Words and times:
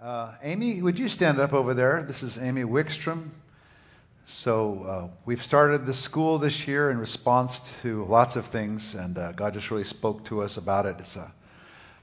Uh, 0.00 0.34
Amy, 0.42 0.80
would 0.80 0.98
you 0.98 1.08
stand 1.08 1.38
up 1.38 1.52
over 1.52 1.74
there? 1.74 2.04
This 2.06 2.22
is 2.22 2.38
Amy 2.38 2.62
Wickstrom. 2.62 3.30
So 4.26 4.84
uh, 4.84 5.08
we've 5.26 5.44
started 5.44 5.86
the 5.86 5.94
school 5.94 6.38
this 6.38 6.66
year 6.68 6.90
in 6.90 6.98
response 6.98 7.60
to 7.82 8.04
lots 8.04 8.36
of 8.36 8.46
things, 8.46 8.94
and 8.94 9.18
uh, 9.18 9.32
God 9.32 9.54
just 9.54 9.70
really 9.70 9.84
spoke 9.84 10.24
to 10.26 10.42
us 10.42 10.56
about 10.56 10.86
it. 10.86 10.96
It's 11.00 11.16
a 11.16 11.32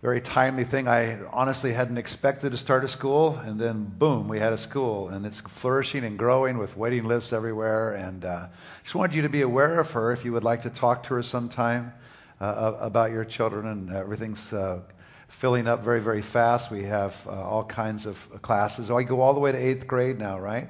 very 0.02 0.22
timely 0.22 0.64
thing. 0.64 0.88
I 0.88 1.18
honestly 1.32 1.74
hadn't 1.74 1.98
expected 1.98 2.52
to 2.52 2.58
start 2.58 2.84
a 2.84 2.88
school, 2.88 3.38
and 3.38 3.60
then 3.60 3.86
boom, 3.98 4.28
we 4.28 4.40
had 4.40 4.54
a 4.54 4.58
school, 4.58 5.10
and 5.10 5.26
it's 5.26 5.42
flourishing 5.42 6.04
and 6.04 6.20
growing 6.20 6.58
with 6.58 6.78
waiting 6.78 7.06
lists 7.06 7.34
everywhere. 7.34 7.94
And 7.94 8.26
uh, 8.26 8.48
just 8.84 8.94
wanted 8.94 9.16
you 9.16 9.22
to 9.24 9.30
be 9.30 9.42
aware 9.42 9.80
of 9.80 9.90
her 9.92 10.12
if 10.12 10.24
you 10.24 10.34
would 10.34 10.44
like 10.44 10.64
to 10.64 10.70
talk 10.70 11.04
to 11.04 11.16
her 11.16 11.24
sometime 11.24 11.94
uh, 12.40 12.76
about 12.80 13.12
your 13.12 13.26
children, 13.26 13.66
and 13.68 13.90
everything's 13.90 14.54
uh, 14.54 14.82
filling 15.28 15.68
up 15.68 15.84
very, 15.84 16.02
very 16.02 16.22
fast. 16.22 16.72
We 16.72 16.84
have 16.84 17.16
uh, 17.28 17.32
all 17.32 17.64
kinds 17.64 18.06
of 18.06 18.18
classes. 18.42 18.90
Oh, 18.90 18.98
I 18.98 19.04
go 19.04 19.22
all 19.22 19.34
the 19.34 19.40
way 19.40 19.52
to 19.52 19.58
eighth 19.58 19.88
grade 19.88 20.18
now, 20.18 20.40
right? 20.40 20.70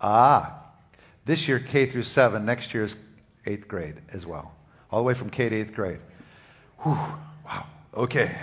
Ah, 0.00 0.62
this 1.24 1.48
year 1.48 1.58
K 1.58 1.86
through 1.86 2.02
seven. 2.02 2.44
Next 2.44 2.74
year 2.74 2.84
is 2.84 2.96
eighth 3.46 3.68
grade 3.68 3.96
as 4.12 4.26
well, 4.26 4.54
all 4.90 5.00
the 5.00 5.04
way 5.04 5.14
from 5.14 5.30
K 5.30 5.48
to 5.48 5.56
eighth 5.56 5.74
grade. 5.74 6.00
Whew, 6.80 6.92
wow. 6.92 7.66
Okay, 7.94 8.36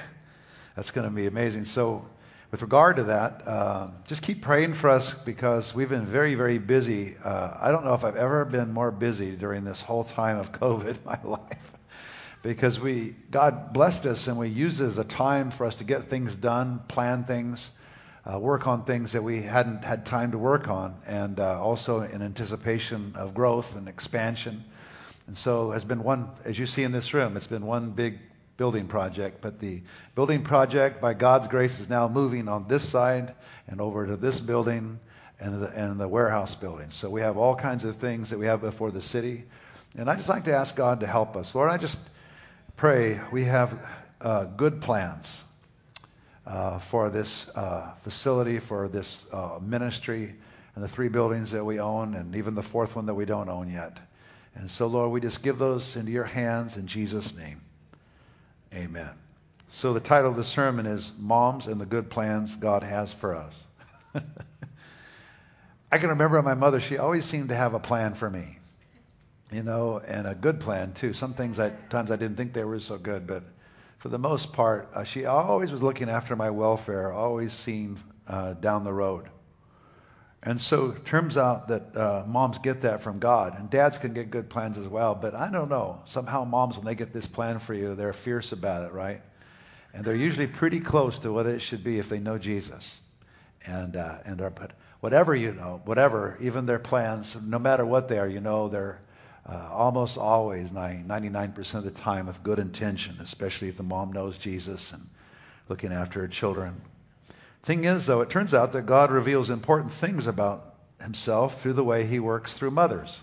that's 0.75 0.91
going 0.91 1.07
to 1.07 1.13
be 1.13 1.27
amazing. 1.27 1.65
So, 1.65 2.05
with 2.51 2.61
regard 2.61 2.97
to 2.97 3.03
that, 3.03 3.47
um, 3.47 3.95
just 4.07 4.23
keep 4.23 4.41
praying 4.41 4.73
for 4.73 4.89
us 4.89 5.13
because 5.13 5.73
we've 5.73 5.89
been 5.89 6.05
very, 6.05 6.35
very 6.35 6.57
busy. 6.57 7.15
Uh, 7.23 7.57
I 7.61 7.71
don't 7.71 7.85
know 7.85 7.93
if 7.93 8.03
I've 8.03 8.15
ever 8.17 8.43
been 8.43 8.73
more 8.73 8.91
busy 8.91 9.35
during 9.35 9.63
this 9.63 9.81
whole 9.81 10.03
time 10.03 10.37
of 10.37 10.51
COVID 10.51 10.89
in 10.89 10.99
my 11.05 11.19
life 11.23 11.71
because 12.43 12.79
we 12.79 13.15
God 13.29 13.73
blessed 13.73 14.05
us 14.05 14.27
and 14.27 14.37
we 14.37 14.49
used 14.49 14.81
it 14.81 14.85
as 14.85 14.97
a 14.97 15.03
time 15.03 15.51
for 15.51 15.65
us 15.65 15.75
to 15.75 15.83
get 15.83 16.09
things 16.09 16.33
done, 16.35 16.81
plan 16.87 17.23
things, 17.23 17.69
uh, 18.25 18.39
work 18.39 18.67
on 18.67 18.85
things 18.85 19.13
that 19.13 19.23
we 19.23 19.41
hadn't 19.41 19.83
had 19.83 20.05
time 20.05 20.31
to 20.31 20.37
work 20.37 20.67
on, 20.67 20.95
and 21.05 21.39
uh, 21.39 21.61
also 21.61 22.01
in 22.01 22.21
anticipation 22.21 23.13
of 23.15 23.33
growth 23.33 23.75
and 23.75 23.87
expansion. 23.87 24.63
And 25.27 25.37
so 25.37 25.71
has 25.71 25.83
been 25.83 26.03
one, 26.03 26.29
as 26.43 26.57
you 26.57 26.65
see 26.65 26.83
in 26.83 26.91
this 26.91 27.13
room, 27.13 27.37
it's 27.37 27.47
been 27.47 27.65
one 27.65 27.91
big 27.91 28.17
building 28.57 28.87
project. 28.87 29.41
But 29.41 29.59
the 29.59 29.81
building 30.13 30.43
project, 30.43 31.01
by 31.01 31.13
God's 31.13 31.47
grace, 31.47 31.79
is 31.79 31.89
now 31.89 32.07
moving 32.07 32.47
on 32.47 32.67
this 32.67 32.87
side 32.87 33.33
and 33.67 33.79
over 33.79 34.05
to 34.05 34.17
this 34.17 34.39
building 34.39 34.99
and 35.39 35.61
the, 35.61 35.67
and 35.69 35.99
the 35.99 36.07
warehouse 36.07 36.53
building. 36.53 36.91
So 36.91 37.09
we 37.09 37.21
have 37.21 37.37
all 37.37 37.55
kinds 37.55 37.85
of 37.85 37.97
things 37.97 38.29
that 38.31 38.39
we 38.39 38.45
have 38.45 38.61
before 38.61 38.91
the 38.91 39.01
city. 39.01 39.45
And 39.95 40.09
I 40.09 40.15
just 40.15 40.29
like 40.29 40.45
to 40.45 40.53
ask 40.53 40.75
God 40.75 40.99
to 40.99 41.07
help 41.07 41.35
us. 41.35 41.55
Lord, 41.55 41.71
I 41.71 41.77
just 41.77 41.97
pray 42.81 43.19
we 43.31 43.43
have 43.43 43.77
uh, 44.21 44.43
good 44.43 44.81
plans 44.81 45.43
uh, 46.47 46.79
for 46.79 47.11
this 47.11 47.47
uh, 47.53 47.93
facility, 48.03 48.57
for 48.57 48.87
this 48.87 49.23
uh, 49.31 49.59
ministry, 49.61 50.33
and 50.73 50.83
the 50.83 50.87
three 50.87 51.07
buildings 51.07 51.51
that 51.51 51.63
we 51.63 51.79
own, 51.79 52.15
and 52.15 52.35
even 52.35 52.55
the 52.55 52.63
fourth 52.63 52.95
one 52.95 53.05
that 53.05 53.13
we 53.13 53.23
don't 53.23 53.49
own 53.49 53.71
yet. 53.71 53.99
And 54.55 54.67
so, 54.67 54.87
Lord, 54.87 55.11
we 55.11 55.21
just 55.21 55.43
give 55.43 55.59
those 55.59 55.95
into 55.95 56.11
your 56.11 56.23
hands 56.23 56.75
in 56.75 56.87
Jesus' 56.87 57.35
name. 57.35 57.61
Amen. 58.73 59.11
So, 59.69 59.93
the 59.93 59.99
title 59.99 60.31
of 60.31 60.35
the 60.35 60.43
sermon 60.43 60.87
is 60.87 61.11
Moms 61.19 61.67
and 61.67 61.79
the 61.79 61.85
Good 61.85 62.09
Plans 62.09 62.55
God 62.55 62.81
Has 62.81 63.13
for 63.13 63.35
Us. 63.35 63.63
I 65.91 65.99
can 65.99 66.09
remember 66.09 66.41
my 66.41 66.55
mother, 66.55 66.79
she 66.79 66.97
always 66.97 67.25
seemed 67.25 67.49
to 67.49 67.55
have 67.55 67.75
a 67.75 67.79
plan 67.79 68.15
for 68.15 68.27
me 68.27 68.57
you 69.51 69.63
know, 69.63 70.01
and 70.05 70.27
a 70.27 70.35
good 70.35 70.59
plan 70.59 70.93
too. 70.93 71.13
Some 71.13 71.33
things 71.33 71.59
at 71.59 71.89
times 71.89 72.11
I 72.11 72.15
didn't 72.15 72.37
think 72.37 72.53
they 72.53 72.63
were 72.63 72.79
so 72.79 72.97
good, 72.97 73.27
but 73.27 73.43
for 73.99 74.09
the 74.09 74.17
most 74.17 74.53
part, 74.53 74.89
uh, 74.93 75.03
she 75.03 75.25
always 75.25 75.71
was 75.71 75.83
looking 75.83 76.09
after 76.09 76.35
my 76.35 76.49
welfare, 76.49 77.11
always 77.11 77.53
seeing 77.53 77.99
uh, 78.27 78.53
down 78.53 78.83
the 78.83 78.93
road. 78.93 79.29
And 80.43 80.59
so 80.59 80.91
it 80.91 81.05
turns 81.05 81.37
out 81.37 81.67
that 81.67 81.95
uh, 81.95 82.23
moms 82.27 82.57
get 82.57 82.81
that 82.81 83.03
from 83.03 83.19
God, 83.19 83.59
and 83.59 83.69
dads 83.69 83.99
can 83.99 84.13
get 84.13 84.31
good 84.31 84.49
plans 84.49 84.77
as 84.77 84.87
well. 84.87 85.13
But 85.13 85.35
I 85.35 85.51
don't 85.51 85.69
know. 85.69 86.01
Somehow 86.07 86.45
moms, 86.45 86.77
when 86.77 86.85
they 86.85 86.95
get 86.95 87.13
this 87.13 87.27
plan 87.27 87.59
for 87.59 87.75
you, 87.75 87.93
they're 87.93 88.13
fierce 88.13 88.51
about 88.51 88.83
it, 88.83 88.91
right? 88.91 89.21
And 89.93 90.03
they're 90.03 90.15
usually 90.15 90.47
pretty 90.47 90.79
close 90.79 91.19
to 91.19 91.31
what 91.31 91.45
it 91.45 91.61
should 91.61 91.83
be 91.83 91.99
if 91.99 92.09
they 92.09 92.19
know 92.19 92.39
Jesus. 92.39 92.91
And 93.67 93.95
uh, 93.95 94.17
and 94.25 94.41
are, 94.41 94.49
but 94.49 94.71
whatever 95.01 95.35
you 95.35 95.53
know, 95.53 95.81
whatever, 95.85 96.39
even 96.41 96.65
their 96.65 96.79
plans, 96.79 97.35
no 97.39 97.59
matter 97.59 97.85
what 97.85 98.07
they 98.07 98.17
are, 98.17 98.27
you 98.27 98.39
know, 98.39 98.67
they're 98.67 98.99
uh, 99.45 99.69
almost 99.71 100.17
always, 100.17 100.71
99% 100.71 101.73
of 101.73 101.83
the 101.83 101.91
time, 101.91 102.27
with 102.27 102.43
good 102.43 102.59
intention, 102.59 103.17
especially 103.19 103.69
if 103.69 103.77
the 103.77 103.83
mom 103.83 104.11
knows 104.11 104.37
Jesus 104.37 104.91
and 104.91 105.07
looking 105.67 105.91
after 105.91 106.21
her 106.21 106.27
children. 106.27 106.81
Thing 107.63 107.85
is, 107.85 108.05
though, 108.05 108.21
it 108.21 108.29
turns 108.29 108.53
out 108.53 108.73
that 108.73 108.85
God 108.85 109.11
reveals 109.11 109.49
important 109.49 109.93
things 109.93 110.27
about 110.27 110.75
himself 111.01 111.61
through 111.61 111.73
the 111.73 111.83
way 111.83 112.05
he 112.05 112.19
works 112.19 112.53
through 112.53 112.71
mothers. 112.71 113.21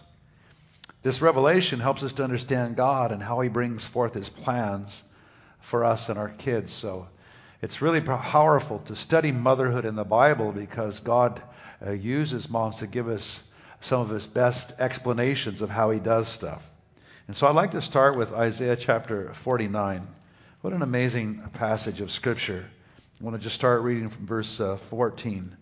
This 1.03 1.21
revelation 1.23 1.81
helps 1.81 2.03
us 2.03 2.13
to 2.15 2.25
understand 2.25 2.77
God 2.77 3.13
and 3.13 3.23
how 3.23 3.41
he 3.41 3.49
brings 3.49 3.85
forth 3.85 4.15
his 4.15 4.29
plans 4.29 5.03
for 5.61 5.85
us 5.85 6.09
and 6.09 6.19
our 6.19 6.29
kids. 6.29 6.73
So 6.73 7.09
it's 7.63 7.83
really 7.83 8.01
powerful 8.01 8.81
to 8.87 8.97
study 8.97 9.33
motherhood 9.33 9.85
in 9.85 9.97
the 9.97 10.05
Bible 10.05 10.53
because 10.53 11.01
God 11.01 11.43
uh, 11.85 11.93
uses 11.93 12.49
moms 12.49 12.79
to 12.79 12.87
give 12.87 13.09
us 13.09 13.41
some 13.81 14.01
of 14.01 14.11
his 14.11 14.27
best 14.27 14.73
explanations 14.79 15.63
of 15.63 15.71
how 15.71 15.91
he 15.91 16.01
does 16.01 16.29
stuff. 16.29 16.65
And 17.27 17.37
so 17.37 17.47
I'd 17.47 17.55
like 17.55 17.73
to 17.73 17.83
start 17.83 18.17
with 18.17 18.33
Isaiah 18.33 18.77
chapter 18.77 19.33
49. 19.35 20.07
What 20.61 20.73
an 20.73 20.83
amazing 20.83 21.43
passage 21.55 22.01
of 22.01 22.11
Scripture. 22.11 22.65
I 23.21 23.25
want 23.25 23.37
to 23.37 23.43
just 23.43 23.55
start 23.55 23.83
reading 23.83 24.09
from 24.09 24.27
verse 24.27 24.61
uh, 24.61 24.79
14. 24.91 25.57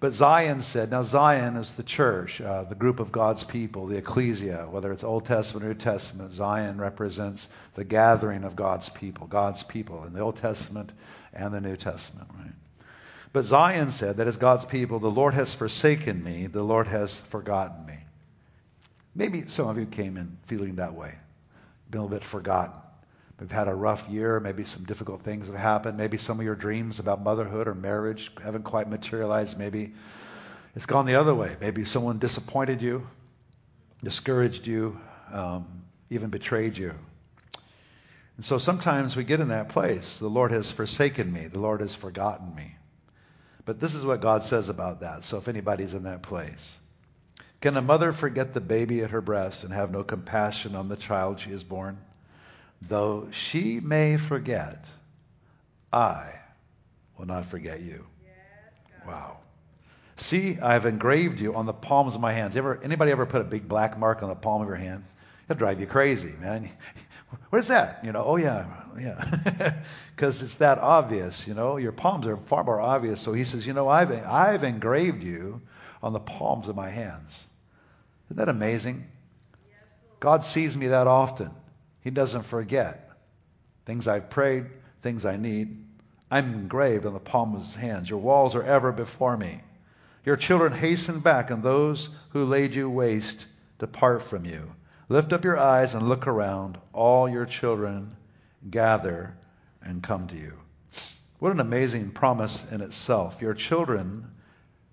But 0.00 0.12
Zion 0.12 0.62
said, 0.62 0.90
now 0.90 1.02
Zion 1.02 1.56
is 1.56 1.72
the 1.72 1.82
church, 1.82 2.40
uh, 2.40 2.64
the 2.64 2.74
group 2.76 3.00
of 3.00 3.10
God's 3.10 3.42
people, 3.42 3.86
the 3.86 3.98
ecclesia, 3.98 4.68
whether 4.70 4.92
it's 4.92 5.02
Old 5.02 5.26
Testament 5.26 5.64
or 5.64 5.68
New 5.68 5.74
Testament. 5.74 6.32
Zion 6.32 6.78
represents 6.78 7.48
the 7.74 7.84
gathering 7.84 8.44
of 8.44 8.54
God's 8.54 8.88
people, 8.88 9.26
God's 9.26 9.62
people 9.64 10.04
in 10.04 10.12
the 10.12 10.20
Old 10.20 10.36
Testament 10.36 10.92
and 11.32 11.52
the 11.52 11.60
New 11.60 11.76
Testament, 11.76 12.28
right? 12.38 12.52
But 13.32 13.44
Zion 13.44 13.90
said, 13.90 14.16
that 14.16 14.26
is 14.26 14.36
God's 14.36 14.64
people, 14.64 15.00
the 15.00 15.10
Lord 15.10 15.34
has 15.34 15.52
forsaken 15.52 16.22
me, 16.24 16.46
the 16.46 16.62
Lord 16.62 16.86
has 16.86 17.14
forgotten 17.30 17.84
me. 17.86 17.98
Maybe 19.14 19.48
some 19.48 19.68
of 19.68 19.78
you 19.78 19.86
came 19.86 20.16
in 20.16 20.38
feeling 20.46 20.76
that 20.76 20.94
way, 20.94 21.14
been 21.90 22.00
a 22.00 22.04
little 22.04 22.18
bit 22.18 22.24
forgotten. 22.24 22.74
We've 23.40 23.50
had 23.50 23.68
a 23.68 23.74
rough 23.74 24.08
year. 24.08 24.40
Maybe 24.40 24.64
some 24.64 24.84
difficult 24.84 25.22
things 25.22 25.46
have 25.46 25.54
happened. 25.54 25.96
Maybe 25.96 26.16
some 26.16 26.40
of 26.40 26.44
your 26.44 26.56
dreams 26.56 26.98
about 26.98 27.22
motherhood 27.22 27.68
or 27.68 27.74
marriage 27.74 28.32
haven't 28.42 28.64
quite 28.64 28.88
materialized. 28.88 29.56
Maybe 29.56 29.92
it's 30.74 30.86
gone 30.86 31.06
the 31.06 31.14
other 31.14 31.34
way. 31.34 31.56
Maybe 31.60 31.84
someone 31.84 32.18
disappointed 32.18 32.82
you, 32.82 33.06
discouraged 34.02 34.66
you, 34.66 34.98
um, 35.32 35.84
even 36.10 36.30
betrayed 36.30 36.76
you. 36.76 36.94
And 38.36 38.44
so 38.44 38.58
sometimes 38.58 39.14
we 39.14 39.22
get 39.22 39.38
in 39.38 39.48
that 39.48 39.68
place. 39.68 40.18
The 40.18 40.28
Lord 40.28 40.50
has 40.50 40.70
forsaken 40.70 41.32
me. 41.32 41.46
The 41.46 41.60
Lord 41.60 41.80
has 41.80 41.94
forgotten 41.94 42.54
me. 42.56 42.74
But 43.68 43.80
this 43.80 43.94
is 43.94 44.02
what 44.02 44.22
God 44.22 44.44
says 44.44 44.70
about 44.70 45.00
that. 45.00 45.24
So 45.24 45.36
if 45.36 45.46
anybody's 45.46 45.92
in 45.92 46.04
that 46.04 46.22
place, 46.22 46.78
can 47.60 47.76
a 47.76 47.82
mother 47.82 48.14
forget 48.14 48.54
the 48.54 48.62
baby 48.62 49.02
at 49.02 49.10
her 49.10 49.20
breast 49.20 49.62
and 49.62 49.70
have 49.74 49.90
no 49.90 50.02
compassion 50.02 50.74
on 50.74 50.88
the 50.88 50.96
child 50.96 51.38
she 51.38 51.50
has 51.50 51.62
born? 51.62 51.98
Though 52.80 53.28
she 53.30 53.78
may 53.78 54.16
forget, 54.16 54.86
I 55.92 56.30
will 57.18 57.26
not 57.26 57.44
forget 57.44 57.82
you. 57.82 58.06
Wow. 59.06 59.36
See, 60.16 60.58
I 60.62 60.72
have 60.72 60.86
engraved 60.86 61.38
you 61.38 61.54
on 61.54 61.66
the 61.66 61.74
palms 61.74 62.14
of 62.14 62.22
my 62.22 62.32
hands. 62.32 62.56
Ever, 62.56 62.80
anybody 62.82 63.10
ever 63.10 63.26
put 63.26 63.42
a 63.42 63.44
big 63.44 63.68
black 63.68 63.98
mark 63.98 64.22
on 64.22 64.30
the 64.30 64.34
palm 64.34 64.62
of 64.62 64.68
your 64.68 64.78
hand? 64.78 65.04
It'll 65.44 65.58
drive 65.58 65.78
you 65.78 65.86
crazy, 65.86 66.32
man. 66.40 66.70
What 67.50 67.58
is 67.60 67.68
that? 67.68 68.04
You 68.04 68.12
know, 68.12 68.22
oh 68.24 68.36
yeah, 68.36 68.66
yeah. 68.98 69.74
Because 70.14 70.42
it's 70.42 70.56
that 70.56 70.78
obvious, 70.78 71.46
you 71.46 71.54
know. 71.54 71.76
Your 71.76 71.92
palms 71.92 72.26
are 72.26 72.36
far 72.36 72.64
more 72.64 72.80
obvious. 72.80 73.20
So 73.20 73.32
he 73.32 73.44
says, 73.44 73.64
you 73.64 73.72
know, 73.72 73.86
I've, 73.86 74.10
I've 74.10 74.64
engraved 74.64 75.22
you 75.22 75.62
on 76.02 76.12
the 76.12 76.18
palms 76.18 76.68
of 76.68 76.74
my 76.74 76.88
hands. 76.88 77.46
Isn't 78.26 78.38
that 78.38 78.48
amazing? 78.48 79.06
God 80.18 80.44
sees 80.44 80.76
me 80.76 80.88
that 80.88 81.06
often. 81.06 81.52
He 82.00 82.10
doesn't 82.10 82.46
forget. 82.46 83.12
Things 83.86 84.08
I've 84.08 84.28
prayed, 84.28 84.66
things 85.02 85.24
I 85.24 85.36
need. 85.36 85.84
I'm 86.30 86.52
engraved 86.52 87.06
on 87.06 87.14
the 87.14 87.20
palm 87.20 87.54
of 87.54 87.62
his 87.62 87.76
hands. 87.76 88.10
Your 88.10 88.18
walls 88.18 88.54
are 88.54 88.62
ever 88.62 88.90
before 88.92 89.36
me. 89.36 89.60
Your 90.24 90.36
children 90.36 90.72
hasten 90.72 91.20
back, 91.20 91.50
and 91.50 91.62
those 91.62 92.08
who 92.30 92.44
laid 92.44 92.74
you 92.74 92.90
waste 92.90 93.46
depart 93.78 94.24
from 94.24 94.44
you. 94.44 94.72
Lift 95.08 95.32
up 95.32 95.44
your 95.44 95.58
eyes 95.58 95.94
and 95.94 96.08
look 96.08 96.26
around. 96.26 96.78
All 96.92 97.28
your 97.28 97.46
children 97.46 98.16
gather 98.70 99.34
and 99.82 100.02
come 100.02 100.26
to 100.28 100.36
you. 100.36 100.52
What 101.38 101.52
an 101.52 101.60
amazing 101.60 102.10
promise 102.10 102.62
in 102.70 102.80
itself. 102.80 103.40
Your 103.40 103.54
children 103.54 104.30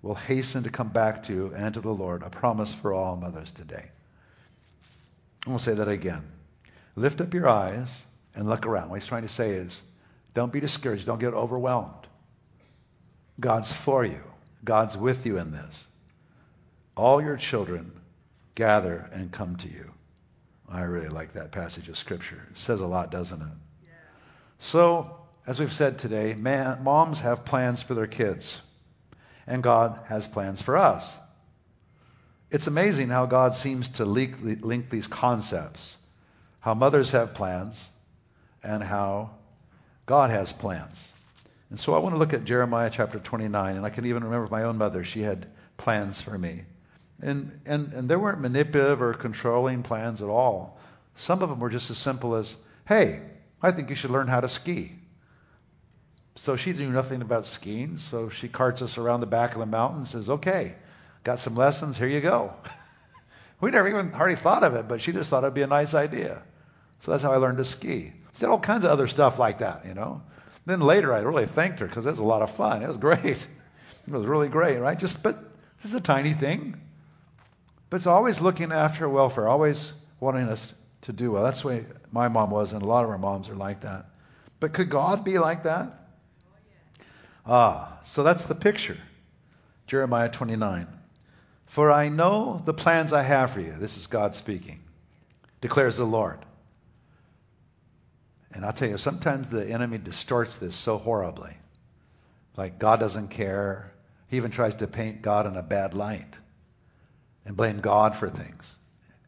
will 0.00 0.14
hasten 0.14 0.62
to 0.62 0.70
come 0.70 0.88
back 0.88 1.24
to 1.24 1.32
you 1.32 1.52
and 1.54 1.74
to 1.74 1.80
the 1.80 1.92
Lord. 1.92 2.22
A 2.22 2.30
promise 2.30 2.72
for 2.72 2.94
all 2.94 3.16
mothers 3.16 3.50
today. 3.50 3.90
I'm 5.44 5.52
going 5.52 5.58
to 5.58 5.64
say 5.64 5.74
that 5.74 5.88
again. 5.88 6.22
Lift 6.94 7.20
up 7.20 7.34
your 7.34 7.48
eyes 7.48 7.88
and 8.34 8.48
look 8.48 8.66
around. 8.66 8.88
What 8.88 9.00
he's 9.00 9.08
trying 9.08 9.22
to 9.22 9.28
say 9.28 9.50
is, 9.50 9.82
Don't 10.34 10.52
be 10.52 10.60
discouraged. 10.60 11.06
Don't 11.06 11.20
get 11.20 11.34
overwhelmed. 11.34 12.06
God's 13.38 13.72
for 13.72 14.04
you. 14.04 14.22
God's 14.64 14.96
with 14.96 15.26
you 15.26 15.38
in 15.38 15.52
this. 15.52 15.86
All 16.96 17.20
your 17.20 17.36
children 17.36 17.92
gather 18.54 19.10
and 19.12 19.30
come 19.30 19.56
to 19.56 19.68
you. 19.68 19.92
I 20.68 20.82
really 20.82 21.08
like 21.08 21.34
that 21.34 21.52
passage 21.52 21.88
of 21.88 21.96
Scripture. 21.96 22.42
It 22.50 22.56
says 22.56 22.80
a 22.80 22.86
lot, 22.86 23.10
doesn't 23.10 23.40
it? 23.40 23.48
Yeah. 23.84 23.90
So, 24.58 25.16
as 25.46 25.60
we've 25.60 25.72
said 25.72 25.98
today, 25.98 26.34
man, 26.34 26.82
moms 26.82 27.20
have 27.20 27.44
plans 27.44 27.82
for 27.82 27.94
their 27.94 28.06
kids, 28.06 28.60
and 29.46 29.62
God 29.62 30.00
has 30.08 30.26
plans 30.26 30.60
for 30.60 30.76
us. 30.76 31.16
It's 32.50 32.66
amazing 32.66 33.08
how 33.08 33.26
God 33.26 33.54
seems 33.54 33.88
to 33.90 34.04
link, 34.04 34.36
link 34.40 34.90
these 34.90 35.06
concepts 35.06 35.96
how 36.66 36.74
mothers 36.74 37.12
have 37.12 37.32
plans 37.32 37.80
and 38.60 38.82
how 38.82 39.30
God 40.04 40.30
has 40.30 40.52
plans. 40.52 40.98
And 41.70 41.78
so 41.78 41.94
I 41.94 41.98
want 41.98 42.16
to 42.16 42.18
look 42.18 42.34
at 42.34 42.44
Jeremiah 42.44 42.90
chapter 42.92 43.20
29, 43.20 43.76
and 43.76 43.86
I 43.86 43.90
can 43.90 44.04
even 44.04 44.24
remember 44.24 44.48
my 44.50 44.64
own 44.64 44.76
mother. 44.76 45.04
She 45.04 45.22
had 45.22 45.46
plans 45.76 46.20
for 46.20 46.36
me. 46.36 46.62
And, 47.20 47.60
and, 47.64 47.92
and 47.92 48.08
there 48.08 48.18
weren't 48.18 48.40
manipulative 48.40 49.00
or 49.00 49.14
controlling 49.14 49.82
plans 49.82 50.20
at 50.20 50.28
all. 50.28 50.78
Some 51.16 51.42
of 51.42 51.48
them 51.48 51.60
were 51.60 51.70
just 51.70 51.90
as 51.90 51.98
simple 51.98 52.34
as, 52.34 52.54
hey, 52.86 53.22
I 53.62 53.70
think 53.72 53.88
you 53.88 53.96
should 53.96 54.10
learn 54.10 54.28
how 54.28 54.40
to 54.40 54.48
ski. 54.48 54.92
So 56.36 56.56
she 56.56 56.72
knew 56.74 56.90
nothing 56.90 57.22
about 57.22 57.46
skiing, 57.46 57.96
so 57.96 58.28
she 58.28 58.48
carts 58.48 58.82
us 58.82 58.98
around 58.98 59.20
the 59.20 59.26
back 59.26 59.54
of 59.54 59.58
the 59.58 59.66
mountain 59.66 60.00
and 60.00 60.08
says, 60.08 60.28
okay, 60.28 60.74
got 61.24 61.40
some 61.40 61.56
lessons, 61.56 61.96
here 61.96 62.08
you 62.08 62.20
go. 62.20 62.52
we 63.60 63.70
never 63.70 63.88
even 63.88 64.12
hardly 64.12 64.36
thought 64.36 64.62
of 64.62 64.74
it, 64.74 64.86
but 64.86 65.00
she 65.00 65.12
just 65.12 65.30
thought 65.30 65.44
it'd 65.44 65.54
be 65.54 65.62
a 65.62 65.66
nice 65.66 65.94
idea. 65.94 66.42
So 67.00 67.10
that's 67.10 67.22
how 67.22 67.32
I 67.32 67.36
learned 67.36 67.58
to 67.58 67.64
ski. 67.64 68.12
She 68.34 68.40
did 68.40 68.50
all 68.50 68.60
kinds 68.60 68.84
of 68.84 68.90
other 68.90 69.08
stuff 69.08 69.38
like 69.38 69.60
that, 69.60 69.86
you 69.86 69.94
know. 69.94 70.20
Then 70.66 70.80
later 70.80 71.14
I 71.14 71.20
really 71.20 71.46
thanked 71.46 71.80
her 71.80 71.86
because 71.86 72.04
it 72.04 72.10
was 72.10 72.18
a 72.18 72.24
lot 72.24 72.42
of 72.42 72.54
fun. 72.56 72.82
It 72.82 72.88
was 72.88 72.98
great. 72.98 73.38
It 74.08 74.12
was 74.12 74.24
really 74.24 74.48
great, 74.48 74.78
right? 74.78 74.96
Just 74.96 75.20
but 75.20 75.36
this 75.82 75.90
is 75.90 75.94
a 75.96 76.00
tiny 76.00 76.32
thing. 76.32 76.80
But 77.88 77.98
it's 77.98 78.06
always 78.06 78.40
looking 78.40 78.72
after 78.72 79.08
welfare, 79.08 79.48
always 79.48 79.92
wanting 80.18 80.48
us 80.48 80.74
to 81.02 81.12
do 81.12 81.32
well. 81.32 81.44
That's 81.44 81.62
the 81.62 81.68
way 81.68 81.86
my 82.10 82.28
mom 82.28 82.50
was, 82.50 82.72
and 82.72 82.82
a 82.82 82.86
lot 82.86 83.04
of 83.04 83.10
our 83.10 83.18
moms 83.18 83.48
are 83.48 83.54
like 83.54 83.82
that. 83.82 84.06
But 84.58 84.72
could 84.72 84.90
God 84.90 85.24
be 85.24 85.38
like 85.38 85.64
that? 85.64 85.92
Ah, 87.44 88.00
so 88.04 88.22
that's 88.22 88.44
the 88.44 88.54
picture. 88.54 88.98
Jeremiah 89.86 90.28
29. 90.28 90.88
For 91.66 91.92
I 91.92 92.08
know 92.08 92.60
the 92.64 92.74
plans 92.74 93.12
I 93.12 93.22
have 93.22 93.52
for 93.52 93.60
you. 93.60 93.74
This 93.78 93.96
is 93.96 94.06
God 94.06 94.34
speaking, 94.34 94.80
declares 95.60 95.96
the 95.96 96.04
Lord. 96.04 96.38
And 98.52 98.64
I'll 98.64 98.72
tell 98.72 98.88
you, 98.88 98.98
sometimes 98.98 99.48
the 99.48 99.68
enemy 99.68 99.98
distorts 99.98 100.56
this 100.56 100.74
so 100.74 100.98
horribly. 100.98 101.54
Like 102.56 102.78
God 102.78 102.98
doesn't 102.98 103.28
care. 103.28 103.92
He 104.28 104.38
even 104.38 104.50
tries 104.50 104.76
to 104.76 104.86
paint 104.88 105.22
God 105.22 105.46
in 105.46 105.56
a 105.56 105.62
bad 105.62 105.94
light 105.94 106.34
and 107.46 107.56
blame 107.56 107.78
God 107.78 108.16
for 108.16 108.28
things 108.28 108.64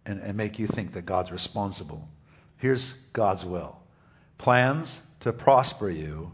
and, 0.05 0.21
and 0.21 0.37
make 0.37 0.59
you 0.59 0.67
think 0.67 0.93
that 0.95 1.07
God's 1.07 1.31
responsible. 1.31 2.07
Here's 2.57 2.93
God's 3.13 3.45
will 3.45 3.77
plans 4.37 5.01
to 5.21 5.33
prosper 5.33 5.91
you 5.91 6.31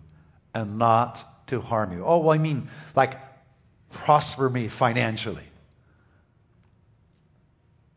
and 0.54 0.78
not 0.78 1.46
to 1.46 1.60
harm 1.60 1.92
you. 1.92 2.04
Oh, 2.04 2.18
well, 2.18 2.30
I 2.34 2.38
mean, 2.38 2.68
like, 2.94 3.18
prosper 3.92 4.50
me 4.50 4.68
financially, 4.68 5.44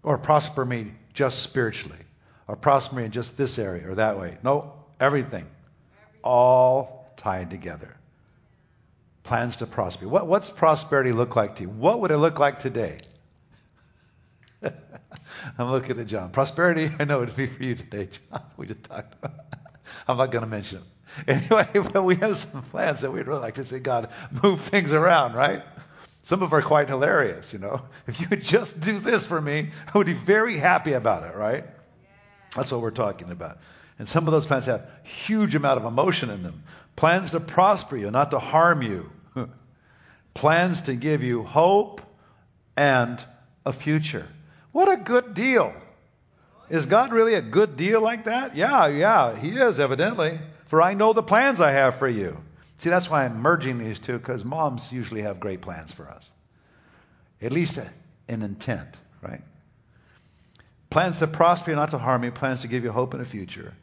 or 0.01 0.17
prosper 0.17 0.63
me 0.63 0.93
just 1.13 1.39
spiritually, 1.39 1.99
or 2.47 2.55
prosper 2.55 2.95
me 2.95 3.05
in 3.05 3.11
just 3.11 3.35
this 3.35 3.59
area 3.59 3.89
or 3.89 3.95
that 3.95 4.17
way. 4.17 4.37
No, 4.43 4.73
everything. 4.99 5.45
All 6.23 7.11
tied 7.17 7.49
together. 7.49 7.95
Plans 9.23 9.57
to 9.57 9.65
prosper. 9.65 10.07
What, 10.07 10.27
what's 10.27 10.49
prosperity 10.49 11.11
look 11.11 11.35
like 11.35 11.57
to 11.57 11.63
you? 11.63 11.69
What 11.69 11.99
would 11.99 12.11
it 12.11 12.17
look 12.17 12.39
like 12.39 12.59
today? 12.59 12.97
I'm 15.57 15.71
looking 15.71 15.99
at 15.99 16.07
John. 16.07 16.31
Prosperity, 16.31 16.91
I 16.99 17.05
know 17.05 17.23
it'd 17.23 17.35
be 17.35 17.47
for 17.47 17.63
you 17.63 17.75
today, 17.75 18.07
John. 18.07 18.41
We 18.57 18.67
just 18.67 18.83
talked 18.83 19.13
about. 19.13 19.45
I'm 20.07 20.17
not 20.17 20.31
going 20.31 20.43
to 20.43 20.49
mention 20.49 20.79
it. 20.79 20.83
Anyway, 21.27 21.67
but 21.93 22.03
we 22.03 22.15
have 22.17 22.37
some 22.37 22.63
plans 22.63 23.01
that 23.01 23.11
we'd 23.11 23.27
really 23.27 23.39
like 23.39 23.55
to 23.55 23.65
see 23.65 23.79
God 23.79 24.09
move 24.43 24.61
things 24.61 24.91
around, 24.91 25.33
right? 25.33 25.63
Some 26.23 26.43
of 26.43 26.49
them 26.49 26.59
are 26.59 26.61
quite 26.61 26.89
hilarious, 26.89 27.53
you 27.53 27.59
know. 27.59 27.83
If 28.07 28.19
you 28.19 28.27
would 28.29 28.43
just 28.43 28.77
do 28.79 28.99
this 28.99 29.25
for 29.25 29.39
me, 29.39 29.71
I 29.93 29.97
would 29.97 30.07
be 30.07 30.13
very 30.13 30.57
happy 30.57 30.93
about 30.93 31.23
it, 31.23 31.35
right? 31.35 31.63
That's 32.55 32.71
what 32.71 32.81
we're 32.81 32.91
talking 32.91 33.31
about. 33.31 33.59
And 33.99 34.07
some 34.09 34.27
of 34.27 34.31
those 34.31 34.45
plans 34.45 34.65
have 34.65 34.87
huge 35.03 35.55
amount 35.55 35.79
of 35.79 35.85
emotion 35.85 36.29
in 36.29 36.43
them. 36.43 36.63
Plans 36.95 37.31
to 37.31 37.39
prosper 37.39 37.95
you, 37.95 38.11
not 38.11 38.31
to 38.31 38.39
harm 38.39 38.81
you. 38.81 39.09
plans 40.33 40.81
to 40.81 40.95
give 40.95 41.23
you 41.23 41.43
hope 41.43 42.01
and 42.75 43.23
a 43.65 43.73
future. 43.73 44.27
What 44.77 44.89
a 44.89 44.97
good 44.97 45.33
deal. 45.33 45.73
Is 46.69 46.85
God 46.85 47.11
really 47.11 47.33
a 47.33 47.41
good 47.41 47.77
deal 47.77 47.99
like 47.99 48.25
that? 48.25 48.55
Yeah, 48.55 48.85
yeah, 48.85 49.35
He 49.35 49.49
is, 49.49 49.79
evidently. 49.79 50.37
For 50.67 50.83
I 50.83 50.93
know 50.93 51.13
the 51.13 51.23
plans 51.23 51.59
I 51.59 51.71
have 51.71 51.97
for 51.97 52.07
you. 52.07 52.37
See, 52.77 52.91
that's 52.91 53.09
why 53.09 53.25
I'm 53.25 53.39
merging 53.39 53.79
these 53.79 53.97
two, 53.97 54.19
because 54.19 54.45
moms 54.45 54.91
usually 54.91 55.23
have 55.23 55.39
great 55.39 55.61
plans 55.61 55.91
for 55.91 56.07
us. 56.07 56.29
At 57.41 57.51
least 57.51 57.79
an 57.79 58.43
intent, 58.43 58.89
right? 59.23 59.41
Plans 60.91 61.17
to 61.17 61.27
prosper 61.27 61.71
you, 61.71 61.75
not 61.75 61.89
to 61.89 61.97
harm 61.97 62.23
you, 62.23 62.31
plans 62.31 62.61
to 62.61 62.67
give 62.67 62.83
you 62.83 62.91
hope 62.91 63.15
in 63.15 63.19
a 63.21 63.25
future. 63.25 63.73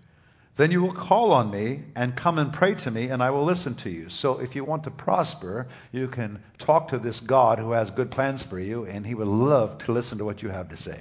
Then 0.57 0.71
you 0.71 0.83
will 0.83 0.93
call 0.93 1.33
on 1.33 1.51
me 1.51 1.83
and 1.97 2.15
come 2.15 2.39
and 2.39 2.53
pray 2.53 2.75
to 2.75 2.91
me, 2.91 3.09
and 3.09 3.23
I 3.23 3.31
will 3.31 3.45
listen 3.45 3.75
to 3.77 3.91
you. 3.91 4.09
So 4.09 4.39
if 4.39 4.55
you 4.55 4.65
want 4.65 4.85
to 4.85 4.91
prosper, 4.91 5.67
you 5.91 6.07
can 6.07 6.41
talk 6.59 6.89
to 6.89 6.99
this 6.99 7.19
God 7.19 7.59
who 7.59 7.73
has 7.73 7.91
good 7.91 8.13
plans 8.13 8.43
for 8.43 8.61
you, 8.61 8.85
and 8.85 9.05
he 9.05 9.15
would 9.15 9.27
love 9.27 9.79
to 9.79 9.93
listen 9.93 10.19
to 10.19 10.25
what 10.25 10.43
you 10.43 10.51
have 10.51 10.69
to 10.69 10.77
say. 10.77 11.01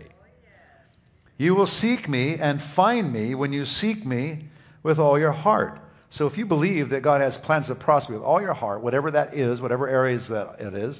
You 1.37 1.53
will 1.53 1.67
seek 1.67 2.09
me 2.09 2.35
and 2.35 2.61
find 2.61 3.13
me 3.13 3.35
when 3.35 3.53
you 3.53 3.67
seek 3.67 4.03
me 4.03 4.45
with 4.81 4.97
all 4.97 5.19
your 5.19 5.31
heart. 5.31 5.79
So 6.09 6.25
if 6.25 6.37
you 6.37 6.47
believe 6.47 6.89
that 6.89 7.01
God 7.01 7.21
has 7.21 7.37
plans 7.37 7.67
to 7.67 7.75
prosper 7.75 8.13
with 8.13 8.23
all 8.23 8.41
your 8.41 8.53
heart, 8.53 8.81
whatever 8.81 9.11
that 9.11 9.35
is, 9.35 9.61
whatever 9.61 9.87
areas 9.87 10.29
that 10.29 10.61
it 10.61 10.73
is, 10.73 10.99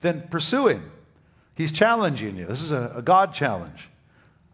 then 0.00 0.28
pursue 0.30 0.68
him. 0.68 0.90
He's 1.56 1.72
challenging 1.72 2.36
you. 2.36 2.46
This 2.46 2.62
is 2.62 2.72
a, 2.72 2.92
a 2.96 3.02
God 3.02 3.34
challenge 3.34 3.89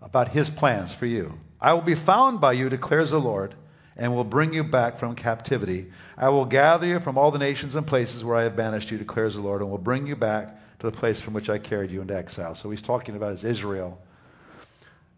about 0.06 0.28
his 0.28 0.48
plans 0.48 0.94
for 0.94 1.04
you. 1.04 1.32
I 1.60 1.74
will 1.74 1.82
be 1.82 1.96
found 1.96 2.40
by 2.40 2.52
you, 2.52 2.68
declares 2.68 3.10
the 3.10 3.18
Lord, 3.18 3.54
and 3.96 4.14
will 4.14 4.24
bring 4.24 4.54
you 4.54 4.62
back 4.62 4.98
from 4.98 5.16
captivity. 5.16 5.90
I 6.16 6.28
will 6.28 6.44
gather 6.44 6.86
you 6.86 7.00
from 7.00 7.18
all 7.18 7.32
the 7.32 7.40
nations 7.40 7.74
and 7.74 7.84
places 7.84 8.22
where 8.22 8.36
I 8.36 8.44
have 8.44 8.54
banished 8.54 8.90
you, 8.92 8.98
declares 8.98 9.34
the 9.34 9.40
Lord, 9.40 9.62
and 9.62 9.70
will 9.70 9.78
bring 9.78 10.06
you 10.06 10.14
back 10.14 10.78
to 10.78 10.86
the 10.88 10.96
place 10.96 11.20
from 11.20 11.34
which 11.34 11.50
I 11.50 11.58
carried 11.58 11.90
you 11.90 12.00
into 12.02 12.16
exile. 12.16 12.54
So 12.54 12.70
he's 12.70 12.82
talking 12.82 13.16
about 13.16 13.32
as 13.32 13.42
Israel 13.42 13.98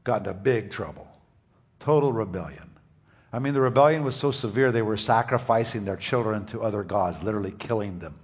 got 0.04 0.26
into 0.26 0.33
big 0.33 0.71
trouble, 0.71 1.07
total 1.80 2.11
rebellion. 2.11 2.71
I 3.30 3.40
mean, 3.40 3.52
the 3.52 3.61
rebellion 3.61 4.04
was 4.04 4.16
so 4.16 4.30
severe 4.30 4.73
they 4.73 4.80
were 4.80 4.97
sacrificing 4.97 5.85
their 5.85 5.97
children 5.97 6.47
to 6.47 6.62
other 6.62 6.83
gods, 6.83 7.23
literally 7.23 7.52
killing 7.52 7.99
them. 7.99 8.14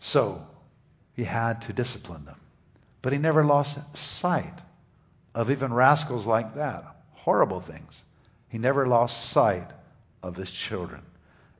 So 0.00 0.44
he 1.14 1.22
had 1.22 1.62
to 1.62 1.72
discipline 1.72 2.24
them. 2.24 2.40
But 3.02 3.12
he 3.12 3.18
never 3.18 3.44
lost 3.44 3.76
sight 3.94 4.54
of 5.34 5.50
even 5.50 5.72
rascals 5.72 6.26
like 6.26 6.54
that. 6.54 6.84
Horrible 7.12 7.60
things. 7.60 8.00
He 8.48 8.58
never 8.58 8.86
lost 8.86 9.30
sight 9.30 9.68
of 10.22 10.36
his 10.36 10.50
children. 10.50 11.02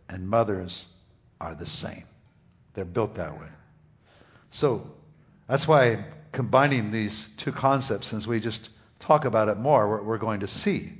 And 0.08 0.28
mothers 0.28 0.84
are 1.40 1.54
the 1.54 1.66
same. 1.66 2.04
They're 2.74 2.84
built 2.84 3.16
that 3.16 3.38
way. 3.38 3.48
So 4.50 4.86
that's 5.48 5.66
why 5.66 6.04
combining 6.30 6.90
these 6.90 7.28
two 7.36 7.52
concepts, 7.52 8.08
since 8.08 8.26
we 8.26 8.40
just 8.40 8.70
talk 9.00 9.24
about 9.24 9.48
it 9.48 9.58
more, 9.58 9.88
we're, 9.88 10.02
we're 10.02 10.18
going 10.18 10.40
to 10.40 10.48
see 10.48 10.92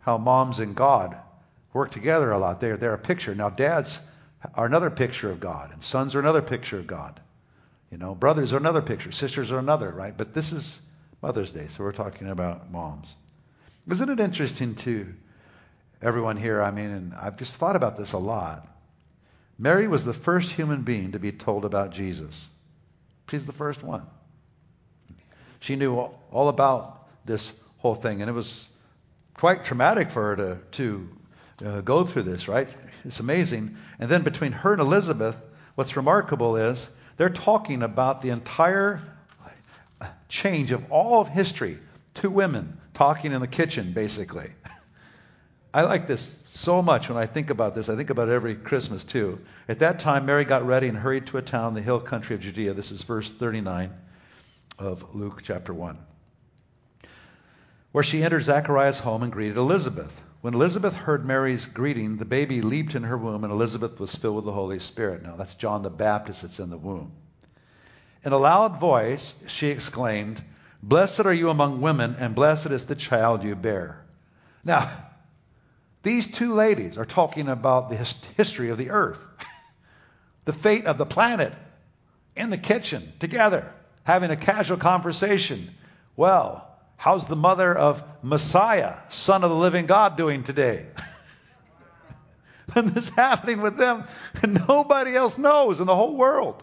how 0.00 0.18
moms 0.18 0.58
and 0.58 0.74
God 0.74 1.16
work 1.72 1.90
together 1.90 2.30
a 2.30 2.38
lot. 2.38 2.60
They're, 2.60 2.76
they're 2.76 2.94
a 2.94 2.98
picture. 2.98 3.34
Now, 3.34 3.50
dads 3.50 3.98
are 4.54 4.66
another 4.66 4.90
picture 4.90 5.30
of 5.30 5.40
God, 5.40 5.72
and 5.72 5.82
sons 5.82 6.14
are 6.14 6.20
another 6.20 6.42
picture 6.42 6.78
of 6.78 6.86
God. 6.86 7.20
You 7.92 7.98
know, 7.98 8.14
brothers 8.14 8.54
are 8.54 8.56
another 8.56 8.80
picture, 8.80 9.12
sisters 9.12 9.52
are 9.52 9.58
another, 9.58 9.90
right? 9.90 10.16
But 10.16 10.32
this 10.32 10.50
is 10.50 10.80
Mother's 11.20 11.50
Day, 11.50 11.68
so 11.68 11.84
we're 11.84 11.92
talking 11.92 12.30
about 12.30 12.72
moms. 12.72 13.06
Isn't 13.88 14.08
it 14.08 14.18
interesting 14.18 14.76
to 14.76 15.12
everyone 16.00 16.38
here? 16.38 16.62
I 16.62 16.70
mean, 16.70 16.88
and 16.88 17.14
I've 17.14 17.36
just 17.36 17.54
thought 17.56 17.76
about 17.76 17.98
this 17.98 18.14
a 18.14 18.18
lot. 18.18 18.66
Mary 19.58 19.88
was 19.88 20.06
the 20.06 20.14
first 20.14 20.52
human 20.52 20.84
being 20.84 21.12
to 21.12 21.18
be 21.18 21.32
told 21.32 21.66
about 21.66 21.90
Jesus. 21.90 22.48
She's 23.30 23.44
the 23.44 23.52
first 23.52 23.82
one. 23.82 24.06
She 25.60 25.76
knew 25.76 25.94
all 25.94 26.48
about 26.48 27.06
this 27.26 27.52
whole 27.76 27.94
thing, 27.94 28.22
and 28.22 28.30
it 28.30 28.32
was 28.32 28.66
quite 29.34 29.66
traumatic 29.66 30.10
for 30.10 30.34
her 30.34 30.36
to, 30.36 30.58
to 30.72 31.08
uh, 31.66 31.80
go 31.82 32.06
through 32.06 32.22
this, 32.22 32.48
right? 32.48 32.68
It's 33.04 33.20
amazing. 33.20 33.76
And 33.98 34.10
then 34.10 34.22
between 34.22 34.52
her 34.52 34.72
and 34.72 34.80
Elizabeth, 34.80 35.36
what's 35.74 35.94
remarkable 35.94 36.56
is 36.56 36.88
they're 37.16 37.30
talking 37.30 37.82
about 37.82 38.22
the 38.22 38.30
entire 38.30 39.00
change 40.28 40.72
of 40.72 40.90
all 40.90 41.20
of 41.20 41.28
history. 41.28 41.78
Two 42.14 42.30
women 42.30 42.78
talking 42.94 43.32
in 43.32 43.40
the 43.40 43.46
kitchen, 43.46 43.92
basically. 43.92 44.50
I 45.74 45.82
like 45.82 46.06
this 46.06 46.38
so 46.48 46.82
much 46.82 47.08
when 47.08 47.16
I 47.16 47.26
think 47.26 47.50
about 47.50 47.74
this. 47.74 47.88
I 47.88 47.96
think 47.96 48.10
about 48.10 48.28
it 48.28 48.32
every 48.32 48.54
Christmas 48.54 49.04
too. 49.04 49.40
At 49.68 49.78
that 49.78 49.98
time, 49.98 50.26
Mary 50.26 50.44
got 50.44 50.66
ready 50.66 50.88
and 50.88 50.96
hurried 50.96 51.26
to 51.28 51.38
a 51.38 51.42
town 51.42 51.68
in 51.68 51.74
the 51.74 51.82
hill 51.82 52.00
country 52.00 52.34
of 52.34 52.42
Judea. 52.42 52.74
This 52.74 52.90
is 52.90 53.02
verse 53.02 53.30
39 53.30 53.90
of 54.78 55.14
Luke 55.14 55.40
chapter 55.42 55.72
1. 55.72 55.98
Where 57.92 58.04
she 58.04 58.22
entered 58.22 58.44
Zachariah's 58.44 58.98
home 58.98 59.22
and 59.22 59.32
greeted 59.32 59.56
Elizabeth. 59.56 60.12
When 60.42 60.54
Elizabeth 60.54 60.92
heard 60.92 61.24
Mary's 61.24 61.66
greeting, 61.66 62.16
the 62.16 62.24
baby 62.24 62.62
leaped 62.62 62.96
in 62.96 63.04
her 63.04 63.16
womb, 63.16 63.44
and 63.44 63.52
Elizabeth 63.52 64.00
was 64.00 64.12
filled 64.16 64.34
with 64.34 64.44
the 64.44 64.52
Holy 64.52 64.80
Spirit. 64.80 65.22
Now, 65.22 65.36
that's 65.36 65.54
John 65.54 65.82
the 65.82 65.90
Baptist 65.90 66.42
that's 66.42 66.58
in 66.58 66.68
the 66.68 66.76
womb. 66.76 67.12
In 68.24 68.32
a 68.32 68.38
loud 68.38 68.80
voice, 68.80 69.34
she 69.46 69.68
exclaimed, 69.68 70.42
Blessed 70.82 71.20
are 71.20 71.32
you 71.32 71.48
among 71.48 71.80
women, 71.80 72.16
and 72.18 72.34
blessed 72.34 72.72
is 72.72 72.86
the 72.86 72.96
child 72.96 73.44
you 73.44 73.54
bear. 73.54 74.04
Now, 74.64 74.90
these 76.02 76.26
two 76.26 76.54
ladies 76.54 76.98
are 76.98 77.06
talking 77.06 77.48
about 77.48 77.88
the 77.88 78.04
history 78.36 78.70
of 78.70 78.78
the 78.78 78.90
earth, 78.90 79.20
the 80.44 80.52
fate 80.52 80.86
of 80.86 80.98
the 80.98 81.06
planet, 81.06 81.52
in 82.34 82.50
the 82.50 82.58
kitchen, 82.58 83.12
together, 83.20 83.72
having 84.02 84.32
a 84.32 84.36
casual 84.36 84.78
conversation. 84.78 85.70
Well, 86.16 86.68
how's 87.02 87.26
the 87.26 87.34
mother 87.34 87.76
of 87.76 88.00
Messiah, 88.22 88.94
son 89.08 89.42
of 89.42 89.50
the 89.50 89.56
living 89.56 89.86
God, 89.86 90.16
doing 90.16 90.44
today? 90.44 90.86
and 92.76 92.94
this 92.94 93.08
is 93.08 93.10
happening 93.10 93.60
with 93.60 93.76
them, 93.76 94.04
and 94.40 94.62
nobody 94.68 95.16
else 95.16 95.36
knows 95.36 95.80
in 95.80 95.86
the 95.88 95.96
whole 95.96 96.16
world. 96.16 96.62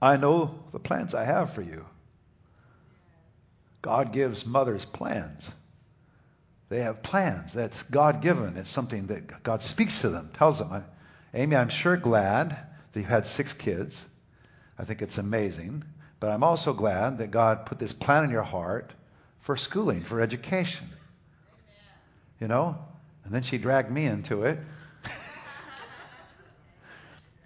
I 0.00 0.16
know 0.16 0.54
the 0.70 0.78
plans 0.78 1.12
I 1.12 1.24
have 1.24 1.54
for 1.54 1.62
you. 1.62 1.84
God 3.82 4.12
gives 4.12 4.46
mothers 4.46 4.84
plans. 4.84 5.50
They 6.68 6.82
have 6.82 7.02
plans. 7.02 7.52
That's 7.52 7.82
God 7.82 8.22
given. 8.22 8.56
It's 8.56 8.70
something 8.70 9.08
that 9.08 9.42
God 9.42 9.60
speaks 9.64 10.02
to 10.02 10.08
them, 10.08 10.30
tells 10.34 10.60
them. 10.60 10.84
Amy, 11.34 11.56
I'm 11.56 11.68
sure 11.68 11.96
glad 11.96 12.50
that 12.50 13.00
you've 13.00 13.08
had 13.08 13.26
six 13.26 13.52
kids. 13.52 14.00
I 14.78 14.84
think 14.84 15.02
it's 15.02 15.18
amazing. 15.18 15.82
But 16.20 16.30
I'm 16.30 16.44
also 16.44 16.74
glad 16.74 17.18
that 17.18 17.30
God 17.30 17.64
put 17.66 17.78
this 17.78 17.94
plan 17.94 18.24
in 18.24 18.30
your 18.30 18.42
heart 18.42 18.92
for 19.40 19.56
schooling, 19.56 20.04
for 20.04 20.20
education. 20.20 20.86
You 22.38 22.48
know? 22.48 22.76
And 23.24 23.34
then 23.34 23.42
she 23.42 23.58
dragged 23.58 23.90
me 23.90 24.06
into 24.06 24.42
it. 24.42 24.58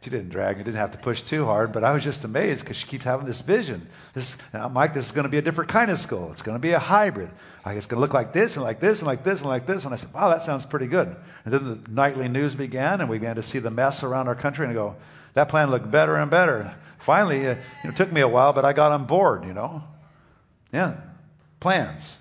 She 0.02 0.10
didn't 0.10 0.28
drag. 0.28 0.56
I 0.56 0.58
didn't 0.58 0.76
have 0.76 0.90
to 0.90 0.98
push 0.98 1.22
too 1.22 1.46
hard, 1.46 1.72
but 1.72 1.82
I 1.82 1.94
was 1.94 2.04
just 2.04 2.24
amazed 2.24 2.60
because 2.60 2.76
she 2.76 2.86
keeps 2.86 3.04
having 3.04 3.24
this 3.24 3.40
vision. 3.40 3.88
This, 4.12 4.36
Mike, 4.70 4.92
this 4.92 5.06
is 5.06 5.12
going 5.12 5.22
to 5.22 5.30
be 5.30 5.38
a 5.38 5.42
different 5.42 5.70
kind 5.70 5.90
of 5.90 5.98
school. 5.98 6.30
It's 6.30 6.42
going 6.42 6.56
to 6.56 6.60
be 6.60 6.72
a 6.72 6.78
hybrid. 6.78 7.30
Like 7.64 7.78
it's 7.78 7.86
going 7.86 7.96
to 7.96 8.02
look 8.02 8.12
like 8.12 8.34
this 8.34 8.56
and 8.56 8.62
like 8.62 8.80
this 8.80 8.98
and 8.98 9.06
like 9.06 9.24
this 9.24 9.40
and 9.40 9.48
like 9.48 9.66
this. 9.66 9.86
And 9.86 9.94
I 9.94 9.96
said, 9.96 10.12
wow, 10.12 10.28
that 10.28 10.42
sounds 10.42 10.66
pretty 10.66 10.88
good. 10.88 11.16
And 11.46 11.54
then 11.54 11.64
the 11.64 11.90
nightly 11.90 12.28
news 12.28 12.54
began, 12.54 13.00
and 13.00 13.08
we 13.08 13.18
began 13.18 13.36
to 13.36 13.42
see 13.42 13.60
the 13.60 13.70
mess 13.70 14.02
around 14.02 14.28
our 14.28 14.34
country, 14.34 14.66
and 14.66 14.72
I 14.72 14.74
go, 14.74 14.96
that 15.32 15.48
plan 15.48 15.70
looked 15.70 15.90
better 15.90 16.16
and 16.16 16.30
better. 16.30 16.74
Finally, 17.04 17.46
uh, 17.46 17.56
it 17.84 17.96
took 17.96 18.10
me 18.10 18.20
a 18.20 18.28
while, 18.28 18.52
but 18.52 18.64
I 18.64 18.72
got 18.72 18.92
on 18.92 19.04
board. 19.06 19.44
You 19.44 19.52
know, 19.52 19.82
yeah, 20.72 20.96
plans 21.60 22.16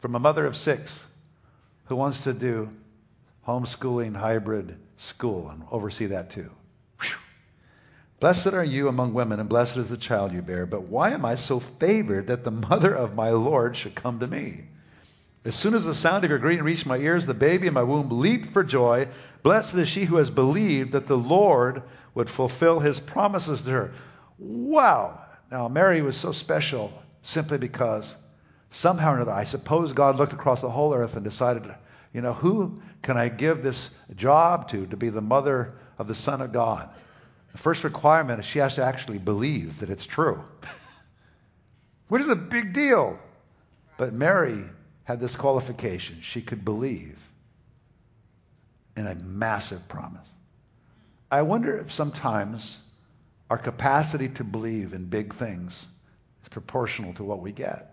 from 0.00 0.14
a 0.14 0.18
mother 0.18 0.46
of 0.46 0.56
six 0.56 0.98
who 1.86 1.96
wants 1.96 2.20
to 2.20 2.32
do 2.32 2.70
homeschooling 3.46 4.16
hybrid 4.16 4.78
school 4.96 5.50
and 5.50 5.62
oversee 5.70 6.06
that 6.06 6.30
too. 6.30 6.50
Blessed 8.20 8.54
are 8.54 8.64
you 8.64 8.88
among 8.88 9.12
women, 9.12 9.38
and 9.38 9.50
blessed 9.50 9.76
is 9.76 9.90
the 9.90 9.98
child 9.98 10.32
you 10.32 10.40
bear. 10.40 10.64
But 10.64 10.84
why 10.84 11.10
am 11.10 11.26
I 11.26 11.34
so 11.34 11.60
favored 11.60 12.28
that 12.28 12.42
the 12.44 12.50
mother 12.50 12.94
of 12.94 13.14
my 13.14 13.30
Lord 13.30 13.76
should 13.76 13.94
come 13.94 14.20
to 14.20 14.26
me? 14.26 14.64
As 15.44 15.54
soon 15.54 15.74
as 15.74 15.84
the 15.84 15.94
sound 15.94 16.24
of 16.24 16.30
your 16.30 16.38
greeting 16.38 16.64
reached 16.64 16.86
my 16.86 16.96
ears, 16.96 17.26
the 17.26 17.34
baby 17.34 17.66
in 17.66 17.74
my 17.74 17.82
womb 17.82 18.08
leaped 18.08 18.54
for 18.54 18.64
joy. 18.64 19.08
Blessed 19.42 19.74
is 19.74 19.88
she 19.88 20.06
who 20.06 20.16
has 20.16 20.30
believed 20.30 20.92
that 20.92 21.06
the 21.06 21.18
Lord 21.18 21.82
would 22.14 22.30
fulfill 22.30 22.80
his 22.80 22.98
promises 22.98 23.60
to 23.62 23.70
her. 23.70 23.92
Wow. 24.38 25.20
Now, 25.50 25.68
Mary 25.68 26.02
was 26.02 26.16
so 26.16 26.32
special 26.32 26.92
simply 27.22 27.58
because 27.58 28.14
somehow 28.70 29.12
or 29.12 29.16
another, 29.16 29.32
I 29.32 29.44
suppose 29.44 29.92
God 29.92 30.16
looked 30.16 30.32
across 30.32 30.60
the 30.60 30.70
whole 30.70 30.94
earth 30.94 31.14
and 31.14 31.24
decided, 31.24 31.62
you 32.12 32.20
know, 32.20 32.32
who 32.32 32.82
can 33.02 33.16
I 33.16 33.28
give 33.28 33.62
this 33.62 33.90
job 34.16 34.68
to, 34.70 34.86
to 34.86 34.96
be 34.96 35.10
the 35.10 35.20
mother 35.20 35.74
of 35.98 36.08
the 36.08 36.14
Son 36.14 36.40
of 36.40 36.52
God? 36.52 36.88
The 37.52 37.58
first 37.58 37.84
requirement 37.84 38.40
is 38.40 38.46
she 38.46 38.58
has 38.58 38.74
to 38.76 38.84
actually 38.84 39.18
believe 39.18 39.80
that 39.80 39.90
it's 39.90 40.06
true, 40.06 40.42
which 42.08 42.22
is 42.22 42.28
a 42.28 42.36
big 42.36 42.72
deal. 42.72 43.18
But 43.96 44.12
Mary 44.12 44.64
had 45.04 45.20
this 45.20 45.36
qualification. 45.36 46.18
She 46.22 46.42
could 46.42 46.64
believe 46.64 47.18
in 48.96 49.06
a 49.06 49.14
massive 49.14 49.86
promise. 49.88 50.26
I 51.30 51.42
wonder 51.42 51.78
if 51.78 51.92
sometimes 51.92 52.78
our 53.50 53.58
capacity 53.58 54.28
to 54.28 54.44
believe 54.44 54.92
in 54.92 55.06
big 55.06 55.34
things 55.34 55.86
is 56.42 56.48
proportional 56.48 57.14
to 57.14 57.24
what 57.24 57.40
we 57.40 57.52
get. 57.52 57.90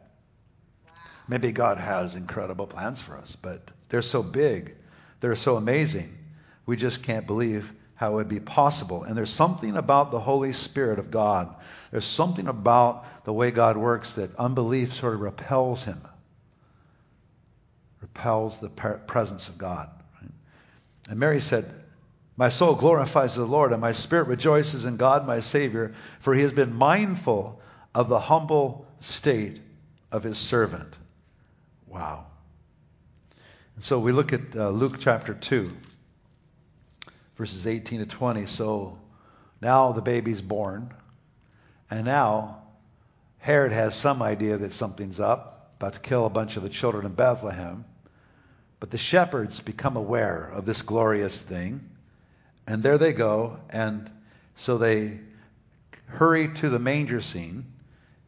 Maybe 1.28 1.52
God 1.52 1.78
has 1.78 2.16
incredible 2.16 2.68
plans 2.68 3.02
for 3.02 3.18
us, 3.18 3.36
but 3.42 3.70
they're 3.90 4.02
so 4.02 4.24
big, 4.24 4.76
they're 5.20 5.36
so 5.36 5.56
amazing, 5.56 6.18
we 6.66 6.78
just 6.78 7.04
can't 7.04 7.28
believe 7.28 7.72
how 7.96 8.14
it 8.14 8.16
would 8.16 8.30
be 8.30 8.40
possible. 8.40 9.04
And 9.04 9.16
there's 9.16 9.34
something 9.34 9.78
about 9.78 10.12
the 10.12 10.20
Holy 10.20 10.54
Spirit 10.54 11.00
of 11.00 11.12
God. 11.12 11.54
There's 11.92 12.06
something 12.06 12.48
about 12.48 13.26
the 13.26 13.34
way 13.34 13.52
God 13.52 13.78
works 13.78 14.14
that 14.14 14.36
unbelief 14.38 14.96
sort 14.96 15.14
of 15.14 15.22
repels 15.22 15.84
him, 15.84 16.02
repels 18.02 18.58
the 18.58 18.70
presence 18.70 19.50
of 19.50 19.58
God. 19.58 19.90
And 21.10 21.20
Mary 21.20 21.42
said, 21.42 21.72
My 22.42 22.50
soul 22.50 22.74
glorifies 22.74 23.36
the 23.36 23.46
Lord, 23.46 23.72
and 23.72 23.80
my 23.80 23.92
spirit 23.92 24.28
rejoices 24.28 24.86
in 24.86 24.98
God 24.98 25.28
my 25.28 25.42
Savior, 25.42 25.94
for 26.22 26.34
he 26.34 26.42
has 26.42 26.52
been 26.52 26.74
mindful 26.74 27.62
of 27.94 28.10
the 28.10 28.20
humble 28.20 28.88
state 29.00 29.62
of 30.12 30.24
his 30.24 30.40
servant. 30.40 30.92
Wow. 31.86 32.26
And 33.76 33.84
so 33.84 34.00
we 34.00 34.12
look 34.12 34.34
at 34.34 34.56
uh, 34.56 34.72
Luke 34.72 34.96
chapter 34.98 35.36
2 35.36 35.72
verses 37.38 37.68
18 37.68 38.00
to 38.00 38.06
20. 38.08 38.48
So 38.48 38.98
now 39.62 39.92
the 39.92 40.02
baby's 40.02 40.42
born, 40.42 40.92
and 41.92 42.06
now 42.06 42.64
Herod 43.38 43.72
has 43.72 43.94
some 43.94 44.24
idea 44.24 44.58
that 44.58 44.74
something's 44.74 45.20
up, 45.20 45.76
about 45.80 45.94
to 45.94 46.00
kill 46.00 46.26
a 46.26 46.32
bunch 46.32 46.58
of 46.58 46.64
the 46.64 46.70
children 46.70 47.06
in 47.06 47.14
Bethlehem. 47.14 47.86
But 48.80 48.90
the 48.90 48.98
shepherds 48.98 49.60
become 49.60 49.96
aware 49.96 50.50
of 50.56 50.66
this 50.66 50.82
glorious 50.82 51.40
thing, 51.40 51.88
and 52.68 52.84
there 52.84 52.98
they 52.98 53.14
go, 53.14 53.60
and 53.70 54.10
so 54.56 54.78
they 54.78 55.20
hurry 56.06 56.54
to 56.56 56.70
the 56.70 56.80
manger 56.80 57.22
scene. 57.22 57.66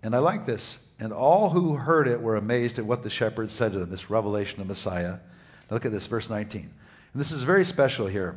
And 0.01 0.15
I 0.15 0.19
like 0.19 0.45
this. 0.45 0.77
And 0.99 1.11
all 1.11 1.49
who 1.49 1.75
heard 1.75 2.07
it 2.07 2.21
were 2.21 2.35
amazed 2.35 2.79
at 2.79 2.85
what 2.85 3.03
the 3.03 3.09
shepherds 3.09 3.53
said 3.53 3.73
to 3.73 3.79
them, 3.79 3.89
this 3.89 4.09
revelation 4.09 4.61
of 4.61 4.67
Messiah. 4.67 5.13
Now 5.69 5.71
look 5.71 5.85
at 5.85 5.91
this, 5.91 6.05
verse 6.05 6.29
19. 6.29 6.61
And 6.61 6.71
this 7.19 7.31
is 7.31 7.41
very 7.41 7.65
special 7.65 8.07
here 8.07 8.35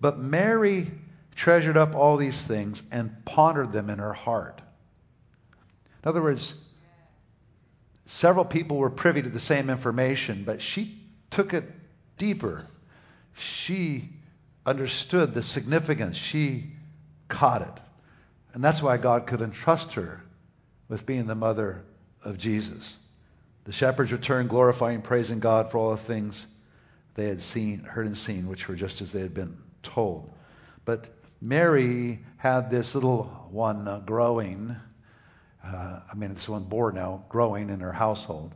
but 0.00 0.18
Mary 0.18 0.90
treasured 1.34 1.76
up 1.76 1.94
all 1.94 2.16
these 2.16 2.42
things 2.42 2.82
and 2.90 3.24
pondered 3.24 3.72
them 3.72 3.90
in 3.90 3.98
her 3.98 4.12
heart. 4.12 4.60
In 6.02 6.08
other 6.08 6.22
words, 6.22 6.54
several 8.06 8.44
people 8.44 8.76
were 8.76 8.90
privy 8.90 9.22
to 9.22 9.28
the 9.28 9.40
same 9.40 9.70
information, 9.70 10.44
but 10.44 10.62
she 10.62 11.00
took 11.30 11.54
it 11.54 11.64
deeper. 12.16 12.66
She 13.36 14.08
understood 14.68 15.34
the 15.34 15.42
significance. 15.42 16.16
She 16.16 16.64
caught 17.28 17.62
it. 17.62 17.82
And 18.52 18.62
that's 18.62 18.82
why 18.82 18.96
God 18.96 19.26
could 19.26 19.40
entrust 19.40 19.92
her 19.94 20.20
with 20.88 21.06
being 21.06 21.26
the 21.26 21.34
mother 21.34 21.82
of 22.22 22.38
Jesus. 22.38 22.96
The 23.64 23.72
shepherds 23.72 24.12
returned, 24.12 24.48
glorifying, 24.48 25.02
praising 25.02 25.40
God 25.40 25.70
for 25.70 25.78
all 25.78 25.90
the 25.90 26.02
things 26.02 26.46
they 27.14 27.28
had 27.28 27.42
seen, 27.42 27.80
heard 27.80 28.06
and 28.06 28.16
seen, 28.16 28.48
which 28.48 28.68
were 28.68 28.76
just 28.76 29.00
as 29.00 29.12
they 29.12 29.20
had 29.20 29.34
been 29.34 29.58
told. 29.82 30.30
But 30.84 31.06
Mary 31.40 32.20
had 32.36 32.70
this 32.70 32.94
little 32.94 33.24
one 33.50 33.86
uh, 33.86 34.00
growing. 34.00 34.74
Uh, 35.64 36.00
I 36.10 36.14
mean, 36.14 36.34
this 36.34 36.48
one 36.48 36.64
born 36.64 36.94
now, 36.94 37.24
growing 37.28 37.70
in 37.70 37.80
her 37.80 37.92
household, 37.92 38.54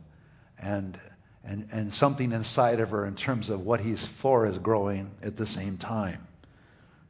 and 0.57 0.99
and 1.43 1.67
and 1.71 1.93
something 1.93 2.31
inside 2.31 2.79
of 2.79 2.91
her 2.91 3.05
in 3.05 3.15
terms 3.15 3.49
of 3.49 3.65
what 3.65 3.79
he's 3.79 4.05
for 4.05 4.45
is 4.45 4.57
growing 4.57 5.11
at 5.21 5.35
the 5.35 5.45
same 5.45 5.77
time. 5.77 6.27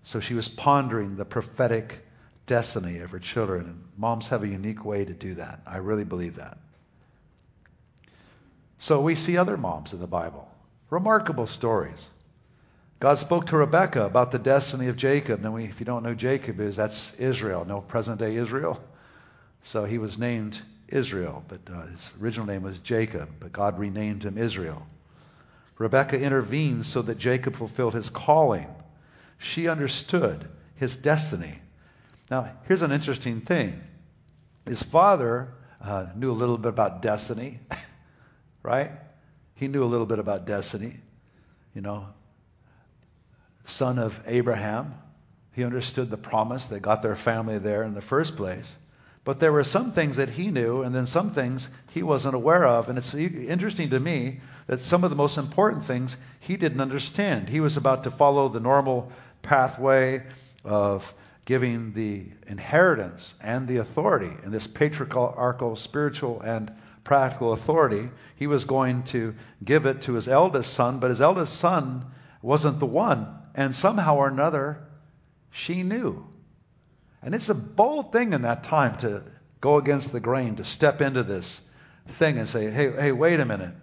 So 0.03 0.19
she 0.19 0.33
was 0.33 0.47
pondering 0.47 1.15
the 1.15 1.25
prophetic 1.25 2.05
destiny 2.45 2.99
of 2.99 3.11
her 3.11 3.19
children. 3.19 3.85
Moms 3.97 4.27
have 4.27 4.43
a 4.43 4.47
unique 4.47 4.83
way 4.83 5.05
to 5.05 5.13
do 5.13 5.35
that. 5.35 5.61
I 5.65 5.77
really 5.77 6.03
believe 6.03 6.35
that. 6.35 6.57
So 8.79 8.99
we 9.01 9.15
see 9.15 9.37
other 9.37 9.55
moms 9.55 9.93
in 9.93 9.99
the 9.99 10.07
Bible. 10.07 10.49
Remarkable 10.89 11.47
stories. 11.47 12.05
God 12.99 13.17
spoke 13.17 13.47
to 13.47 13.57
Rebekah 13.57 14.05
about 14.05 14.31
the 14.31 14.39
destiny 14.39 14.87
of 14.87 14.97
Jacob. 14.97 15.41
Now, 15.41 15.55
if 15.55 15.79
you 15.79 15.85
don't 15.85 16.03
know 16.03 16.13
Jacob 16.13 16.59
is, 16.59 16.75
that's 16.75 17.13
Israel, 17.15 17.65
no 17.65 17.81
present 17.81 18.19
day 18.19 18.35
Israel. 18.35 18.81
So 19.63 19.85
he 19.85 19.97
was 19.97 20.17
named 20.17 20.61
Israel, 20.93 21.43
but 21.47 21.59
uh, 21.73 21.87
his 21.87 22.11
original 22.21 22.45
name 22.45 22.63
was 22.63 22.77
Jacob, 22.79 23.29
but 23.39 23.51
God 23.51 23.79
renamed 23.79 24.23
him 24.23 24.37
Israel. 24.37 24.85
Rebekah 25.77 26.21
intervened 26.21 26.85
so 26.85 27.01
that 27.01 27.17
Jacob 27.17 27.55
fulfilled 27.55 27.95
his 27.95 28.09
calling. 28.09 28.67
She 29.39 29.67
understood 29.67 30.47
his 30.75 30.95
destiny. 30.95 31.59
Now, 32.29 32.51
here's 32.67 32.83
an 32.83 32.91
interesting 32.91 33.41
thing. 33.41 33.81
His 34.65 34.83
father 34.83 35.49
uh, 35.81 36.07
knew 36.15 36.31
a 36.31 36.33
little 36.33 36.57
bit 36.57 36.69
about 36.69 37.01
destiny, 37.01 37.59
right? 38.63 38.91
He 39.55 39.67
knew 39.67 39.83
a 39.83 39.85
little 39.85 40.05
bit 40.05 40.19
about 40.19 40.45
destiny. 40.45 40.95
You 41.73 41.81
know, 41.81 42.05
son 43.65 43.97
of 43.97 44.19
Abraham, 44.27 44.93
he 45.53 45.63
understood 45.63 46.11
the 46.11 46.17
promise 46.17 46.65
that 46.65 46.81
got 46.81 47.01
their 47.01 47.15
family 47.15 47.57
there 47.57 47.83
in 47.83 47.95
the 47.95 48.01
first 48.01 48.35
place. 48.35 48.75
But 49.25 49.39
there 49.39 49.53
were 49.53 49.63
some 49.63 49.93
things 49.93 50.17
that 50.17 50.29
he 50.29 50.51
knew, 50.51 50.81
and 50.81 50.93
then 50.93 51.05
some 51.05 51.33
things 51.33 51.69
he 51.91 52.03
wasn't 52.03 52.35
aware 52.35 52.65
of. 52.65 52.89
And 52.89 52.97
it's 52.97 53.13
interesting 53.13 53.91
to 53.91 53.99
me 53.99 54.41
that 54.67 54.81
some 54.81 55.03
of 55.03 55.09
the 55.09 55.15
most 55.15 55.37
important 55.37 55.85
things 55.85 56.17
he 56.41 56.57
didn't 56.57 56.81
understand. 56.81 57.47
He 57.47 57.61
was 57.61 57.77
about 57.77 58.03
to 58.03 58.11
follow 58.11 58.49
the 58.49 58.59
normal 58.59 59.11
pathway 59.41 60.23
of 60.65 61.13
giving 61.45 61.93
the 61.93 62.25
inheritance 62.47 63.33
and 63.41 63.67
the 63.67 63.77
authority, 63.77 64.31
and 64.43 64.53
this 64.53 64.67
patriarchal, 64.67 65.75
spiritual, 65.77 66.41
and 66.41 66.71
practical 67.03 67.53
authority. 67.53 68.09
He 68.35 68.47
was 68.47 68.65
going 68.65 69.03
to 69.05 69.35
give 69.63 69.85
it 69.85 70.01
to 70.03 70.13
his 70.13 70.27
eldest 70.27 70.73
son, 70.73 70.99
but 70.99 71.09
his 71.09 71.21
eldest 71.21 71.57
son 71.57 72.05
wasn't 72.41 72.79
the 72.79 72.85
one. 72.85 73.27
And 73.55 73.75
somehow 73.75 74.17
or 74.17 74.27
another, 74.27 74.79
she 75.51 75.83
knew. 75.83 76.25
And 77.23 77.33
it's 77.33 77.49
a 77.49 77.55
bold 77.55 78.11
thing 78.11 78.33
in 78.33 78.41
that 78.41 78.63
time 78.65 78.97
to 78.97 79.23
go 79.61 79.77
against 79.77 80.11
the 80.11 80.19
grain, 80.19 80.57
to 80.57 80.65
step 80.65 81.01
into 81.01 81.23
this 81.23 81.61
thing 82.19 82.37
and 82.37 82.47
say, 82.47 82.69
hey, 82.69 82.91
hey, 82.91 83.11
wait 83.11 83.39
a 83.39 83.45
minute. 83.45 83.75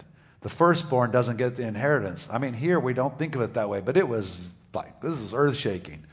The 0.42 0.50
firstborn 0.50 1.10
doesn't 1.10 1.36
get 1.36 1.56
the 1.56 1.66
inheritance. 1.66 2.28
I 2.30 2.38
mean, 2.38 2.54
here 2.54 2.78
we 2.78 2.94
don't 2.94 3.18
think 3.18 3.34
of 3.34 3.40
it 3.40 3.54
that 3.54 3.68
way, 3.68 3.80
but 3.80 3.96
it 3.96 4.06
was 4.06 4.38
like, 4.74 5.00
this 5.00 5.18
is 5.18 5.34
earth 5.34 5.56
shaking. 5.56 6.04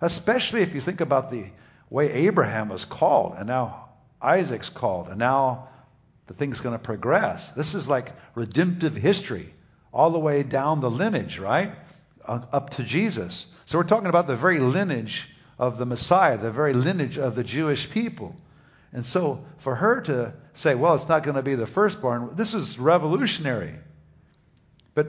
Especially 0.00 0.62
if 0.62 0.74
you 0.74 0.80
think 0.80 1.00
about 1.00 1.30
the 1.30 1.46
way 1.88 2.10
Abraham 2.12 2.68
was 2.68 2.84
called, 2.84 3.34
and 3.36 3.46
now 3.46 3.90
Isaac's 4.20 4.68
called, 4.68 5.08
and 5.08 5.18
now 5.18 5.68
the 6.26 6.34
thing's 6.34 6.60
going 6.60 6.74
to 6.74 6.82
progress. 6.82 7.48
This 7.50 7.74
is 7.74 7.88
like 7.88 8.12
redemptive 8.34 8.94
history, 8.94 9.52
all 9.92 10.10
the 10.10 10.18
way 10.18 10.42
down 10.42 10.80
the 10.80 10.90
lineage, 10.90 11.38
right? 11.38 11.72
Uh, 12.24 12.40
up 12.52 12.70
to 12.70 12.82
Jesus. 12.84 13.46
So 13.66 13.78
we're 13.78 13.84
talking 13.84 14.08
about 14.08 14.26
the 14.26 14.36
very 14.36 14.58
lineage 14.58 15.28
of 15.58 15.78
the 15.78 15.86
Messiah, 15.86 16.38
the 16.38 16.50
very 16.50 16.72
lineage 16.72 17.18
of 17.18 17.34
the 17.34 17.44
Jewish 17.44 17.90
people. 17.90 18.36
And 18.92 19.06
so 19.06 19.44
for 19.58 19.74
her 19.74 20.00
to 20.02 20.34
say, 20.54 20.74
well, 20.74 20.94
it's 20.94 21.08
not 21.08 21.22
going 21.22 21.36
to 21.36 21.42
be 21.42 21.54
the 21.54 21.66
firstborn, 21.66 22.34
this 22.36 22.52
was 22.52 22.78
revolutionary. 22.78 23.74
But 24.94 25.08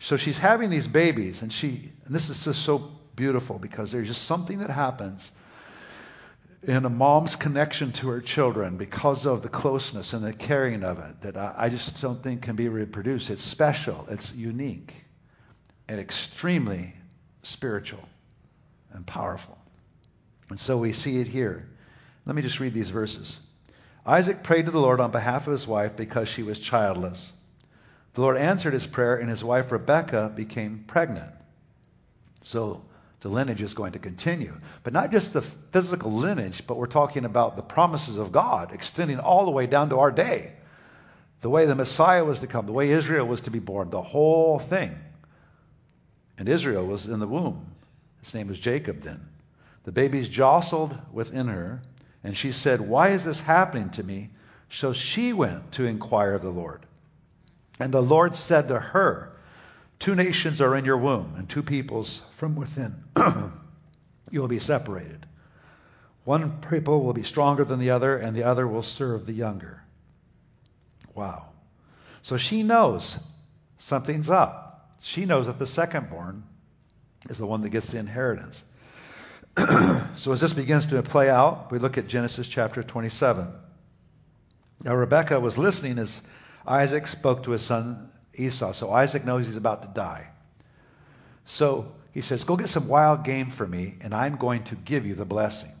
so 0.00 0.16
she's 0.16 0.38
having 0.38 0.70
these 0.70 0.88
babies, 0.88 1.42
and 1.42 1.52
she, 1.52 1.92
and 2.04 2.14
this 2.14 2.28
is 2.28 2.44
just 2.44 2.62
so 2.62 2.90
beautiful 3.14 3.58
because 3.58 3.92
there's 3.92 4.08
just 4.08 4.24
something 4.24 4.58
that 4.58 4.70
happens 4.70 5.30
in 6.64 6.84
a 6.84 6.90
mom's 6.90 7.36
connection 7.36 7.92
to 7.92 8.08
her 8.08 8.20
children 8.20 8.76
because 8.76 9.26
of 9.26 9.42
the 9.42 9.48
closeness 9.48 10.12
and 10.12 10.24
the 10.24 10.32
caring 10.32 10.84
of 10.84 10.98
it 10.98 11.20
that 11.22 11.36
I, 11.36 11.54
I 11.56 11.68
just 11.68 12.00
don't 12.00 12.22
think 12.22 12.42
can 12.42 12.56
be 12.56 12.68
reproduced. 12.68 13.30
It's 13.30 13.42
special, 13.42 14.06
it's 14.08 14.32
unique, 14.32 14.94
and 15.88 16.00
extremely 16.00 16.94
spiritual 17.42 18.08
and 18.92 19.06
powerful. 19.06 19.58
And 20.52 20.60
so 20.60 20.76
we 20.76 20.92
see 20.92 21.18
it 21.18 21.28
here. 21.28 21.66
Let 22.26 22.36
me 22.36 22.42
just 22.42 22.60
read 22.60 22.74
these 22.74 22.90
verses. 22.90 23.40
Isaac 24.04 24.42
prayed 24.42 24.66
to 24.66 24.70
the 24.70 24.78
Lord 24.78 25.00
on 25.00 25.10
behalf 25.10 25.46
of 25.46 25.52
his 25.54 25.66
wife 25.66 25.96
because 25.96 26.28
she 26.28 26.42
was 26.42 26.58
childless. 26.58 27.32
The 28.12 28.20
Lord 28.20 28.36
answered 28.36 28.74
his 28.74 28.84
prayer, 28.84 29.16
and 29.16 29.30
his 29.30 29.42
wife 29.42 29.72
Rebekah 29.72 30.34
became 30.36 30.84
pregnant. 30.86 31.32
So 32.42 32.82
the 33.20 33.30
lineage 33.30 33.62
is 33.62 33.72
going 33.72 33.92
to 33.92 33.98
continue. 33.98 34.52
But 34.82 34.92
not 34.92 35.10
just 35.10 35.32
the 35.32 35.40
physical 35.40 36.12
lineage, 36.12 36.66
but 36.66 36.76
we're 36.76 36.84
talking 36.84 37.24
about 37.24 37.56
the 37.56 37.62
promises 37.62 38.18
of 38.18 38.30
God 38.30 38.74
extending 38.74 39.20
all 39.20 39.46
the 39.46 39.52
way 39.52 39.66
down 39.66 39.88
to 39.88 40.00
our 40.00 40.10
day. 40.10 40.52
The 41.40 41.48
way 41.48 41.64
the 41.64 41.74
Messiah 41.74 42.26
was 42.26 42.40
to 42.40 42.46
come, 42.46 42.66
the 42.66 42.72
way 42.72 42.90
Israel 42.90 43.26
was 43.26 43.40
to 43.42 43.50
be 43.50 43.58
born, 43.58 43.88
the 43.88 44.02
whole 44.02 44.58
thing. 44.58 44.98
And 46.36 46.46
Israel 46.46 46.86
was 46.86 47.06
in 47.06 47.20
the 47.20 47.26
womb. 47.26 47.74
His 48.20 48.34
name 48.34 48.48
was 48.48 48.60
Jacob 48.60 49.00
then. 49.00 49.31
The 49.84 49.92
babies 49.92 50.28
jostled 50.28 50.96
within 51.12 51.48
her, 51.48 51.82
and 52.22 52.36
she 52.36 52.52
said, 52.52 52.80
Why 52.80 53.10
is 53.10 53.24
this 53.24 53.40
happening 53.40 53.90
to 53.90 54.02
me? 54.02 54.30
So 54.70 54.92
she 54.92 55.32
went 55.32 55.72
to 55.72 55.84
inquire 55.84 56.34
of 56.34 56.42
the 56.42 56.50
Lord. 56.50 56.86
And 57.78 57.92
the 57.92 58.02
Lord 58.02 58.36
said 58.36 58.68
to 58.68 58.78
her, 58.78 59.32
Two 59.98 60.14
nations 60.14 60.60
are 60.60 60.76
in 60.76 60.84
your 60.84 60.96
womb, 60.96 61.34
and 61.36 61.48
two 61.48 61.62
peoples 61.62 62.22
from 62.36 62.56
within. 62.56 63.04
you 64.30 64.40
will 64.40 64.48
be 64.48 64.58
separated. 64.58 65.26
One 66.24 66.60
people 66.60 67.02
will 67.02 67.12
be 67.12 67.24
stronger 67.24 67.64
than 67.64 67.80
the 67.80 67.90
other, 67.90 68.16
and 68.16 68.36
the 68.36 68.44
other 68.44 68.66
will 68.66 68.82
serve 68.82 69.26
the 69.26 69.32
younger. 69.32 69.82
Wow. 71.14 71.46
So 72.22 72.36
she 72.36 72.62
knows 72.62 73.18
something's 73.78 74.30
up. 74.30 74.96
She 75.00 75.26
knows 75.26 75.46
that 75.46 75.58
the 75.58 75.66
second 75.66 76.10
born 76.10 76.44
is 77.28 77.38
the 77.38 77.46
one 77.46 77.62
that 77.62 77.70
gets 77.70 77.90
the 77.90 77.98
inheritance. 77.98 78.62
so 80.16 80.32
as 80.32 80.40
this 80.40 80.52
begins 80.52 80.86
to 80.86 81.02
play 81.02 81.28
out, 81.28 81.70
we 81.70 81.78
look 81.78 81.98
at 81.98 82.06
Genesis 82.06 82.46
chapter 82.48 82.82
27. 82.82 83.48
Now 84.82 84.94
Rebekah 84.94 85.40
was 85.40 85.58
listening 85.58 85.98
as 85.98 86.20
Isaac 86.66 87.06
spoke 87.06 87.44
to 87.44 87.50
his 87.50 87.62
son 87.62 88.10
Esau. 88.34 88.72
So 88.72 88.90
Isaac 88.90 89.24
knows 89.24 89.46
he's 89.46 89.56
about 89.56 89.82
to 89.82 89.88
die. 89.88 90.28
So 91.46 91.92
he 92.12 92.22
says, 92.22 92.44
Go 92.44 92.56
get 92.56 92.68
some 92.68 92.88
wild 92.88 93.24
game 93.24 93.50
for 93.50 93.66
me, 93.66 93.94
and 94.00 94.14
I'm 94.14 94.36
going 94.36 94.64
to 94.64 94.74
give 94.74 95.06
you 95.06 95.14
the 95.14 95.24
blessing. 95.24 95.72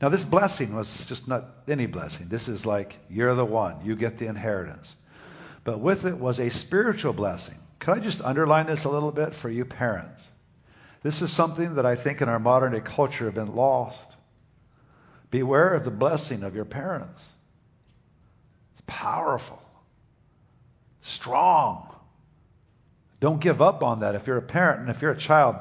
Now, 0.00 0.10
this 0.10 0.24
blessing 0.24 0.74
was 0.74 1.04
just 1.06 1.26
not 1.26 1.46
any 1.68 1.86
blessing. 1.86 2.28
This 2.28 2.48
is 2.48 2.66
like, 2.66 2.96
you're 3.08 3.34
the 3.34 3.46
one, 3.46 3.84
you 3.84 3.96
get 3.96 4.18
the 4.18 4.26
inheritance. 4.26 4.94
But 5.64 5.80
with 5.80 6.04
it 6.04 6.18
was 6.18 6.38
a 6.38 6.50
spiritual 6.50 7.14
blessing. 7.14 7.56
Could 7.78 7.96
I 7.96 8.00
just 8.00 8.20
underline 8.20 8.66
this 8.66 8.84
a 8.84 8.90
little 8.90 9.10
bit 9.10 9.34
for 9.34 9.48
you 9.48 9.64
parents? 9.64 10.22
This 11.06 11.22
is 11.22 11.32
something 11.32 11.76
that 11.76 11.86
I 11.86 11.94
think 11.94 12.20
in 12.20 12.28
our 12.28 12.40
modern 12.40 12.72
day 12.72 12.80
culture 12.80 13.26
have 13.26 13.34
been 13.34 13.54
lost. 13.54 14.08
Beware 15.30 15.74
of 15.74 15.84
the 15.84 15.90
blessing 15.92 16.42
of 16.42 16.56
your 16.56 16.64
parents. 16.64 17.22
It's 18.72 18.82
powerful, 18.88 19.62
strong. 21.02 21.94
Don't 23.20 23.40
give 23.40 23.62
up 23.62 23.84
on 23.84 24.00
that. 24.00 24.16
If 24.16 24.26
you're 24.26 24.38
a 24.38 24.42
parent 24.42 24.80
and 24.80 24.90
if 24.90 25.00
you're 25.00 25.12
a 25.12 25.16
child, 25.16 25.54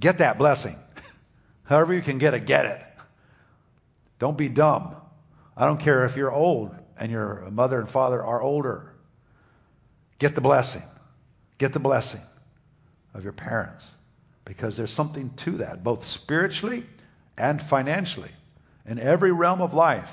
get 0.00 0.16
that 0.16 0.38
blessing. 0.38 0.76
However 1.64 1.92
you 1.92 2.00
can 2.00 2.16
get 2.16 2.32
it, 2.32 2.46
get 2.46 2.64
it. 2.64 2.80
Don't 4.18 4.38
be 4.38 4.48
dumb. 4.48 4.96
I 5.58 5.66
don't 5.66 5.78
care 5.78 6.06
if 6.06 6.16
you're 6.16 6.32
old 6.32 6.74
and 6.98 7.12
your 7.12 7.50
mother 7.50 7.78
and 7.78 7.90
father 7.90 8.24
are 8.24 8.40
older. 8.40 8.94
Get 10.18 10.34
the 10.34 10.40
blessing. 10.40 10.84
Get 11.58 11.74
the 11.74 11.80
blessing 11.80 12.22
of 13.12 13.24
your 13.24 13.34
parents 13.34 13.84
because 14.46 14.76
there's 14.76 14.92
something 14.92 15.30
to 15.36 15.58
that, 15.58 15.84
both 15.84 16.06
spiritually 16.06 16.86
and 17.36 17.60
financially, 17.60 18.30
in 18.86 18.98
every 18.98 19.32
realm 19.32 19.60
of 19.60 19.74
life. 19.74 20.10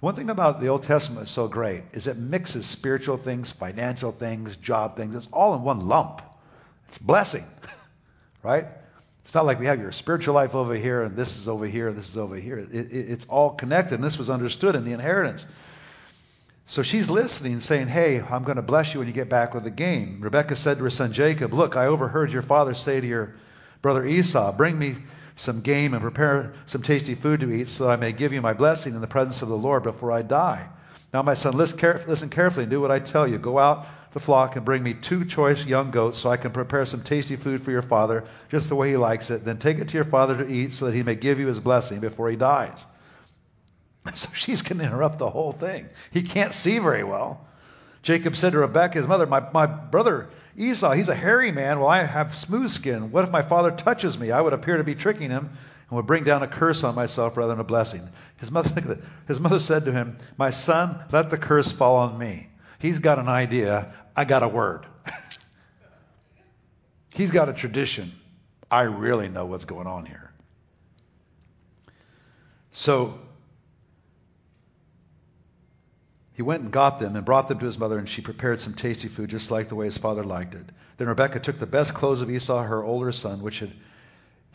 One 0.00 0.14
thing 0.14 0.28
about 0.28 0.60
the 0.60 0.66
Old 0.66 0.82
Testament 0.82 1.28
is 1.28 1.32
so 1.32 1.48
great 1.48 1.84
is 1.92 2.06
it 2.06 2.18
mixes 2.18 2.66
spiritual 2.66 3.16
things, 3.16 3.50
financial 3.50 4.12
things, 4.12 4.56
job 4.56 4.96
things. 4.96 5.14
It's 5.14 5.28
all 5.32 5.54
in 5.54 5.62
one 5.62 5.86
lump. 5.88 6.20
It's 6.88 6.98
blessing, 6.98 7.44
right? 8.42 8.66
It's 9.24 9.34
not 9.34 9.46
like 9.46 9.58
we 9.58 9.66
have 9.66 9.80
your 9.80 9.92
spiritual 9.92 10.34
life 10.34 10.54
over 10.54 10.74
here 10.74 11.02
and 11.02 11.16
this 11.16 11.38
is 11.38 11.48
over 11.48 11.66
here, 11.66 11.92
this 11.92 12.10
is 12.10 12.18
over 12.18 12.36
here. 12.36 12.58
It, 12.58 12.72
it, 12.72 12.92
it's 12.92 13.24
all 13.26 13.50
connected, 13.50 13.94
and 13.94 14.04
this 14.04 14.18
was 14.18 14.28
understood 14.28 14.74
in 14.74 14.84
the 14.84 14.92
inheritance. 14.92 15.46
So 16.68 16.82
she's 16.82 17.08
listening, 17.08 17.60
saying, 17.60 17.86
Hey, 17.86 18.20
I'm 18.20 18.42
going 18.42 18.56
to 18.56 18.62
bless 18.62 18.92
you 18.92 18.98
when 18.98 19.06
you 19.06 19.14
get 19.14 19.28
back 19.28 19.54
with 19.54 19.62
the 19.62 19.70
game. 19.70 20.18
Rebekah 20.20 20.56
said 20.56 20.78
to 20.78 20.84
her 20.84 20.90
son 20.90 21.12
Jacob, 21.12 21.54
Look, 21.54 21.76
I 21.76 21.86
overheard 21.86 22.32
your 22.32 22.42
father 22.42 22.74
say 22.74 23.00
to 23.00 23.06
your 23.06 23.34
brother 23.82 24.04
Esau, 24.04 24.52
Bring 24.56 24.76
me 24.76 24.96
some 25.36 25.60
game 25.60 25.94
and 25.94 26.02
prepare 26.02 26.54
some 26.66 26.82
tasty 26.82 27.14
food 27.14 27.40
to 27.40 27.52
eat 27.52 27.68
so 27.68 27.84
that 27.84 27.90
I 27.90 27.96
may 27.96 28.12
give 28.12 28.32
you 28.32 28.40
my 28.40 28.52
blessing 28.52 28.94
in 28.94 29.00
the 29.00 29.06
presence 29.06 29.42
of 29.42 29.48
the 29.48 29.56
Lord 29.56 29.84
before 29.84 30.10
I 30.10 30.22
die. 30.22 30.66
Now, 31.14 31.22
my 31.22 31.34
son, 31.34 31.56
listen, 31.56 31.78
carefully 31.78 32.64
and 32.64 32.70
do 32.70 32.80
what 32.80 32.90
I 32.90 32.98
tell 32.98 33.28
you. 33.28 33.38
Go 33.38 33.58
out 33.58 33.86
the 34.12 34.20
flock 34.20 34.56
and 34.56 34.64
bring 34.64 34.82
me 34.82 34.94
two 34.94 35.24
choice 35.24 35.64
young 35.66 35.90
goats 35.90 36.18
so 36.18 36.30
I 36.30 36.36
can 36.36 36.50
prepare 36.50 36.84
some 36.84 37.02
tasty 37.02 37.36
food 37.36 37.62
for 37.62 37.70
your 37.70 37.82
father, 37.82 38.24
just 38.48 38.68
the 38.68 38.74
way 38.74 38.90
he 38.90 38.96
likes 38.96 39.30
it. 39.30 39.44
Then 39.44 39.58
take 39.58 39.78
it 39.78 39.88
to 39.88 39.94
your 39.94 40.04
father 40.04 40.38
to 40.38 40.50
eat 40.50 40.72
so 40.72 40.86
that 40.86 40.94
he 40.94 41.02
may 41.02 41.14
give 41.14 41.38
you 41.38 41.46
his 41.46 41.60
blessing 41.60 42.00
before 42.00 42.28
he 42.30 42.36
dies. 42.36 42.84
So 44.16 44.28
she's 44.34 44.62
going 44.62 44.78
to 44.78 44.84
interrupt 44.84 45.18
the 45.18 45.30
whole 45.30 45.52
thing. 45.52 45.88
He 46.10 46.22
can't 46.22 46.54
see 46.54 46.78
very 46.78 47.04
well. 47.04 47.46
Jacob 48.02 48.36
said 48.36 48.52
to 48.52 48.58
Rebekah, 48.58 48.98
his 48.98 49.06
mother, 49.06 49.26
my, 49.26 49.50
my 49.52 49.66
brother 49.66 50.28
Esau, 50.56 50.92
he's 50.92 51.08
a 51.08 51.14
hairy 51.14 51.52
man. 51.52 51.80
Well, 51.80 51.88
I 51.88 52.04
have 52.04 52.36
smooth 52.36 52.70
skin. 52.70 53.10
What 53.10 53.24
if 53.24 53.30
my 53.30 53.42
father 53.42 53.72
touches 53.72 54.16
me? 54.16 54.30
I 54.30 54.40
would 54.40 54.52
appear 54.52 54.78
to 54.78 54.84
be 54.84 54.94
tricking 54.94 55.30
him 55.30 55.50
and 55.88 55.96
would 55.96 56.06
bring 56.06 56.24
down 56.24 56.42
a 56.42 56.48
curse 56.48 56.82
on 56.82 56.94
myself 56.94 57.36
rather 57.36 57.52
than 57.52 57.60
a 57.60 57.64
blessing. 57.64 58.08
His 58.38 58.50
mother, 58.50 58.98
his 59.28 59.40
mother 59.40 59.60
said 59.60 59.84
to 59.84 59.92
him, 59.92 60.18
My 60.38 60.50
son, 60.50 61.04
let 61.12 61.30
the 61.30 61.38
curse 61.38 61.70
fall 61.70 61.96
on 61.96 62.18
me. 62.18 62.48
He's 62.78 62.98
got 62.98 63.18
an 63.18 63.28
idea. 63.28 63.94
I 64.14 64.24
got 64.24 64.42
a 64.42 64.48
word. 64.48 64.86
He's 67.10 67.30
got 67.30 67.48
a 67.48 67.52
tradition. 67.52 68.12
I 68.70 68.82
really 68.82 69.28
know 69.28 69.46
what's 69.46 69.64
going 69.64 69.86
on 69.86 70.06
here. 70.06 70.32
So 72.72 73.18
he 76.36 76.42
went 76.42 76.62
and 76.62 76.70
got 76.70 77.00
them 77.00 77.16
and 77.16 77.24
brought 77.24 77.48
them 77.48 77.58
to 77.58 77.64
his 77.64 77.78
mother, 77.78 77.96
and 77.96 78.06
she 78.06 78.20
prepared 78.20 78.60
some 78.60 78.74
tasty 78.74 79.08
food 79.08 79.30
just 79.30 79.50
like 79.50 79.70
the 79.70 79.74
way 79.74 79.86
his 79.86 79.96
father 79.96 80.22
liked 80.22 80.54
it. 80.54 80.66
Then 80.98 81.08
Rebekah 81.08 81.40
took 81.40 81.58
the 81.58 81.66
best 81.66 81.94
clothes 81.94 82.20
of 82.20 82.30
Esau, 82.30 82.62
her 82.62 82.84
older 82.84 83.10
son, 83.10 83.40
which 83.40 83.60
had, 83.60 83.72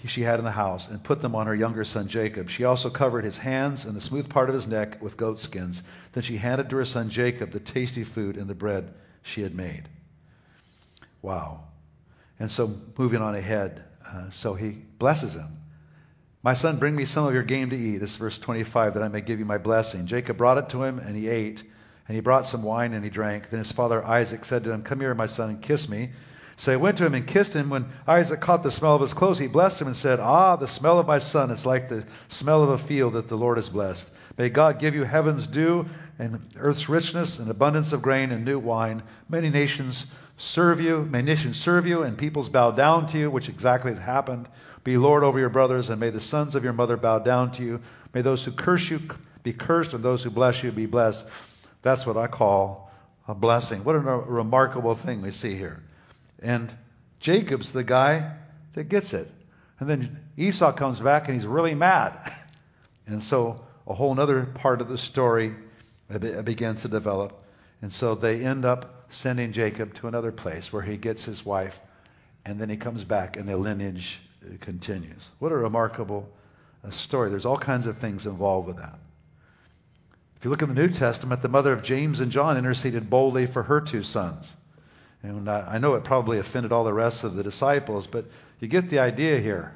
she 0.06 0.22
had 0.22 0.38
in 0.38 0.46
the 0.46 0.52
house, 0.52 0.88
and 0.88 1.04
put 1.04 1.24
them 1.24 1.34
on 1.34 1.48
her 1.48 1.56
younger 1.56 1.84
son 1.84 2.08
Jacob. 2.08 2.52
She 2.52 2.66
also 2.66 2.92
covered 2.92 3.26
his 3.26 3.38
hands 3.38 3.86
and 3.86 3.96
the 3.96 4.02
smooth 4.02 4.30
part 4.30 4.48
of 4.48 4.54
his 4.54 4.68
neck 4.68 5.02
with 5.02 5.18
goat 5.18 5.40
skins. 5.40 5.82
Then 6.14 6.22
she 6.22 6.38
handed 6.38 6.70
to 6.70 6.76
her 6.76 6.86
son 6.86 7.10
Jacob 7.10 7.50
the 7.50 7.60
tasty 7.60 8.04
food 8.04 8.38
and 8.38 8.48
the 8.48 8.54
bread 8.54 8.94
she 9.24 9.42
had 9.42 9.56
made. 9.56 9.90
Wow. 11.24 11.64
And 12.40 12.52
so 12.52 12.76
moving 12.96 13.24
on 13.24 13.34
ahead, 13.34 13.84
uh, 14.08 14.30
so 14.30 14.54
he 14.54 14.70
blesses 15.00 15.34
him. 15.34 15.58
My 16.44 16.56
son, 16.56 16.78
bring 16.78 16.96
me 16.96 17.06
some 17.06 17.28
of 17.28 17.36
your 17.36 17.44
game 17.44 17.70
to 17.70 17.78
eat. 17.78 18.00
This 18.00 18.12
is 18.12 18.16
verse 18.16 18.40
25, 18.40 18.96
that 18.96 19.04
I 19.04 19.10
may 19.10 19.22
give 19.22 19.38
you 19.38 19.46
my 19.46 19.60
blessing. 19.60 20.08
Jacob 20.08 20.38
brought 20.38 20.58
it 20.58 20.70
to 20.70 20.84
him, 20.84 20.98
and 20.98 21.16
he 21.16 21.28
ate. 21.28 21.64
And 22.08 22.16
he 22.16 22.22
brought 22.22 22.48
some 22.48 22.64
wine, 22.64 22.94
and 22.94 23.04
he 23.04 23.12
drank. 23.12 23.52
Then 23.52 23.60
his 23.60 23.72
father 23.72 24.04
Isaac 24.04 24.44
said 24.44 24.64
to 24.64 24.72
him, 24.72 24.82
Come 24.82 25.00
here, 25.02 25.14
my 25.14 25.28
son, 25.28 25.50
and 25.52 25.62
kiss 25.62 25.88
me. 25.88 26.10
So 26.58 26.72
he 26.72 26.78
went 26.78 26.98
to 26.98 27.06
him 27.06 27.14
and 27.14 27.28
kissed 27.28 27.56
him. 27.56 27.70
When 27.70 27.86
Isaac 28.08 28.42
caught 28.42 28.64
the 28.64 28.72
smell 28.72 28.96
of 28.96 29.02
his 29.02 29.14
clothes, 29.14 29.38
he 29.38 29.48
blessed 29.48 29.82
him 29.82 29.88
and 29.88 29.96
said, 29.96 30.20
Ah, 30.20 30.56
the 30.56 30.68
smell 30.68 30.98
of 30.98 31.08
my 31.08 31.20
son 31.20 31.52
is 31.52 31.66
like 31.66 31.90
the 31.90 32.06
smell 32.28 32.64
of 32.64 32.70
a 32.70 32.78
field 32.78 33.14
that 33.14 33.28
the 33.28 33.38
Lord 33.38 33.58
has 33.58 33.70
blessed. 33.70 34.10
May 34.38 34.50
God 34.50 34.80
give 34.80 34.96
you 34.96 35.04
heaven's 35.04 35.46
dew 35.46 35.86
and 36.18 36.40
earth's 36.58 36.90
richness 36.90 37.40
and 37.40 37.50
abundance 37.50 37.94
of 37.94 38.02
grain 38.02 38.32
and 38.32 38.46
new 38.46 38.60
wine. 38.60 39.04
Many 39.30 39.50
nations 39.50 40.08
serve 40.38 40.82
you. 40.82 41.04
May 41.04 41.22
nations 41.22 41.58
serve 41.58 41.86
you 41.86 42.04
and 42.04 42.18
peoples 42.18 42.50
bow 42.50 42.72
down 42.72 43.08
to 43.08 43.18
you, 43.18 43.30
which 43.30 43.50
exactly 43.50 43.94
has 43.94 44.02
happened. 44.02 44.48
Be 44.84 44.98
Lord 44.98 45.24
over 45.24 45.40
your 45.40 45.50
brothers, 45.50 45.90
and 45.90 46.00
may 46.00 46.10
the 46.10 46.22
sons 46.22 46.56
of 46.56 46.64
your 46.64 46.74
mother 46.74 46.98
bow 46.98 47.20
down 47.20 47.52
to 47.54 47.64
you. 47.64 47.82
May 48.14 48.22
those 48.22 48.44
who 48.44 48.52
curse 48.52 48.90
you 48.90 49.00
be 49.44 49.54
cursed, 49.54 49.94
and 49.94 50.04
those 50.04 50.24
who 50.24 50.30
bless 50.30 50.64
you 50.64 50.72
be 50.72 50.86
blessed. 50.86 51.26
That's 51.82 52.06
what 52.06 52.18
I 52.18 52.28
call 52.28 52.92
a 53.28 53.36
blessing. 53.36 53.84
What 53.84 53.96
a 53.96 54.00
remarkable 54.00 54.96
thing 54.96 55.22
we 55.22 55.32
see 55.32 55.56
here. 55.56 55.82
And 56.42 56.72
Jacob's 57.20 57.72
the 57.72 57.84
guy 57.84 58.36
that 58.74 58.86
gets 58.86 59.14
it. 59.14 59.30
And 59.80 59.90
then 59.90 60.20
Esau 60.38 60.74
comes 60.74 61.00
back 61.00 61.28
and 61.28 61.36
he's 61.36 61.48
really 61.48 61.76
mad. 61.76 62.34
And 63.08 63.22
so 63.22 63.60
a 63.88 63.94
whole 63.94 64.18
other 64.18 64.46
part 64.46 64.80
of 64.80 64.88
the 64.88 64.98
story 64.98 65.54
begins 66.08 66.84
to 66.84 66.88
develop. 66.88 67.44
And 67.82 67.92
so 67.92 68.16
they 68.16 68.46
end 68.46 68.64
up 68.64 69.06
sending 69.10 69.52
Jacob 69.52 69.96
to 69.96 70.08
another 70.08 70.32
place 70.32 70.72
where 70.72 70.84
he 70.84 70.96
gets 70.96 71.26
his 71.26 71.44
wife. 71.44 71.78
And 72.46 72.62
then 72.62 72.70
he 72.70 72.78
comes 72.78 73.04
back 73.04 73.36
and 73.36 73.50
the 73.50 73.58
lineage 73.58 74.22
continues. 74.60 75.30
What 75.40 75.52
a 75.52 75.56
remarkable 75.56 76.30
uh, 76.84 76.92
story. 76.92 77.30
There's 77.30 77.46
all 77.46 77.58
kinds 77.58 77.86
of 77.86 77.98
things 77.98 78.26
involved 78.26 78.68
with 78.68 78.78
that. 78.78 78.98
If 80.38 80.46
you 80.46 80.52
look 80.52 80.64
in 80.64 80.70
the 80.70 80.76
New 80.76 80.90
Testament, 80.90 81.42
the 81.42 81.50
mother 81.50 81.72
of 81.72 81.84
James 81.84 82.20
and 82.20 82.32
John 82.32 82.58
interceded 82.58 83.10
boldly 83.10 83.46
for 83.46 83.62
her 83.62 83.80
two 83.80 84.04
sons. 84.04 84.56
And 85.22 85.48
I 85.48 85.78
know 85.78 85.94
it 85.94 86.04
probably 86.04 86.40
offended 86.40 86.72
all 86.72 86.84
the 86.84 86.94
rest 86.94 87.24
of 87.24 87.36
the 87.36 87.44
disciples, 87.44 88.08
but 88.08 88.26
you 88.60 88.68
get 88.68 88.90
the 88.90 88.98
idea 88.98 89.40
here. 89.40 89.72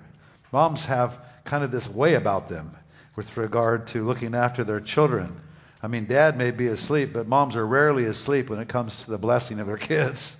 Moms 0.51 0.85
have 0.85 1.19
kind 1.43 1.63
of 1.63 1.69
this 1.69 1.87
way 1.87 2.15
about 2.15 2.49
them 2.49 2.75
with 3.15 3.37
regard 3.37 3.87
to 3.89 4.03
looking 4.03 4.33
after 4.33 4.63
their 4.63 4.79
children. 4.79 5.39
I 5.83 5.87
mean, 5.87 6.07
dad 6.07 6.35
may 6.35 6.49
be 6.49 6.65
asleep, 6.67 7.13
but 7.13 7.27
moms 7.27 7.55
are 7.55 7.65
rarely 7.65 8.05
asleep 8.05 8.49
when 8.49 8.59
it 8.59 8.67
comes 8.67 9.03
to 9.03 9.11
the 9.11 9.19
blessing 9.19 9.59
of 9.59 9.67
their 9.67 9.77
kids, 9.77 10.35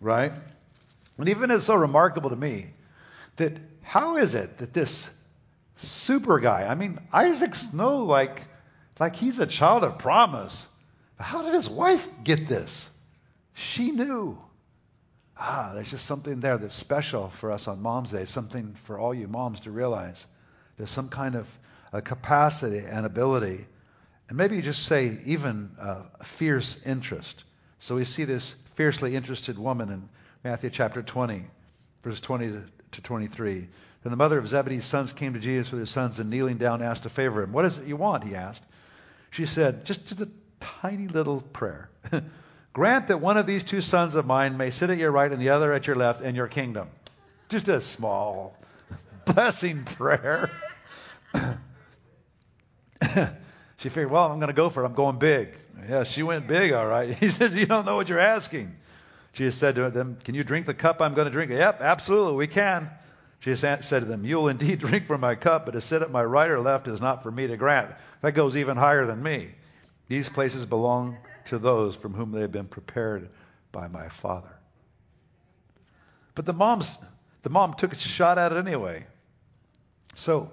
right? 0.00 0.32
And 1.16 1.28
even 1.28 1.52
it's 1.52 1.66
so 1.66 1.76
remarkable 1.76 2.30
to 2.30 2.36
me 2.36 2.70
that 3.40 3.56
how 3.82 4.16
is 4.16 4.34
it 4.34 4.58
that 4.58 4.72
this 4.72 5.10
super 5.76 6.38
guy, 6.38 6.66
I 6.66 6.74
mean, 6.74 6.98
Isaac's 7.12 7.66
no 7.72 8.04
like, 8.04 8.42
like 8.98 9.16
he's 9.16 9.38
a 9.38 9.46
child 9.46 9.82
of 9.82 9.98
promise. 9.98 10.66
But 11.16 11.24
how 11.24 11.42
did 11.42 11.54
his 11.54 11.68
wife 11.68 12.06
get 12.22 12.48
this? 12.48 12.88
She 13.54 13.90
knew. 13.90 14.38
Ah, 15.36 15.72
there's 15.74 15.90
just 15.90 16.06
something 16.06 16.40
there 16.40 16.58
that's 16.58 16.74
special 16.74 17.30
for 17.30 17.50
us 17.50 17.66
on 17.66 17.80
Mom's 17.80 18.10
Day, 18.10 18.26
something 18.26 18.76
for 18.84 18.98
all 18.98 19.14
you 19.14 19.26
moms 19.26 19.60
to 19.60 19.70
realize. 19.70 20.24
There's 20.76 20.90
some 20.90 21.08
kind 21.08 21.34
of 21.34 21.46
a 21.92 22.02
capacity 22.02 22.78
and 22.78 23.04
ability, 23.04 23.66
and 24.28 24.38
maybe 24.38 24.56
you 24.56 24.62
just 24.62 24.84
say 24.84 25.18
even 25.24 25.70
a 25.78 26.24
fierce 26.24 26.78
interest. 26.84 27.44
So 27.78 27.96
we 27.96 28.04
see 28.04 28.24
this 28.24 28.54
fiercely 28.76 29.16
interested 29.16 29.58
woman 29.58 29.90
in 29.90 30.08
Matthew 30.44 30.70
chapter 30.70 31.02
20, 31.02 31.44
verse 32.02 32.20
20 32.20 32.48
to 32.48 32.62
23. 32.98 33.68
Then 34.02 34.10
the 34.10 34.16
mother 34.16 34.38
of 34.38 34.48
Zebedee's 34.48 34.84
sons 34.84 35.12
came 35.12 35.34
to 35.34 35.40
Jesus 35.40 35.70
with 35.70 35.80
his 35.80 35.90
sons 35.90 36.18
and 36.18 36.30
kneeling 36.30 36.56
down 36.56 36.82
asked 36.82 37.06
a 37.06 37.10
favor 37.10 37.42
of 37.42 37.48
him. 37.48 37.52
What 37.52 37.64
is 37.64 37.78
it 37.78 37.86
you 37.86 37.96
want? 37.96 38.24
He 38.24 38.34
asked. 38.34 38.64
She 39.30 39.46
said, 39.46 39.84
just 39.84 40.12
a 40.20 40.28
tiny 40.58 41.06
little 41.06 41.40
prayer. 41.40 41.90
Grant 42.72 43.08
that 43.08 43.20
one 43.20 43.36
of 43.36 43.46
these 43.46 43.64
two 43.64 43.80
sons 43.80 44.14
of 44.14 44.26
mine 44.26 44.56
may 44.56 44.70
sit 44.70 44.90
at 44.90 44.98
your 44.98 45.10
right 45.10 45.30
and 45.30 45.40
the 45.40 45.50
other 45.50 45.72
at 45.72 45.86
your 45.86 45.96
left 45.96 46.20
in 46.20 46.34
your 46.34 46.48
kingdom. 46.48 46.88
Just 47.48 47.68
a 47.68 47.80
small 47.80 48.56
blessing 49.26 49.84
prayer. 49.84 50.50
she 53.78 53.88
figured, 53.88 54.10
well, 54.10 54.30
I'm 54.30 54.38
going 54.38 54.48
to 54.48 54.54
go 54.54 54.70
for 54.70 54.82
it. 54.82 54.86
I'm 54.86 54.94
going 54.94 55.18
big. 55.18 55.54
Yeah, 55.88 56.04
she 56.04 56.22
went 56.22 56.46
big, 56.46 56.72
all 56.72 56.86
right. 56.86 57.12
He 57.18 57.30
says, 57.30 57.54
You 57.54 57.66
don't 57.66 57.86
know 57.86 57.96
what 57.96 58.08
you're 58.08 58.18
asking. 58.18 58.76
Jesus 59.32 59.58
said 59.58 59.76
to 59.76 59.90
them, 59.90 60.18
Can 60.24 60.34
you 60.34 60.44
drink 60.44 60.66
the 60.66 60.74
cup 60.74 61.00
I'm 61.00 61.14
going 61.14 61.26
to 61.26 61.30
drink? 61.30 61.50
Yep, 61.52 61.80
absolutely, 61.80 62.34
we 62.34 62.46
can. 62.46 62.90
Jesus 63.40 63.60
said 63.86 64.00
to 64.00 64.06
them, 64.06 64.24
You 64.24 64.36
will 64.36 64.48
indeed 64.48 64.78
drink 64.80 65.06
from 65.06 65.20
my 65.20 65.34
cup, 65.34 65.66
but 65.66 65.72
to 65.72 65.80
sit 65.80 66.02
at 66.02 66.10
my 66.10 66.22
right 66.24 66.50
or 66.50 66.60
left 66.60 66.88
is 66.88 67.00
not 67.00 67.22
for 67.22 67.30
me 67.30 67.46
to 67.46 67.56
grant. 67.56 67.94
That 68.22 68.32
goes 68.32 68.56
even 68.56 68.76
higher 68.76 69.06
than 69.06 69.22
me. 69.22 69.48
These 70.08 70.28
places 70.28 70.66
belong 70.66 71.16
to 71.46 71.58
those 71.58 71.94
from 71.94 72.14
whom 72.14 72.32
they 72.32 72.40
have 72.40 72.52
been 72.52 72.66
prepared 72.66 73.28
by 73.72 73.88
my 73.88 74.08
Father. 74.08 74.50
But 76.34 76.46
the 76.46 76.52
mom's 76.52 76.98
the 77.42 77.50
mom 77.50 77.74
took 77.74 77.92
a 77.92 77.96
shot 77.96 78.36
at 78.36 78.52
it 78.52 78.58
anyway. 78.58 79.06
So 80.14 80.50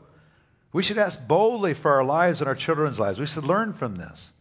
we 0.72 0.84
should 0.84 0.98
ask 0.98 1.28
boldly 1.28 1.74
for 1.74 1.92
our 1.92 2.04
lives 2.04 2.40
and 2.40 2.48
our 2.48 2.56
children's 2.56 3.00
lives. 3.00 3.20
We 3.20 3.26
should 3.26 3.44
learn 3.44 3.74
from 3.74 3.98
this 3.98 4.32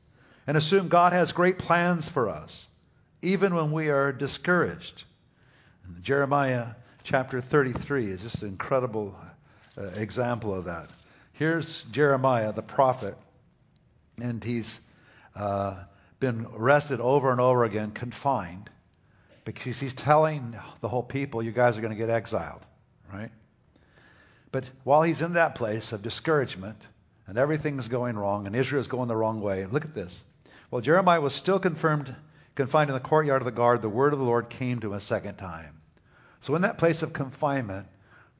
and 0.47 0.57
assume 0.57 0.89
God 0.89 1.13
has 1.13 1.33
great 1.33 1.59
plans 1.59 2.09
for 2.09 2.29
us 2.29 2.67
even 3.23 3.55
when 3.55 3.73
we 3.73 3.89
are 3.89 4.13
discouraged. 4.13 5.05
And 5.87 6.03
Jeremiah 6.03 6.69
chapter 7.03 7.41
33 7.41 8.11
is 8.11 8.23
just 8.23 8.43
an 8.43 8.49
incredible 8.49 9.17
uh, 9.79 9.83
example 9.95 10.55
of 10.55 10.65
that. 10.65 10.91
Here's 11.33 11.85
Jeremiah, 11.85 12.53
the 12.53 12.63
prophet, 12.63 13.17
and 14.21 14.43
he's 14.43 14.81
uh, 15.35 15.85
been 16.19 16.47
arrested 16.55 17.01
over 17.01 17.31
and 17.31 17.41
over 17.41 17.65
again, 17.65 17.91
confined, 17.91 18.71
because 19.45 19.79
he's 19.79 19.95
telling 19.95 20.57
the 20.81 20.89
whole 20.89 21.03
people, 21.03 21.43
you 21.43 21.53
guys 21.53 21.77
are 21.77 21.81
going 21.81 21.93
to 21.93 21.99
get 21.99 22.11
exiled, 22.11 22.63
right? 23.13 23.31
But 24.51 24.65
while 24.85 25.03
he's 25.03 25.23
in 25.23 25.35
that 25.35 25.55
place 25.55 25.93
of 25.93 26.03
discouragement 26.03 26.79
and 27.27 27.37
everything's 27.37 27.89
going 27.89 28.17
wrong 28.17 28.47
and 28.47 28.57
Israel's 28.57 28.89
going 28.89 29.09
the 29.09 29.17
wrong 29.17 29.41
way, 29.41 29.67
look 29.67 29.85
at 29.85 29.95
this. 29.95 30.23
Well, 30.71 30.81
Jeremiah 30.81 31.21
was 31.21 31.35
still 31.35 31.61
confirmed 31.61 32.15
confined 32.57 32.91
in 32.91 32.95
the 32.95 33.01
courtyard 33.01 33.43
of 33.43 33.47
the 33.47 33.53
guard, 33.53 33.83
the 33.83 33.89
word 33.89 34.13
of 34.13 34.19
the 34.19 34.25
Lord 34.25 34.49
came 34.49 34.81
to 34.81 34.89
him 34.89 34.93
a 34.95 35.01
second 35.01 35.37
time. 35.37 35.81
So 36.41 36.55
in 36.55 36.63
that 36.63 36.79
place 36.79 37.03
of 37.03 37.13
confinement, 37.13 37.87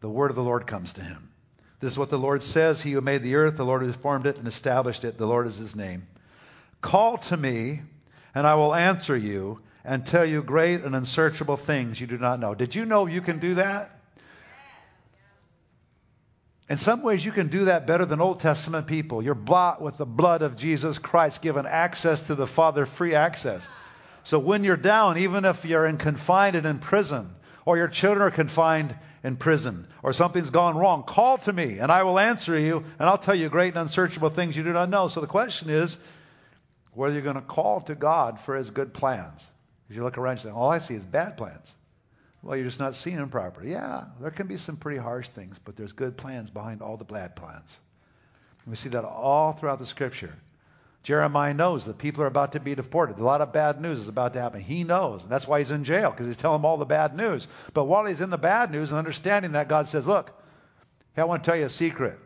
the 0.01 0.09
word 0.09 0.31
of 0.31 0.37
the 0.37 0.43
Lord 0.43 0.67
comes 0.67 0.95
to 0.95 1.03
him. 1.03 1.33
This 1.81 1.93
is 1.93 1.99
what 1.99 2.09
the 2.09 2.19
Lord 2.19 2.43
says 2.43 2.81
He 2.81 2.93
who 2.93 3.01
made 3.01 3.23
the 3.23 3.35
earth, 3.35 3.57
the 3.57 3.65
Lord 3.65 3.83
who 3.83 3.93
formed 3.93 4.27
it 4.27 4.39
and 4.39 4.49
established 4.49 5.05
it, 5.05 5.19
the 5.19 5.27
Lord 5.27 5.47
is 5.47 5.57
his 5.57 5.77
name. 5.77 6.07
Call 6.81 7.19
to 7.19 7.37
me, 7.37 7.83
and 8.35 8.47
I 8.47 8.55
will 8.55 8.75
answer 8.75 9.17
you 9.17 9.61
and 9.85 10.07
tell 10.07 10.25
you 10.25 10.43
great 10.43 10.83
and 10.83 10.97
unsearchable 10.97 11.57
things 11.57 12.01
you 12.01 12.07
do 12.07 12.19
not 12.19 12.41
know. 12.41 12.55
Did 12.55 12.75
you 12.75 12.87
know 12.87 13.07
you 13.07 13.21
can 13.21 13.39
do 13.39 13.55
that? 13.55 13.91
In 16.69 16.79
some 16.79 17.03
ways, 17.03 17.25
you 17.25 17.31
can 17.31 17.49
do 17.49 17.67
that 17.67 17.87
better 17.87 18.05
than 18.05 18.21
Old 18.21 18.41
Testament 18.41 18.89
people. 18.89 19.23
You're 19.23 19.35
bought 19.35 19.81
with 19.81 19.99
the 19.99 20.07
blood 20.07 20.43
of 20.43 20.57
Jesus 20.57 20.99
Christ, 20.99 21.41
given 21.41 21.65
access 21.65 22.27
to 22.27 22.35
the 22.35 22.47
Father, 22.47 22.87
free 22.87 23.15
access. 23.15 23.65
So 24.27 24.41
when 24.41 24.65
you're 24.65 24.77
down, 24.77 25.19
even 25.19 25.45
if 25.45 25.65
you're 25.65 25.87
in 25.87 25.99
confined 25.99 26.57
and 26.57 26.67
in 26.67 26.81
prison, 26.81 27.33
or 27.65 27.77
your 27.77 27.87
children 27.87 28.27
are 28.27 28.33
confined 28.33 28.93
in 29.23 29.37
prison, 29.37 29.87
or 30.03 30.13
something's 30.13 30.51
gone 30.51 30.77
wrong, 30.77 31.05
call 31.05 31.39
to 31.39 31.53
me, 31.53 31.79
and 31.79 31.93
I 31.93 32.03
will 32.03 32.19
answer 32.19 32.59
you, 32.59 32.79
and 32.79 33.09
I'll 33.09 33.19
tell 33.19 33.37
you 33.37 33.49
great 33.49 33.75
and 33.75 33.83
unsearchable 33.83 34.31
things 34.31 34.57
you 34.57 34.65
do 34.65 34.73
not 34.73 34.91
know. 34.91 35.07
So 35.07 35.21
the 35.21 35.29
question 35.29 35.71
is 35.71 35.97
whether 36.93 37.15
you're 37.15 37.23
going 37.23 37.37
to 37.37 37.41
call 37.41 37.83
to 37.83 37.95
God 37.95 38.41
for 38.41 38.57
his 38.57 38.71
good 38.71 38.93
plans. 38.93 39.47
As 39.89 39.95
you 39.95 40.03
look 40.03 40.19
around, 40.19 40.39
you 40.39 40.43
say, 40.43 40.51
all 40.51 40.71
I 40.71 40.81
see 40.81 40.95
is 40.95 41.05
bad 41.05 41.37
plans. 41.37 41.73
Well, 42.43 42.57
you're 42.57 42.67
just 42.67 42.81
not 42.81 42.97
seeing 42.97 43.17
them 43.17 43.31
properly. 43.31 43.71
Yeah, 43.71 44.07
there 44.21 44.33
can 44.33 44.49
be 44.49 44.59
some 44.59 44.77
pretty 44.77 44.99
harsh 44.99 45.29
things, 45.29 45.57
but 45.65 45.77
there's 45.77 45.93
good 45.93 46.17
plans 46.17 46.51
behind 46.51 46.83
all 46.83 46.97
the 46.97 47.05
bad 47.05 47.37
plans. 47.37 47.79
we 48.67 48.75
see 48.75 48.89
that 48.89 49.05
all 49.05 49.53
throughout 49.53 49.79
the 49.79 49.87
scripture. 49.87 50.35
Jeremiah 51.07 51.55
knows 51.55 51.85
that 51.85 51.99
people 51.99 52.25
are 52.25 52.27
about 52.27 52.51
to 52.51 52.59
be 52.59 52.75
deported. 52.75 53.21
A 53.21 53.23
lot 53.23 53.41
of 53.41 53.53
bad 53.53 53.81
news 53.81 54.01
is 54.01 54.09
about 54.09 54.33
to 54.33 54.41
happen. 54.41 54.61
He 54.61 54.83
knows. 54.83 55.23
And 55.23 55.31
that's 55.31 55.47
why 55.47 55.61
he's 55.61 55.71
in 55.71 55.85
jail, 55.85 56.11
because 56.11 56.27
he's 56.27 56.37
telling 56.37 56.59
them 56.59 56.65
all 56.65 56.79
the 56.79 56.85
bad 56.85 57.15
news. 57.15 57.47
But 57.75 57.85
while 57.85 58.07
he's 58.07 58.21
in 58.21 58.31
the 58.31 58.37
bad 58.37 58.73
news 58.73 58.91
and 58.91 58.99
understanding 58.99 59.53
that, 59.53 59.69
God 59.69 59.87
says, 59.87 60.05
Look, 60.05 60.33
hey, 61.15 61.23
I 61.23 61.25
want 61.27 61.45
to 61.45 61.49
tell 61.49 61.57
you 61.57 61.67
a 61.67 61.71
secret. 61.71 62.19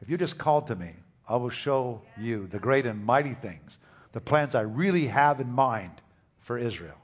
If 0.00 0.08
you 0.08 0.16
just 0.16 0.38
call 0.38 0.62
to 0.62 0.74
me, 0.74 0.92
I 1.28 1.36
will 1.36 1.50
show 1.50 2.00
you 2.18 2.46
the 2.46 2.58
great 2.58 2.86
and 2.86 3.04
mighty 3.04 3.34
things, 3.34 3.76
the 4.12 4.22
plans 4.22 4.54
I 4.54 4.62
really 4.62 5.06
have 5.06 5.38
in 5.40 5.52
mind 5.52 6.00
for 6.40 6.56
Israel. 6.56 6.96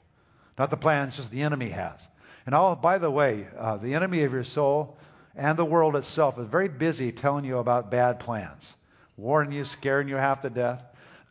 Not 0.57 0.71
the 0.71 0.77
plans 0.77 1.17
just 1.17 1.29
the 1.29 1.43
enemy 1.43 1.69
has. 1.69 2.07
And 2.47 2.55
oh, 2.55 2.75
by 2.75 2.97
the 2.97 3.11
way, 3.11 3.45
uh, 3.59 3.77
the 3.77 3.93
enemy 3.93 4.23
of 4.23 4.33
your 4.33 4.43
soul 4.43 4.97
and 5.35 5.55
the 5.55 5.65
world 5.65 5.95
itself 5.95 6.39
is 6.39 6.47
very 6.47 6.67
busy 6.67 7.11
telling 7.11 7.45
you 7.45 7.59
about 7.59 7.91
bad 7.91 8.19
plans, 8.19 8.75
warning 9.17 9.51
you, 9.51 9.65
scaring 9.65 10.07
you 10.07 10.15
half 10.15 10.41
to 10.41 10.49
death. 10.49 10.81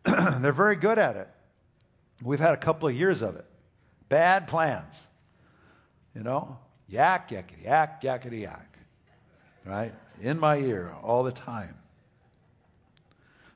They're 0.40 0.52
very 0.52 0.76
good 0.76 0.98
at 0.98 1.16
it. 1.16 1.28
We've 2.22 2.40
had 2.40 2.54
a 2.54 2.58
couple 2.58 2.88
of 2.88 2.94
years 2.94 3.22
of 3.22 3.36
it. 3.36 3.44
Bad 4.08 4.48
plans. 4.48 5.06
You 6.14 6.22
know, 6.22 6.58
yak, 6.88 7.30
yakety, 7.30 7.64
yak, 7.64 8.02
yakety, 8.02 8.42
yak. 8.42 8.42
Yak. 8.42 8.68
Right? 9.64 9.94
In 10.20 10.38
my 10.38 10.56
ear 10.56 10.92
all 11.02 11.22
the 11.22 11.32
time. 11.32 11.76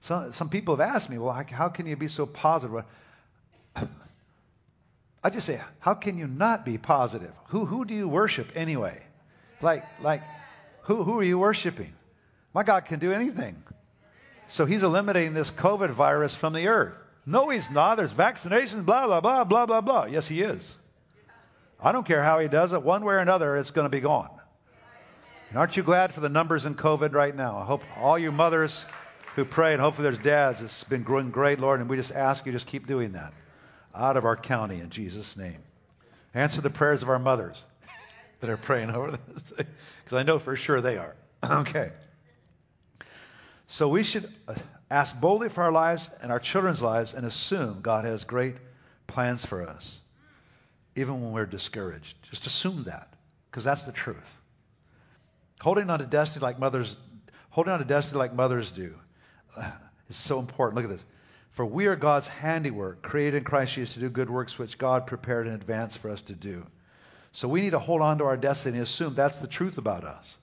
Some, 0.02 0.32
some 0.34 0.48
people 0.50 0.76
have 0.76 0.94
asked 0.94 1.08
me, 1.08 1.18
well, 1.18 1.32
how 1.32 1.68
can 1.68 1.86
you 1.86 1.96
be 1.96 2.08
so 2.08 2.26
positive? 2.26 2.84
I 5.24 5.30
just 5.30 5.46
say, 5.46 5.60
how 5.78 5.94
can 5.94 6.18
you 6.18 6.26
not 6.26 6.66
be 6.66 6.76
positive? 6.76 7.32
Who, 7.48 7.64
who 7.64 7.86
do 7.86 7.94
you 7.94 8.06
worship 8.06 8.52
anyway? 8.54 9.02
Like, 9.62 9.84
like, 10.02 10.20
who, 10.82 11.02
who 11.02 11.18
are 11.18 11.24
you 11.24 11.38
worshiping? 11.38 11.94
My 12.52 12.62
God 12.62 12.84
can 12.84 12.98
do 12.98 13.12
anything. 13.12 13.62
So 14.54 14.66
he's 14.66 14.84
eliminating 14.84 15.34
this 15.34 15.50
COVID 15.50 15.90
virus 15.90 16.32
from 16.32 16.52
the 16.52 16.68
earth. 16.68 16.94
No, 17.26 17.48
he's 17.48 17.68
not. 17.72 17.96
There's 17.96 18.12
vaccinations, 18.12 18.86
blah, 18.86 19.04
blah, 19.04 19.20
blah, 19.20 19.42
blah, 19.42 19.66
blah, 19.66 19.80
blah. 19.80 20.04
Yes, 20.04 20.28
he 20.28 20.42
is. 20.42 20.76
I 21.80 21.90
don't 21.90 22.06
care 22.06 22.22
how 22.22 22.38
he 22.38 22.46
does 22.46 22.72
it. 22.72 22.80
One 22.80 23.04
way 23.04 23.14
or 23.14 23.18
another, 23.18 23.56
it's 23.56 23.72
going 23.72 23.86
to 23.86 23.88
be 23.88 23.98
gone. 23.98 24.30
And 25.48 25.58
aren't 25.58 25.76
you 25.76 25.82
glad 25.82 26.14
for 26.14 26.20
the 26.20 26.28
numbers 26.28 26.66
in 26.66 26.76
COVID 26.76 27.14
right 27.14 27.34
now? 27.34 27.56
I 27.56 27.64
hope 27.64 27.82
all 27.98 28.16
you 28.16 28.30
mothers 28.30 28.84
who 29.34 29.44
pray, 29.44 29.72
and 29.72 29.82
hopefully 29.82 30.04
there's 30.04 30.22
dads, 30.22 30.62
it's 30.62 30.84
been 30.84 31.02
growing 31.02 31.32
great, 31.32 31.58
Lord, 31.58 31.80
and 31.80 31.90
we 31.90 31.96
just 31.96 32.12
ask 32.12 32.46
you 32.46 32.52
just 32.52 32.68
keep 32.68 32.86
doing 32.86 33.10
that 33.14 33.32
out 33.92 34.16
of 34.16 34.24
our 34.24 34.36
county 34.36 34.78
in 34.78 34.90
Jesus' 34.90 35.36
name. 35.36 35.58
Answer 36.32 36.60
the 36.60 36.70
prayers 36.70 37.02
of 37.02 37.08
our 37.08 37.18
mothers 37.18 37.60
that 38.38 38.48
are 38.48 38.56
praying 38.56 38.90
over 38.90 39.10
this, 39.10 39.42
because 39.56 40.16
I 40.16 40.22
know 40.22 40.38
for 40.38 40.54
sure 40.54 40.80
they 40.80 40.96
are. 40.96 41.16
okay. 41.44 41.90
So 43.74 43.88
we 43.88 44.04
should 44.04 44.32
uh, 44.46 44.54
ask 44.88 45.20
boldly 45.20 45.48
for 45.48 45.64
our 45.64 45.72
lives 45.72 46.08
and 46.22 46.30
our 46.30 46.38
children's 46.38 46.80
lives 46.80 47.12
and 47.12 47.26
assume 47.26 47.80
God 47.82 48.04
has 48.04 48.22
great 48.22 48.54
plans 49.08 49.44
for 49.44 49.66
us, 49.66 49.98
even 50.94 51.20
when 51.20 51.32
we're 51.32 51.44
discouraged. 51.44 52.16
Just 52.30 52.46
assume 52.46 52.84
that, 52.84 53.12
because 53.50 53.64
that's 53.64 53.82
the 53.82 53.90
truth. 53.90 54.16
Holding 55.60 55.90
on 55.90 55.98
to 55.98 56.06
destiny 56.06 56.44
like 56.44 56.60
mothers, 56.60 56.96
holding 57.50 57.72
on 57.72 57.80
to 57.80 57.84
destiny 57.84 58.20
like 58.20 58.32
mothers 58.32 58.70
do, 58.70 58.94
uh, 59.56 59.72
is 60.08 60.16
so 60.16 60.38
important. 60.38 60.76
Look 60.76 60.84
at 60.84 60.96
this. 60.96 61.04
For 61.50 61.66
we 61.66 61.86
are 61.86 61.96
God's 61.96 62.28
handiwork, 62.28 63.02
created 63.02 63.38
in 63.38 63.42
Christ 63.42 63.74
Jesus 63.74 63.94
to 63.94 64.00
do 64.00 64.08
good 64.08 64.30
works 64.30 64.56
which 64.56 64.78
God 64.78 65.08
prepared 65.08 65.48
in 65.48 65.52
advance 65.52 65.96
for 65.96 66.10
us 66.10 66.22
to 66.22 66.34
do. 66.34 66.64
So 67.32 67.48
we 67.48 67.60
need 67.60 67.70
to 67.70 67.80
hold 67.80 68.02
on 68.02 68.18
to 68.18 68.24
our 68.24 68.36
destiny 68.36 68.78
and 68.78 68.86
assume 68.86 69.16
that's 69.16 69.38
the 69.38 69.48
truth 69.48 69.78
about 69.78 70.04
us. 70.04 70.36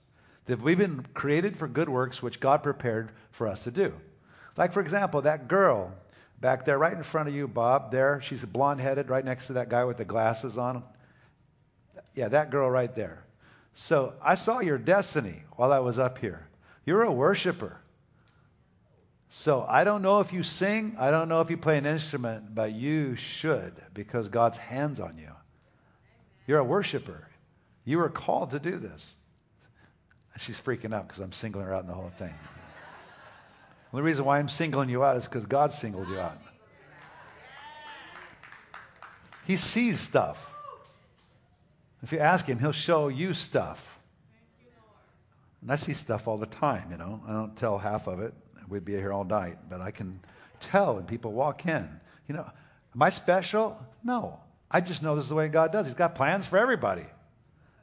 That 0.45 0.61
we've 0.61 0.77
been 0.77 1.05
created 1.13 1.57
for 1.57 1.67
good 1.67 1.89
works 1.89 2.21
which 2.21 2.39
God 2.39 2.63
prepared 2.63 3.11
for 3.31 3.47
us 3.47 3.63
to 3.63 3.71
do. 3.71 3.93
Like, 4.57 4.73
for 4.73 4.81
example, 4.81 5.21
that 5.21 5.47
girl 5.47 5.93
back 6.39 6.65
there, 6.65 6.77
right 6.77 6.93
in 6.93 7.03
front 7.03 7.29
of 7.29 7.35
you, 7.35 7.47
Bob, 7.47 7.91
there, 7.91 8.21
she's 8.23 8.43
blonde 8.43 8.81
headed, 8.81 9.09
right 9.09 9.23
next 9.23 9.47
to 9.47 9.53
that 9.53 9.69
guy 9.69 9.85
with 9.85 9.97
the 9.97 10.05
glasses 10.05 10.57
on. 10.57 10.83
Yeah, 12.15 12.29
that 12.29 12.49
girl 12.49 12.69
right 12.69 12.93
there. 12.95 13.23
So 13.73 14.13
I 14.21 14.35
saw 14.35 14.59
your 14.59 14.77
destiny 14.77 15.43
while 15.55 15.71
I 15.71 15.79
was 15.79 15.99
up 15.99 16.17
here. 16.17 16.47
You're 16.85 17.03
a 17.03 17.11
worshiper. 17.11 17.77
So 19.29 19.65
I 19.67 19.85
don't 19.85 20.01
know 20.01 20.19
if 20.19 20.33
you 20.33 20.43
sing, 20.43 20.97
I 20.99 21.09
don't 21.09 21.29
know 21.29 21.39
if 21.39 21.49
you 21.49 21.55
play 21.55 21.77
an 21.77 21.85
instrument, 21.85 22.53
but 22.53 22.73
you 22.73 23.15
should 23.15 23.73
because 23.93 24.27
God's 24.27 24.57
hands 24.57 24.99
on 24.99 25.17
you. 25.17 25.31
You're 26.47 26.59
a 26.59 26.65
worshiper. 26.65 27.29
You 27.85 27.99
were 27.99 28.09
called 28.09 28.51
to 28.51 28.59
do 28.59 28.77
this. 28.77 29.05
She's 30.39 30.59
freaking 30.59 30.93
out 30.93 31.07
because 31.07 31.21
I'm 31.21 31.33
singling 31.33 31.65
her 31.65 31.73
out 31.73 31.81
in 31.81 31.87
the 31.87 31.93
whole 31.93 32.11
thing. 32.17 32.33
The 33.93 34.01
reason 34.01 34.23
why 34.23 34.39
I'm 34.39 34.49
singling 34.49 34.89
you 34.89 35.03
out 35.03 35.17
is 35.17 35.25
because 35.25 35.45
God 35.45 35.73
singled 35.73 36.07
you 36.07 36.19
out. 36.19 36.37
He 39.45 39.57
sees 39.57 39.99
stuff. 39.99 40.37
If 42.01 42.11
you 42.11 42.19
ask 42.19 42.45
him, 42.45 42.57
he'll 42.57 42.71
show 42.71 43.09
you 43.09 43.33
stuff. 43.33 43.85
And 45.61 45.71
I 45.71 45.75
see 45.75 45.93
stuff 45.93 46.27
all 46.27 46.37
the 46.37 46.47
time, 46.47 46.89
you 46.89 46.97
know. 46.97 47.21
I 47.27 47.33
don't 47.33 47.55
tell 47.55 47.77
half 47.77 48.07
of 48.07 48.21
it. 48.21 48.33
We'd 48.69 48.85
be 48.85 48.93
here 48.93 49.11
all 49.11 49.25
night. 49.25 49.57
But 49.69 49.81
I 49.81 49.91
can 49.91 50.19
tell 50.59 50.95
when 50.95 51.05
people 51.05 51.33
walk 51.33 51.65
in. 51.65 51.87
You 52.27 52.35
know, 52.35 52.49
am 52.95 53.01
I 53.03 53.09
special? 53.09 53.77
No. 54.03 54.39
I 54.71 54.79
just 54.79 55.03
know 55.03 55.15
this 55.15 55.25
is 55.25 55.29
the 55.29 55.35
way 55.35 55.49
God 55.49 55.73
does. 55.73 55.85
He's 55.85 55.95
got 55.95 56.15
plans 56.15 56.47
for 56.47 56.57
everybody. 56.57 57.05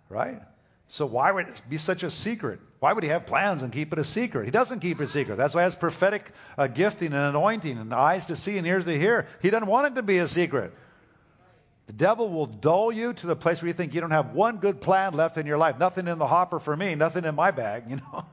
Right? 0.09 0.41
So 0.91 1.05
why 1.05 1.31
would 1.33 1.49
it 1.49 1.63
be 1.69 1.79
such 1.79 2.03
a 2.03 2.11
secret? 2.11 2.61
Why 2.81 2.93
would 2.93 3.05
he 3.05 3.11
have 3.11 3.27
plans 3.27 3.63
and 3.63 3.73
keep 3.73 3.93
it 3.93 3.99
a 3.99 4.05
secret? 4.05 4.47
He 4.47 4.51
doesn't 4.51 4.81
keep 4.81 5.01
it 5.01 5.11
secret. 5.11 5.37
That's 5.37 5.55
why 5.55 5.63
he 5.63 5.65
has 5.65 5.75
prophetic 5.75 6.33
uh, 6.57 6.67
gifting 6.67 7.09
and 7.09 7.37
anointing 7.37 7.77
and 7.77 7.93
eyes 7.93 8.27
to 8.27 8.37
see 8.37 8.57
and 8.57 8.67
ears 8.67 8.85
to 8.85 8.99
hear. 8.99 9.27
He 9.43 9.51
doesn't 9.51 9.69
want 9.69 9.89
it 9.89 9.95
to 9.97 10.03
be 10.03 10.19
a 10.19 10.29
secret. 10.29 10.73
The 11.89 11.93
devil 11.93 12.31
will 12.31 12.47
dull 12.47 12.93
you 12.93 13.13
to 13.15 13.27
the 13.27 13.37
place 13.37 13.61
where 13.61 13.69
you 13.69 13.75
think 13.75 13.95
you 13.95 14.01
don't 14.01 14.11
have 14.11 14.35
one 14.35 14.59
good 14.59 14.81
plan 14.81 15.15
left 15.15 15.37
in 15.39 15.47
your 15.47 15.59
life. 15.59 15.79
Nothing 15.79 16.07
in 16.07 16.19
the 16.19 16.27
hopper 16.27 16.61
for 16.61 16.77
me, 16.77 16.95
nothing 16.95 17.25
in 17.25 17.35
my 17.35 17.51
bag, 17.51 17.85
you 17.89 17.97
know. 17.97 18.25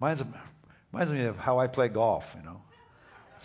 reminds, 0.00 0.22
reminds 0.92 1.12
me 1.12 1.24
of 1.24 1.36
how 1.36 1.58
I 1.58 1.66
play 1.66 1.88
golf, 1.88 2.24
you 2.36 2.44
know. 2.44 2.60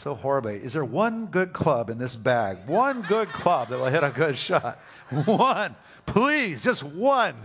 So 0.04 0.16
horribly. 0.16 0.56
Is 0.56 0.74
there 0.74 0.86
one 0.86 1.26
good 1.26 1.52
club 1.52 1.90
in 1.90 1.98
this 1.98 2.16
bag? 2.16 2.68
One 2.68 3.02
good 3.02 3.28
club 3.30 3.70
that 3.70 3.80
will 3.80 3.88
hit 3.88 4.04
a 4.04 4.12
good 4.12 4.38
shot? 4.38 4.80
One. 5.26 5.76
Please, 6.06 6.62
just 6.62 6.84
one. 6.84 7.36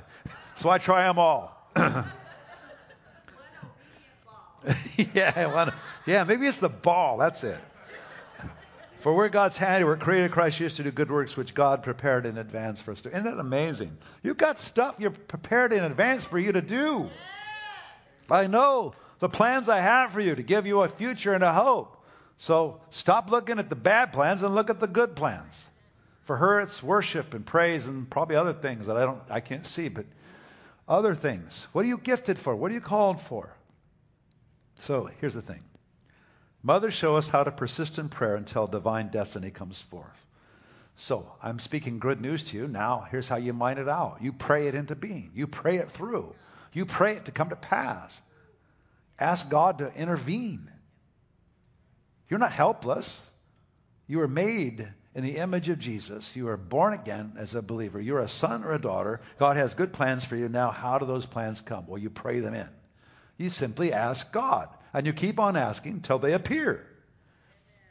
So 0.56 0.70
I 0.70 0.78
try 0.78 1.06
them 1.06 1.18
all. 1.18 1.70
yeah, 4.96 5.46
one, 5.52 5.72
yeah, 6.06 6.24
maybe 6.24 6.46
it's 6.46 6.58
the 6.58 6.68
ball. 6.68 7.18
That's 7.18 7.42
it. 7.44 7.58
For 9.00 9.12
we're 9.14 9.28
God's 9.28 9.56
handiwork, 9.56 10.00
created 10.00 10.30
Christ 10.30 10.58
Jesus 10.58 10.76
to 10.76 10.84
do 10.84 10.90
good 10.90 11.10
works 11.10 11.36
which 11.36 11.52
God 11.52 11.82
prepared 11.82 12.24
in 12.24 12.38
advance 12.38 12.80
for 12.80 12.92
us 12.92 13.00
to. 13.02 13.10
Isn't 13.10 13.24
that 13.24 13.38
amazing? 13.38 13.98
You've 14.22 14.38
got 14.38 14.60
stuff 14.60 14.94
you're 14.98 15.10
prepared 15.10 15.72
in 15.72 15.84
advance 15.84 16.24
for 16.24 16.38
you 16.38 16.52
to 16.52 16.62
do. 16.62 17.10
I 18.30 18.46
know 18.46 18.94
the 19.18 19.28
plans 19.28 19.68
I 19.68 19.80
have 19.80 20.12
for 20.12 20.20
you 20.20 20.34
to 20.34 20.42
give 20.42 20.66
you 20.66 20.82
a 20.82 20.88
future 20.88 21.34
and 21.34 21.42
a 21.42 21.52
hope. 21.52 22.03
So 22.38 22.80
stop 22.90 23.30
looking 23.30 23.58
at 23.58 23.68
the 23.68 23.76
bad 23.76 24.12
plans 24.12 24.42
and 24.42 24.54
look 24.54 24.70
at 24.70 24.80
the 24.80 24.86
good 24.86 25.16
plans. 25.16 25.66
For 26.24 26.36
her, 26.36 26.60
it's 26.60 26.82
worship 26.82 27.34
and 27.34 27.44
praise 27.44 27.86
and 27.86 28.08
probably 28.08 28.36
other 28.36 28.54
things 28.54 28.86
that 28.86 28.96
I 28.96 29.04
don't, 29.04 29.20
I 29.30 29.40
can't 29.40 29.66
see, 29.66 29.88
but 29.88 30.06
other 30.88 31.14
things. 31.14 31.66
What 31.72 31.84
are 31.84 31.88
you 31.88 31.98
gifted 31.98 32.38
for? 32.38 32.56
What 32.56 32.70
are 32.70 32.74
you 32.74 32.80
called 32.80 33.20
for? 33.22 33.54
So 34.80 35.08
here's 35.20 35.34
the 35.34 35.42
thing. 35.42 35.62
Mothers 36.62 36.94
show 36.94 37.16
us 37.16 37.28
how 37.28 37.44
to 37.44 37.50
persist 37.50 37.98
in 37.98 38.08
prayer 38.08 38.36
until 38.36 38.66
divine 38.66 39.08
destiny 39.08 39.50
comes 39.50 39.80
forth. 39.82 40.24
So 40.96 41.30
I'm 41.42 41.58
speaking 41.58 41.98
good 41.98 42.20
news 42.20 42.44
to 42.44 42.56
you. 42.56 42.68
Now, 42.68 43.06
here's 43.10 43.28
how 43.28 43.36
you 43.36 43.52
mine 43.52 43.78
it 43.78 43.88
out. 43.88 44.18
You 44.22 44.32
pray 44.32 44.68
it 44.68 44.74
into 44.74 44.94
being. 44.94 45.30
You 45.34 45.46
pray 45.46 45.76
it 45.76 45.90
through. 45.90 46.34
You 46.72 46.86
pray 46.86 47.16
it 47.16 47.26
to 47.26 47.32
come 47.32 47.50
to 47.50 47.56
pass. 47.56 48.20
Ask 49.18 49.48
God 49.48 49.78
to 49.78 49.92
intervene. 49.94 50.70
You're 52.28 52.38
not 52.38 52.52
helpless. 52.52 53.20
You 54.06 54.20
are 54.20 54.28
made 54.28 54.88
in 55.14 55.24
the 55.24 55.36
image 55.36 55.68
of 55.68 55.78
Jesus. 55.78 56.34
You 56.34 56.48
are 56.48 56.56
born 56.56 56.92
again 56.92 57.34
as 57.38 57.54
a 57.54 57.62
believer. 57.62 58.00
You're 58.00 58.20
a 58.20 58.28
son 58.28 58.64
or 58.64 58.72
a 58.72 58.80
daughter. 58.80 59.20
God 59.38 59.56
has 59.56 59.74
good 59.74 59.92
plans 59.92 60.24
for 60.24 60.36
you. 60.36 60.48
Now, 60.48 60.70
how 60.70 60.98
do 60.98 61.06
those 61.06 61.26
plans 61.26 61.60
come? 61.60 61.86
Well, 61.86 61.98
you 62.00 62.10
pray 62.10 62.40
them 62.40 62.54
in. 62.54 62.68
You 63.36 63.50
simply 63.50 63.92
ask 63.92 64.30
God, 64.32 64.68
and 64.92 65.06
you 65.06 65.12
keep 65.12 65.38
on 65.38 65.56
asking 65.56 65.92
until 65.94 66.18
they 66.18 66.32
appear. 66.32 66.86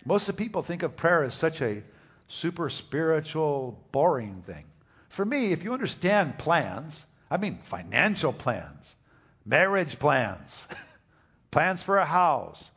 Most 0.05 0.27
of 0.27 0.35
the 0.35 0.43
people 0.43 0.63
think 0.63 0.83
of 0.83 0.97
prayer 0.97 1.23
as 1.23 1.33
such 1.33 1.61
a 1.61 1.83
super 2.27 2.69
spiritual, 2.69 3.79
boring 3.91 4.43
thing. 4.45 4.65
For 5.09 5.23
me, 5.23 5.51
if 5.51 5.63
you 5.63 5.73
understand 5.73 6.39
plans, 6.39 7.05
I 7.29 7.37
mean 7.37 7.59
financial 7.63 8.33
plans, 8.33 8.95
marriage 9.45 9.99
plans, 9.99 10.67
plans 11.51 11.81
for 11.81 11.97
a 11.97 12.05
house, 12.05 12.69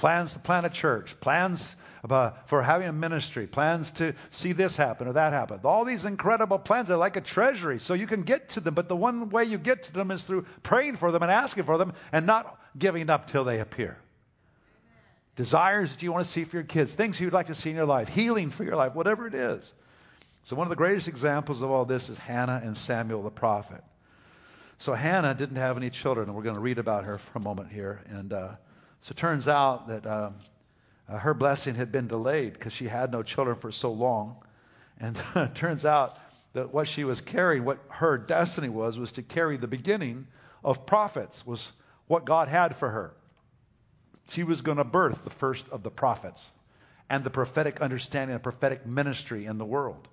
plans 0.00 0.32
to 0.32 0.38
plant 0.38 0.64
a 0.64 0.70
church, 0.70 1.14
plans 1.20 1.70
about, 2.02 2.48
for 2.48 2.62
having 2.62 2.88
a 2.88 2.92
ministry, 2.92 3.46
plans 3.46 3.90
to 3.90 4.14
see 4.30 4.52
this 4.52 4.74
happen 4.74 5.06
or 5.06 5.12
that 5.12 5.34
happen. 5.34 5.60
All 5.62 5.84
these 5.84 6.06
incredible 6.06 6.58
plans 6.58 6.90
are 6.90 6.96
like 6.96 7.16
a 7.16 7.20
treasury, 7.20 7.78
so 7.78 7.92
you 7.92 8.06
can 8.06 8.22
get 8.22 8.48
to 8.50 8.60
them, 8.60 8.72
but 8.72 8.88
the 8.88 8.96
one 8.96 9.28
way 9.28 9.44
you 9.44 9.58
get 9.58 9.82
to 9.84 9.92
them 9.92 10.10
is 10.10 10.22
through 10.22 10.46
praying 10.62 10.96
for 10.96 11.12
them 11.12 11.22
and 11.22 11.30
asking 11.30 11.64
for 11.64 11.76
them 11.76 11.92
and 12.12 12.24
not 12.24 12.58
giving 12.78 13.10
up 13.10 13.28
till 13.28 13.44
they 13.44 13.60
appear. 13.60 13.98
desires 15.36 15.92
that 15.92 16.02
you 16.02 16.10
want 16.10 16.24
to 16.24 16.30
see 16.30 16.44
for 16.44 16.56
your 16.56 16.64
kids, 16.64 16.94
things 16.94 17.20
you'd 17.20 17.34
like 17.34 17.48
to 17.48 17.54
see 17.54 17.68
in 17.68 17.76
your 17.76 17.84
life, 17.84 18.08
healing 18.08 18.50
for 18.50 18.64
your 18.64 18.76
life, 18.76 18.94
whatever 18.94 19.26
it 19.26 19.34
is. 19.34 19.70
So, 20.44 20.56
one 20.56 20.66
of 20.66 20.70
the 20.70 20.76
greatest 20.76 21.08
examples 21.08 21.60
of 21.60 21.70
all 21.70 21.84
this 21.84 22.08
is 22.08 22.16
Hannah 22.16 22.62
and 22.64 22.74
Samuel 22.74 23.22
the 23.22 23.30
prophet. 23.30 23.84
So, 24.78 24.94
Hannah 24.94 25.34
didn't 25.34 25.56
have 25.56 25.76
any 25.76 25.90
children, 25.90 26.28
and 26.28 26.34
we're 26.34 26.42
going 26.42 26.54
to 26.54 26.60
read 26.62 26.78
about 26.78 27.04
her 27.04 27.18
for 27.18 27.38
a 27.38 27.42
moment 27.42 27.70
here. 27.70 28.00
And 28.08 28.32
uh, 28.32 28.52
so, 29.02 29.12
it 29.12 29.16
turns 29.16 29.48
out 29.48 29.88
that 29.88 30.06
um, 30.06 30.34
uh, 31.08 31.18
her 31.18 31.34
blessing 31.34 31.74
had 31.74 31.90
been 31.90 32.06
delayed 32.06 32.52
because 32.52 32.72
she 32.72 32.86
had 32.86 33.10
no 33.10 33.22
children 33.22 33.56
for 33.56 33.72
so 33.72 33.92
long. 33.92 34.36
And 34.98 35.16
it 35.36 35.54
turns 35.54 35.84
out 35.84 36.18
that 36.52 36.72
what 36.72 36.88
she 36.88 37.04
was 37.04 37.20
carrying, 37.20 37.64
what 37.64 37.78
her 37.88 38.18
destiny 38.18 38.68
was, 38.68 38.98
was 38.98 39.12
to 39.12 39.22
carry 39.22 39.56
the 39.56 39.68
beginning 39.68 40.26
of 40.62 40.86
prophets, 40.86 41.46
was 41.46 41.72
what 42.06 42.24
God 42.24 42.48
had 42.48 42.76
for 42.76 42.90
her. 42.90 43.12
She 44.28 44.44
was 44.44 44.60
going 44.60 44.78
to 44.78 44.84
birth 44.84 45.24
the 45.24 45.30
first 45.30 45.68
of 45.70 45.82
the 45.82 45.90
prophets 45.90 46.48
and 47.08 47.24
the 47.24 47.30
prophetic 47.30 47.80
understanding, 47.80 48.34
the 48.34 48.40
prophetic 48.40 48.86
ministry 48.86 49.46
in 49.46 49.58
the 49.58 49.64
world. 49.64 50.06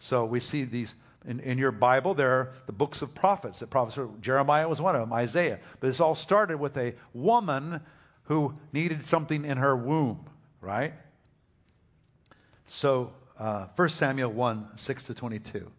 So 0.00 0.24
we 0.26 0.40
see 0.40 0.64
these 0.64 0.94
in, 1.26 1.40
in 1.40 1.58
your 1.58 1.72
Bible. 1.72 2.14
There 2.14 2.30
are 2.30 2.52
the 2.66 2.72
books 2.72 3.02
of 3.02 3.14
prophets. 3.14 3.60
The 3.60 3.66
prophets, 3.66 3.98
Jeremiah 4.20 4.68
was 4.68 4.80
one 4.80 4.94
of 4.94 5.00
them, 5.00 5.12
Isaiah. 5.12 5.58
But 5.80 5.88
this 5.88 6.00
all 6.00 6.14
started 6.14 6.58
with 6.58 6.76
a 6.76 6.94
woman 7.14 7.80
who 8.26 8.54
needed 8.72 9.06
something 9.06 9.44
in 9.44 9.58
her 9.58 9.76
womb, 9.76 10.24
right? 10.60 10.94
So 12.68 13.12
uh, 13.38 13.66
1 13.76 13.88
Samuel 13.88 14.32
1 14.32 14.76
6 14.76 15.04
to 15.04 15.14
22. 15.14 15.70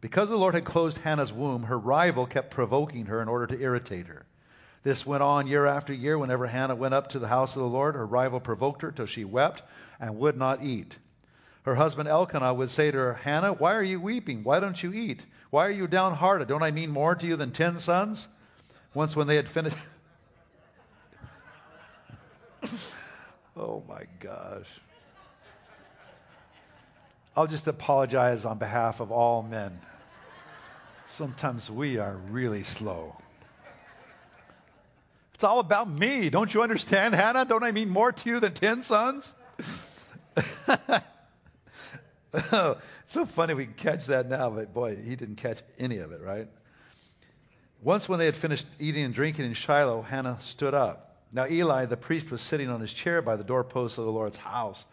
Because 0.00 0.30
the 0.30 0.36
Lord 0.36 0.54
had 0.54 0.64
closed 0.64 0.98
Hannah's 0.98 1.32
womb, 1.32 1.64
her 1.64 1.78
rival 1.78 2.26
kept 2.26 2.50
provoking 2.50 3.06
her 3.06 3.20
in 3.20 3.28
order 3.28 3.46
to 3.48 3.60
irritate 3.60 4.06
her. 4.06 4.24
This 4.82 5.04
went 5.04 5.22
on 5.22 5.46
year 5.46 5.66
after 5.66 5.92
year. 5.92 6.16
Whenever 6.16 6.46
Hannah 6.46 6.74
went 6.74 6.94
up 6.94 7.08
to 7.08 7.18
the 7.18 7.28
house 7.28 7.54
of 7.54 7.60
the 7.60 7.68
Lord, 7.68 7.94
her 7.94 8.06
rival 8.06 8.40
provoked 8.40 8.80
her 8.80 8.92
till 8.92 9.04
she 9.04 9.26
wept 9.26 9.62
and 10.00 10.16
would 10.16 10.38
not 10.38 10.62
eat. 10.64 10.96
Her 11.64 11.74
husband 11.74 12.08
Elkanah 12.08 12.54
would 12.54 12.70
say 12.70 12.90
to 12.90 12.96
her, 12.96 13.12
Hannah, 13.12 13.52
why 13.52 13.74
are 13.74 13.82
you 13.82 14.00
weeping? 14.00 14.42
Why 14.42 14.60
don't 14.60 14.82
you 14.82 14.94
eat? 14.94 15.22
Why 15.50 15.66
are 15.66 15.70
you 15.70 15.86
downhearted? 15.86 16.48
Don't 16.48 16.62
I 16.62 16.70
mean 16.70 16.90
more 16.90 17.14
to 17.14 17.26
you 17.26 17.36
than 17.36 17.52
ten 17.52 17.78
sons? 17.78 18.26
Once 18.94 19.14
when 19.14 19.26
they 19.26 19.36
had 19.36 19.48
finished. 19.50 19.76
oh 23.56 23.82
my 23.88 24.04
gosh. 24.20 24.66
I'll 27.36 27.46
just 27.46 27.68
apologize 27.68 28.44
on 28.44 28.58
behalf 28.58 29.00
of 29.00 29.12
all 29.12 29.42
men. 29.42 29.80
Sometimes 31.16 31.70
we 31.70 31.98
are 31.98 32.16
really 32.30 32.62
slow. 32.62 33.16
It's 35.34 35.44
all 35.44 35.60
about 35.60 35.90
me. 35.90 36.28
Don't 36.28 36.52
you 36.52 36.62
understand, 36.62 37.14
Hannah? 37.14 37.44
Don't 37.44 37.62
I 37.62 37.72
mean 37.72 37.88
more 37.88 38.12
to 38.12 38.28
you 38.28 38.40
than 38.40 38.52
ten 38.52 38.82
sons? 38.82 39.32
oh, 42.52 42.76
so 43.08 43.24
funny 43.24 43.54
we 43.54 43.64
can 43.64 43.74
catch 43.74 44.06
that 44.06 44.28
now, 44.28 44.50
but 44.50 44.74
boy, 44.74 44.96
he 44.96 45.16
didn't 45.16 45.36
catch 45.36 45.62
any 45.78 45.98
of 45.98 46.12
it, 46.12 46.20
right? 46.20 46.48
Once, 47.82 48.06
when 48.08 48.18
they 48.18 48.26
had 48.26 48.36
finished 48.36 48.66
eating 48.78 49.04
and 49.04 49.14
drinking 49.14 49.46
in 49.46 49.54
Shiloh, 49.54 50.02
Hannah 50.02 50.38
stood 50.42 50.74
up. 50.74 51.09
Now, 51.32 51.46
Eli, 51.46 51.86
the 51.86 51.96
priest, 51.96 52.30
was 52.30 52.42
sitting 52.42 52.68
on 52.68 52.80
his 52.80 52.92
chair 52.92 53.22
by 53.22 53.36
the 53.36 53.44
doorpost 53.44 53.98
of 53.98 54.04
the 54.04 54.10
Lord's 54.10 54.36
house. 54.36 54.84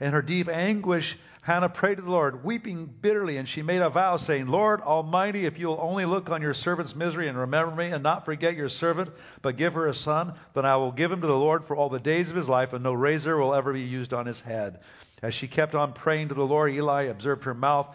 In 0.00 0.12
her 0.12 0.22
deep 0.22 0.48
anguish, 0.48 1.18
Hannah 1.42 1.68
prayed 1.68 1.96
to 1.96 2.02
the 2.02 2.10
Lord, 2.10 2.44
weeping 2.44 2.86
bitterly, 2.86 3.36
and 3.36 3.48
she 3.48 3.62
made 3.62 3.82
a 3.82 3.90
vow, 3.90 4.16
saying, 4.16 4.46
Lord 4.46 4.80
Almighty, 4.80 5.44
if 5.44 5.58
you 5.58 5.66
will 5.66 5.80
only 5.80 6.04
look 6.04 6.30
on 6.30 6.40
your 6.40 6.54
servant's 6.54 6.94
misery 6.94 7.28
and 7.28 7.36
remember 7.36 7.74
me, 7.74 7.86
and 7.90 8.02
not 8.02 8.24
forget 8.24 8.56
your 8.56 8.68
servant, 8.68 9.10
but 9.42 9.56
give 9.56 9.74
her 9.74 9.86
a 9.86 9.94
son, 9.94 10.34
then 10.54 10.64
I 10.64 10.76
will 10.76 10.92
give 10.92 11.12
him 11.12 11.20
to 11.20 11.26
the 11.26 11.36
Lord 11.36 11.66
for 11.66 11.76
all 11.76 11.88
the 11.88 12.00
days 12.00 12.30
of 12.30 12.36
his 12.36 12.48
life, 12.48 12.72
and 12.72 12.82
no 12.82 12.92
razor 12.92 13.36
will 13.36 13.54
ever 13.54 13.72
be 13.72 13.82
used 13.82 14.14
on 14.14 14.24
his 14.24 14.40
head. 14.40 14.80
As 15.20 15.34
she 15.34 15.46
kept 15.46 15.74
on 15.74 15.92
praying 15.92 16.28
to 16.28 16.34
the 16.34 16.46
Lord, 16.46 16.72
Eli 16.72 17.02
observed 17.02 17.44
her 17.44 17.54
mouth. 17.54 17.94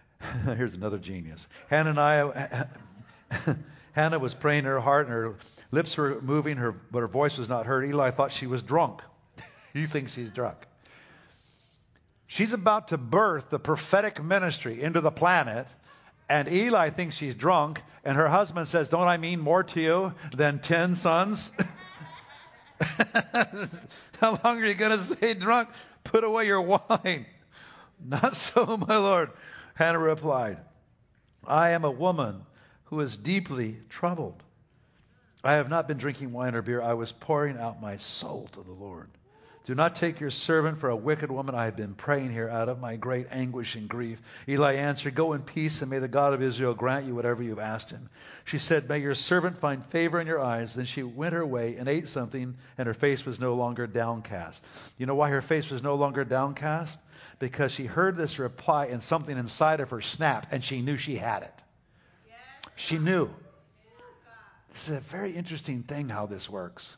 Here's 0.44 0.74
another 0.74 0.98
genius. 0.98 1.48
Hannah, 1.68 1.90
and 1.90 1.98
I. 2.00 3.56
Hannah 3.92 4.18
was 4.18 4.32
praying 4.32 4.60
in 4.60 4.64
her 4.66 4.80
heart, 4.80 5.06
and 5.06 5.14
her 5.14 5.34
lips 5.72 5.96
were 5.96 6.20
moving, 6.20 6.58
her, 6.58 6.72
but 6.92 7.00
her 7.00 7.08
voice 7.08 7.36
was 7.36 7.48
not 7.48 7.66
heard. 7.66 7.88
Eli 7.88 8.12
thought 8.12 8.30
she 8.30 8.46
was 8.46 8.62
drunk. 8.62 9.00
you 9.74 9.88
think 9.88 10.10
she's 10.10 10.30
drunk. 10.30 10.58
She's 12.28 12.52
about 12.52 12.88
to 12.88 12.98
birth 12.98 13.50
the 13.50 13.58
prophetic 13.58 14.22
ministry 14.22 14.80
into 14.80 15.00
the 15.00 15.10
planet, 15.10 15.66
and 16.28 16.48
Eli 16.48 16.90
thinks 16.90 17.16
she's 17.16 17.34
drunk, 17.34 17.82
and 18.04 18.16
her 18.16 18.28
husband 18.28 18.68
says, 18.68 18.88
Don't 18.88 19.08
I 19.08 19.16
mean 19.16 19.40
more 19.40 19.64
to 19.64 19.80
you 19.80 20.14
than 20.34 20.60
ten 20.60 20.96
sons? 20.96 21.50
How 24.20 24.38
long 24.44 24.62
are 24.62 24.66
you 24.66 24.74
going 24.74 24.98
to 24.98 25.04
stay 25.16 25.34
drunk? 25.34 25.68
Put 26.04 26.24
away 26.24 26.46
your 26.46 26.62
wine. 26.62 27.26
Not 28.04 28.36
so, 28.36 28.76
my 28.76 28.96
Lord. 28.96 29.30
Hannah 29.74 29.98
replied, 29.98 30.58
I 31.46 31.70
am 31.70 31.84
a 31.84 31.90
woman 31.90 32.46
who 32.84 33.00
is 33.00 33.16
deeply 33.16 33.78
troubled. 33.88 34.42
I 35.44 35.54
have 35.54 35.68
not 35.68 35.88
been 35.88 35.98
drinking 35.98 36.32
wine 36.32 36.54
or 36.54 36.62
beer. 36.62 36.80
I 36.80 36.94
was 36.94 37.12
pouring 37.12 37.58
out 37.58 37.82
my 37.82 37.96
soul 37.96 38.48
to 38.52 38.62
the 38.62 38.72
Lord. 38.72 39.08
Do 39.64 39.76
not 39.76 39.94
take 39.94 40.18
your 40.18 40.30
servant 40.30 40.80
for 40.80 40.90
a 40.90 40.96
wicked 40.96 41.30
woman. 41.30 41.54
I 41.54 41.66
have 41.66 41.76
been 41.76 41.94
praying 41.94 42.32
here 42.32 42.48
out 42.48 42.68
of 42.68 42.80
my 42.80 42.96
great 42.96 43.28
anguish 43.30 43.76
and 43.76 43.88
grief. 43.88 44.20
Eli 44.48 44.74
answered, 44.74 45.14
Go 45.14 45.34
in 45.34 45.42
peace, 45.42 45.82
and 45.82 45.90
may 45.90 46.00
the 46.00 46.08
God 46.08 46.34
of 46.34 46.42
Israel 46.42 46.74
grant 46.74 47.06
you 47.06 47.14
whatever 47.14 47.44
you've 47.44 47.60
asked 47.60 47.90
him. 47.90 48.08
She 48.44 48.58
said, 48.58 48.88
May 48.88 48.98
your 48.98 49.14
servant 49.14 49.60
find 49.60 49.86
favor 49.86 50.20
in 50.20 50.26
your 50.26 50.40
eyes. 50.40 50.74
Then 50.74 50.84
she 50.84 51.04
went 51.04 51.34
her 51.34 51.46
way 51.46 51.76
and 51.76 51.88
ate 51.88 52.08
something, 52.08 52.56
and 52.76 52.86
her 52.88 52.94
face 52.94 53.24
was 53.24 53.38
no 53.38 53.54
longer 53.54 53.86
downcast. 53.86 54.64
You 54.98 55.06
know 55.06 55.14
why 55.14 55.30
her 55.30 55.42
face 55.42 55.70
was 55.70 55.82
no 55.82 55.94
longer 55.94 56.24
downcast? 56.24 56.98
Because 57.38 57.70
she 57.70 57.86
heard 57.86 58.16
this 58.16 58.40
reply, 58.40 58.86
and 58.86 59.00
something 59.00 59.36
inside 59.36 59.78
of 59.78 59.90
her 59.90 60.00
snapped, 60.00 60.48
and 60.50 60.64
she 60.64 60.82
knew 60.82 60.96
she 60.96 61.16
had 61.16 61.44
it. 61.44 61.54
She 62.74 62.98
knew. 62.98 63.30
This 64.72 64.88
is 64.88 64.96
a 64.96 65.00
very 65.00 65.32
interesting 65.32 65.82
thing 65.82 66.08
how 66.08 66.26
this 66.26 66.48
works 66.48 66.96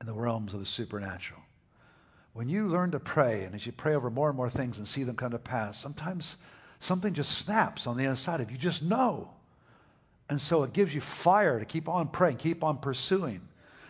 in 0.00 0.06
the 0.06 0.12
realms 0.12 0.54
of 0.54 0.60
the 0.60 0.66
supernatural. 0.66 1.40
When 2.34 2.48
you 2.48 2.68
learn 2.68 2.92
to 2.92 3.00
pray, 3.00 3.44
and 3.44 3.54
as 3.54 3.66
you 3.66 3.72
pray 3.72 3.94
over 3.94 4.10
more 4.10 4.28
and 4.28 4.36
more 4.36 4.48
things 4.48 4.78
and 4.78 4.86
see 4.86 5.04
them 5.04 5.16
come 5.16 5.32
to 5.32 5.38
pass, 5.38 5.78
sometimes 5.78 6.36
something 6.80 7.14
just 7.14 7.38
snaps 7.38 7.86
on 7.86 7.96
the 7.96 8.04
inside 8.04 8.40
of 8.40 8.50
you. 8.50 8.56
Just 8.56 8.82
know. 8.82 9.30
And 10.30 10.40
so 10.40 10.62
it 10.62 10.72
gives 10.72 10.94
you 10.94 11.00
fire 11.00 11.58
to 11.58 11.64
keep 11.64 11.88
on 11.88 12.08
praying, 12.08 12.36
keep 12.36 12.64
on 12.64 12.78
pursuing. 12.78 13.40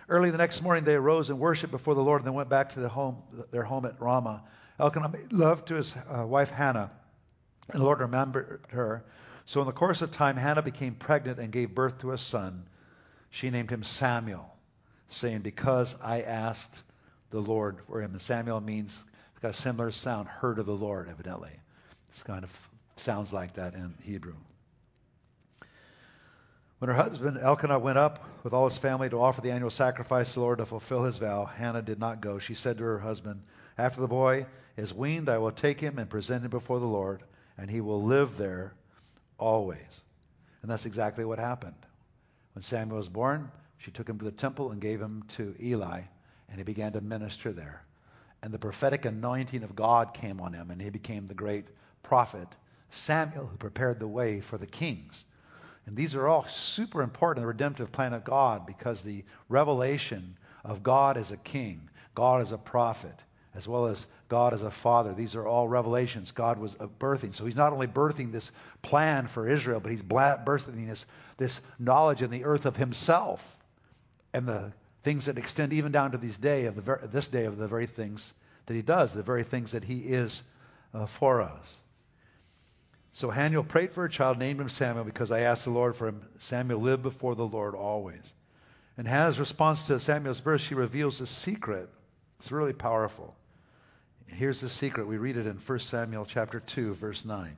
Early 0.08 0.30
the 0.30 0.38
next 0.38 0.62
morning, 0.62 0.82
they 0.82 0.94
arose 0.94 1.30
and 1.30 1.38
worshiped 1.38 1.70
before 1.70 1.94
the 1.94 2.02
Lord, 2.02 2.22
and 2.22 2.26
then 2.26 2.35
went 2.35 2.48
back 2.48 2.70
to 2.70 2.80
the 2.80 2.88
home, 2.88 3.22
their 3.50 3.62
home 3.62 3.85
at 3.85 4.00
Ramah. 4.00 4.42
Elkanah 4.80 5.11
made 5.11 5.32
love 5.32 5.64
to 5.66 5.74
his 5.74 5.94
uh, 6.11 6.26
wife 6.26 6.50
Hannah, 6.50 6.90
and 7.70 7.80
the 7.80 7.85
Lord 7.85 8.00
remembered 8.00 8.61
her. 8.70 9.04
So 9.46 9.61
in 9.61 9.66
the 9.66 9.72
course 9.72 10.02
of 10.02 10.12
time, 10.12 10.37
Hannah 10.37 10.62
became 10.62 10.94
pregnant 10.94 11.38
and 11.38 11.52
gave 11.52 11.74
birth 11.74 11.98
to 12.00 12.12
a 12.12 12.18
son. 12.18 12.64
She 13.31 13.50
named 13.50 13.70
him 13.70 13.83
Samuel 13.83 14.52
saying, 15.09 15.40
Because 15.40 15.94
I 16.02 16.22
asked 16.22 16.83
the 17.31 17.40
Lord 17.40 17.78
for 17.87 18.00
him. 18.00 18.12
And 18.12 18.20
Samuel 18.20 18.61
means, 18.61 18.98
it's 19.33 19.40
got 19.40 19.50
a 19.50 19.55
similar 19.55 19.90
sound, 19.90 20.28
heard 20.28 20.59
of 20.59 20.66
the 20.66 20.72
Lord, 20.72 21.09
evidently. 21.09 21.52
It's 22.11 22.22
kind 22.22 22.44
of 22.44 22.50
sounds 22.96 23.33
like 23.33 23.55
that 23.55 23.74
in 23.74 23.94
Hebrew. 24.02 24.35
When 26.78 26.88
her 26.88 26.94
husband 26.94 27.38
Elkanah 27.40 27.78
went 27.78 27.98
up 27.98 28.24
with 28.42 28.52
all 28.52 28.64
his 28.64 28.76
family 28.76 29.09
to 29.09 29.20
offer 29.20 29.40
the 29.40 29.52
annual 29.52 29.70
sacrifice 29.70 30.28
to 30.31 30.35
the 30.35 30.40
Lord 30.40 30.59
to 30.59 30.66
fulfill 30.66 31.05
his 31.05 31.16
vow, 31.16 31.44
Hannah 31.44 31.83
did 31.83 32.00
not 32.00 32.20
go. 32.20 32.38
She 32.38 32.55
said 32.55 32.78
to 32.78 32.85
her 32.85 32.98
husband, 32.98 33.42
After 33.78 34.00
the 34.00 34.09
boy 34.09 34.46
is 34.76 34.92
weaned, 34.92 35.28
I 35.28 35.38
will 35.38 35.52
take 35.52 35.81
him 35.81 35.98
and 35.98 36.11
present 36.11 36.44
him 36.44 36.50
before 36.50 36.81
the 36.81 36.87
Lord, 36.87 37.22
and 37.57 37.70
he 37.70 37.81
will 37.81 38.02
live 38.02 38.37
there 38.37 38.74
always. 39.42 40.00
And 40.62 40.70
that's 40.70 40.87
exactly 40.87 41.24
what 41.24 41.38
happened. 41.38 41.74
When 42.55 42.62
Samuel 42.62 42.98
was 42.98 43.09
born, 43.09 43.50
she 43.78 43.90
took 43.90 44.09
him 44.09 44.18
to 44.18 44.24
the 44.24 44.31
temple 44.31 44.70
and 44.70 44.81
gave 44.81 45.00
him 45.00 45.24
to 45.31 45.55
Eli, 45.61 46.02
and 46.48 46.59
he 46.59 46.62
began 46.62 46.92
to 46.92 47.00
minister 47.00 47.52
there. 47.52 47.83
And 48.42 48.52
the 48.52 48.58
prophetic 48.58 49.04
anointing 49.04 49.64
of 49.64 49.77
God 49.77 50.14
came 50.14 50.40
on 50.40 50.52
him, 50.52 50.71
and 50.71 50.81
he 50.81 50.90
became 50.90 51.27
the 51.27 51.35
great 51.35 51.66
prophet 52.02 52.48
Samuel, 52.90 53.46
who 53.46 53.56
prepared 53.56 53.98
the 53.98 54.06
way 54.06 54.40
for 54.40 54.58
the 54.58 54.66
kings. 54.66 55.25
And 55.87 55.96
these 55.96 56.14
are 56.14 56.29
all 56.29 56.46
super 56.46 57.02
important 57.02 57.38
in 57.38 57.42
the 57.42 57.48
redemptive 57.48 57.90
plan 57.90 58.12
of 58.12 58.23
God 58.23 58.66
because 58.66 59.02
the 59.02 59.25
revelation 59.48 60.37
of 60.64 60.83
God 60.83 61.16
as 61.16 61.33
a 61.33 61.37
king, 61.37 61.88
God 62.14 62.42
as 62.42 62.52
a 62.52 62.58
prophet, 62.58 63.19
as 63.55 63.69
well 63.69 63.87
as 63.87 64.07
God 64.29 64.55
as 64.55 64.63
a 64.63 64.71
father. 64.71 65.13
These 65.13 65.35
are 65.37 65.46
all 65.46 65.69
revelations 65.69 66.33
God 66.33 66.59
was 66.59 66.75
birthing. 66.75 67.35
So 67.35 67.44
he's 67.44 67.57
not 67.57 67.73
only 67.73 67.87
birthing 67.87 68.33
this 68.33 68.50
plan 68.81 69.27
for 69.27 69.48
Israel, 69.48 69.81
but 69.81 69.92
he's 69.92 70.03
birthing 70.03 70.88
this, 70.88 71.05
this 71.37 71.61
knowledge 71.79 72.23
in 72.23 72.31
the 72.31 72.44
earth 72.44 72.65
of 72.65 72.77
himself 72.77 73.40
and 74.33 74.46
the 74.46 74.73
things 75.05 75.27
that 75.27 75.38
extend 75.38 75.73
even 75.73 75.92
down 75.92 76.13
to 76.13 76.19
this 76.19 76.37
day 76.37 76.65
of 76.65 76.77
the 76.77 76.83
ver- 76.83 77.09
this 77.13 77.29
day 77.29 77.44
of 77.44 77.59
the 77.59 77.69
very 77.69 77.87
things 77.87 78.33
that 78.67 78.75
he 78.75 78.83
does, 78.83 79.13
the 79.13 79.23
very 79.23 79.44
things 79.44 79.73
that 79.73 79.85
he 79.85 79.98
is 79.98 80.42
uh, 80.94 81.07
for 81.07 81.42
us. 81.42 81.77
So 83.13 83.29
Hannah 83.29 83.63
prayed 83.63 83.92
for 83.92 84.07
a 84.07 84.11
child, 84.11 84.38
named 84.38 84.61
him 84.61 84.71
Samuel, 84.71 85.05
because 85.05 85.31
I 85.31 85.40
asked 85.40 85.65
the 85.65 85.71
Lord 85.71 85.96
for 85.96 86.09
him. 86.09 86.23
Samuel 86.38 86.81
lived 86.81 87.03
before 87.03 87.35
the 87.35 87.46
Lord 87.46 87.75
always. 87.75 88.33
And 88.96 89.07
Hannah's 89.07 89.38
response 89.38 89.87
to 89.88 90.00
Samuel's 90.00 90.40
birth, 90.40 90.63
she 90.63 90.75
reveals 90.75 91.21
a 91.21 91.27
secret. 91.27 91.90
It's 92.38 92.50
really 92.50 92.73
powerful. 92.73 93.35
Here's 94.33 94.60
the 94.60 94.68
secret. 94.68 95.06
We 95.06 95.18
read 95.18 95.37
it 95.37 95.46
in 95.46 95.56
1 95.56 95.78
Samuel 95.80 96.24
chapter 96.24 96.60
2, 96.60 96.94
verse 96.94 97.24
9. 97.24 97.56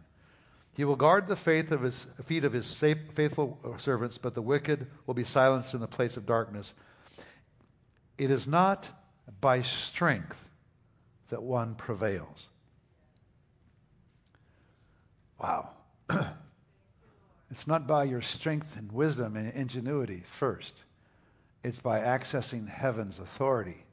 He 0.74 0.84
will 0.84 0.96
guard 0.96 1.28
the 1.28 1.36
faith 1.36 1.70
of 1.70 1.82
his, 1.82 2.06
feet 2.26 2.44
of 2.44 2.52
his 2.52 2.66
safe, 2.66 2.98
faithful 3.14 3.58
servants, 3.78 4.18
but 4.18 4.34
the 4.34 4.42
wicked 4.42 4.88
will 5.06 5.14
be 5.14 5.24
silenced 5.24 5.74
in 5.74 5.80
the 5.80 5.86
place 5.86 6.16
of 6.16 6.26
darkness. 6.26 6.74
It 8.18 8.30
is 8.30 8.46
not 8.46 8.88
by 9.40 9.62
strength 9.62 10.48
that 11.28 11.42
one 11.42 11.76
prevails. 11.76 12.48
Wow. 15.40 15.70
it's 17.50 17.66
not 17.68 17.86
by 17.86 18.04
your 18.04 18.22
strength 18.22 18.76
and 18.76 18.90
wisdom 18.90 19.36
and 19.36 19.52
ingenuity 19.52 20.24
first. 20.38 20.74
It's 21.62 21.78
by 21.78 22.00
accessing 22.00 22.68
heaven's 22.68 23.20
authority 23.20 23.83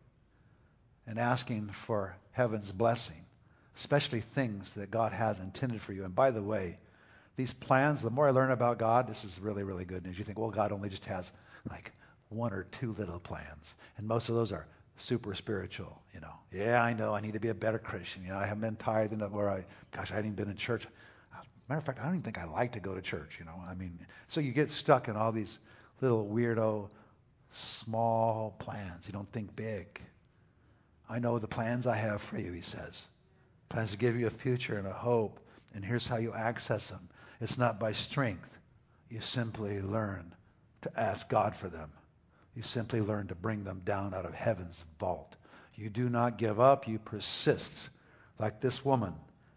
and 1.08 1.20
asking 1.20 1.70
for 1.86 2.16
heaven's 2.32 2.72
blessing, 2.72 3.26
especially 3.76 4.22
things 4.22 4.74
that 4.74 4.92
God 4.92 5.14
has 5.14 5.40
intended 5.40 5.82
for 5.82 5.94
you. 5.94 6.06
And 6.06 6.16
by 6.16 6.32
the 6.32 6.44
way, 6.44 6.78
these 7.36 7.54
plans, 7.54 8.02
the 8.02 8.10
more 8.10 8.28
I 8.28 8.32
learn 8.32 8.52
about 8.52 8.78
God, 8.78 9.08
this 9.08 9.24
is 9.24 9.40
really, 9.40 9.64
really 9.64 9.86
good 9.86 10.06
news. 10.06 10.18
You 10.18 10.26
think, 10.26 10.38
well, 10.38 10.50
God 10.50 10.72
only 10.72 10.90
just 10.90 11.06
has 11.06 11.32
like 11.70 11.92
one 12.30 12.54
or 12.54 12.64
two 12.72 12.94
little 12.94 13.20
plans. 13.20 13.76
And 13.98 14.08
most 14.08 14.30
of 14.30 14.36
those 14.36 14.52
are 14.52 14.68
super 14.98 15.34
spiritual, 15.34 16.02
you 16.14 16.20
know. 16.20 16.34
Yeah, 16.52 16.82
I 16.82 16.94
know 16.94 17.14
I 17.14 17.22
need 17.22 17.34
to 17.34 17.40
be 17.40 17.50
a 17.50 17.54
better 17.54 17.80
Christian. 17.80 18.24
You 18.24 18.30
know, 18.30 18.38
I 18.38 18.46
haven't 18.46 18.78
been 18.78 19.14
enough 19.14 19.32
where 19.32 19.50
I, 19.50 19.66
gosh, 19.92 20.12
I 20.12 20.20
even 20.20 20.34
been 20.34 20.50
in 20.50 20.56
church. 20.56 20.88
Matter 21.68 21.80
of 21.80 21.86
fact, 21.86 22.00
I 22.00 22.04
don't 22.04 22.16
even 22.16 22.24
think 22.24 22.38
I 22.38 22.46
like 22.46 22.74
to 22.74 22.80
go 22.80 22.94
to 22.94 23.02
church, 23.02 23.38
you 23.40 23.46
know. 23.46 23.56
I 23.68 23.76
mean, 23.76 23.98
so 24.28 24.42
you 24.42 24.52
get 24.52 24.72
stuck 24.72 25.08
in 25.08 25.16
all 25.16 25.32
these 25.32 25.58
little 26.02 26.28
weirdo, 26.28 26.90
small 27.52 28.56
plans. 28.60 29.08
You 29.08 29.14
don't 29.14 29.32
think 29.32 29.56
big. 29.56 30.02
I 31.12 31.20
know 31.20 31.40
the 31.40 31.48
plans 31.48 31.88
I 31.88 31.98
have 31.98 32.22
for 32.22 32.38
you, 32.38 32.54
he 32.54 32.62
says. 32.62 33.02
Plans 33.68 33.92
to 33.92 33.98
give 33.98 34.18
you 34.18 34.28
a 34.28 34.30
future 34.30 34.78
and 34.78 34.88
a 34.88 34.94
hope. 34.94 35.42
And 35.74 35.84
here's 35.84 36.08
how 36.08 36.16
you 36.16 36.34
access 36.34 36.88
them. 36.88 37.10
It's 37.42 37.58
not 37.58 37.82
by 37.82 37.92
strength. 37.92 38.50
You 39.10 39.20
simply 39.20 39.82
learn 39.82 40.34
to 40.84 40.92
ask 40.98 41.28
God 41.28 41.54
for 41.54 41.68
them. 41.68 41.92
You 42.56 42.62
simply 42.62 43.02
learn 43.02 43.28
to 43.28 43.36
bring 43.36 43.66
them 43.66 43.82
down 43.84 44.14
out 44.14 44.26
of 44.26 44.34
heaven's 44.34 44.82
vault. 45.02 45.36
You 45.76 45.90
do 45.90 46.08
not 46.08 46.38
give 46.38 46.62
up. 46.62 46.88
You 46.88 46.98
persist 46.98 47.90
like 48.40 48.62
this 48.62 48.86
woman, 48.86 49.14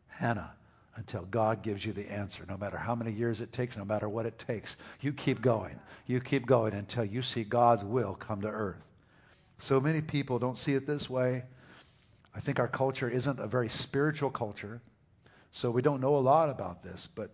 Hannah, 0.09 0.55
until 0.97 1.23
God 1.23 1.63
gives 1.63 1.85
you 1.85 1.93
the 1.93 2.11
answer. 2.11 2.45
No 2.49 2.57
matter 2.57 2.79
how 2.79 2.97
many 2.97 3.13
years 3.13 3.41
it 3.41 3.53
takes, 3.53 3.77
no 3.77 3.85
matter 3.85 4.09
what 4.09 4.27
it 4.27 4.41
takes, 4.41 4.75
you 5.01 5.13
keep 5.13 5.41
going. 5.41 5.79
You 6.07 6.21
keep 6.21 6.47
going 6.47 6.75
until 6.75 7.05
you 7.05 7.23
see 7.23 7.45
God's 7.45 7.85
will 7.85 8.15
come 8.15 8.41
to 8.41 8.49
earth. 8.49 8.83
So 9.59 9.81
many 9.81 10.03
people 10.03 10.39
don't 10.39 10.59
see 10.59 10.75
it 10.75 10.87
this 10.87 11.09
way. 11.09 11.45
I 12.35 12.41
think 12.41 12.59
our 12.59 12.69
culture 12.69 13.09
isn't 13.09 13.39
a 13.39 13.47
very 13.47 13.69
spiritual 13.69 14.31
culture, 14.31 14.81
so 15.53 15.71
we 15.71 15.83
don't 15.83 16.01
know 16.01 16.17
a 16.17 16.19
lot 16.19 16.51
about 16.51 16.83
this, 16.83 17.09
but 17.15 17.31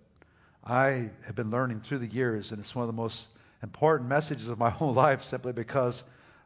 I 0.62 1.10
have 1.24 1.34
been 1.34 1.50
learning 1.50 1.80
through 1.80 1.98
the 1.98 2.06
years, 2.06 2.52
and 2.52 2.60
it's 2.60 2.74
one 2.74 2.82
of 2.82 2.86
the 2.88 3.00
most 3.00 3.28
important 3.62 4.08
messages 4.08 4.48
of 4.48 4.58
my 4.58 4.70
whole 4.78 4.92
life 4.92 5.24
simply 5.24 5.52
because 5.52 6.02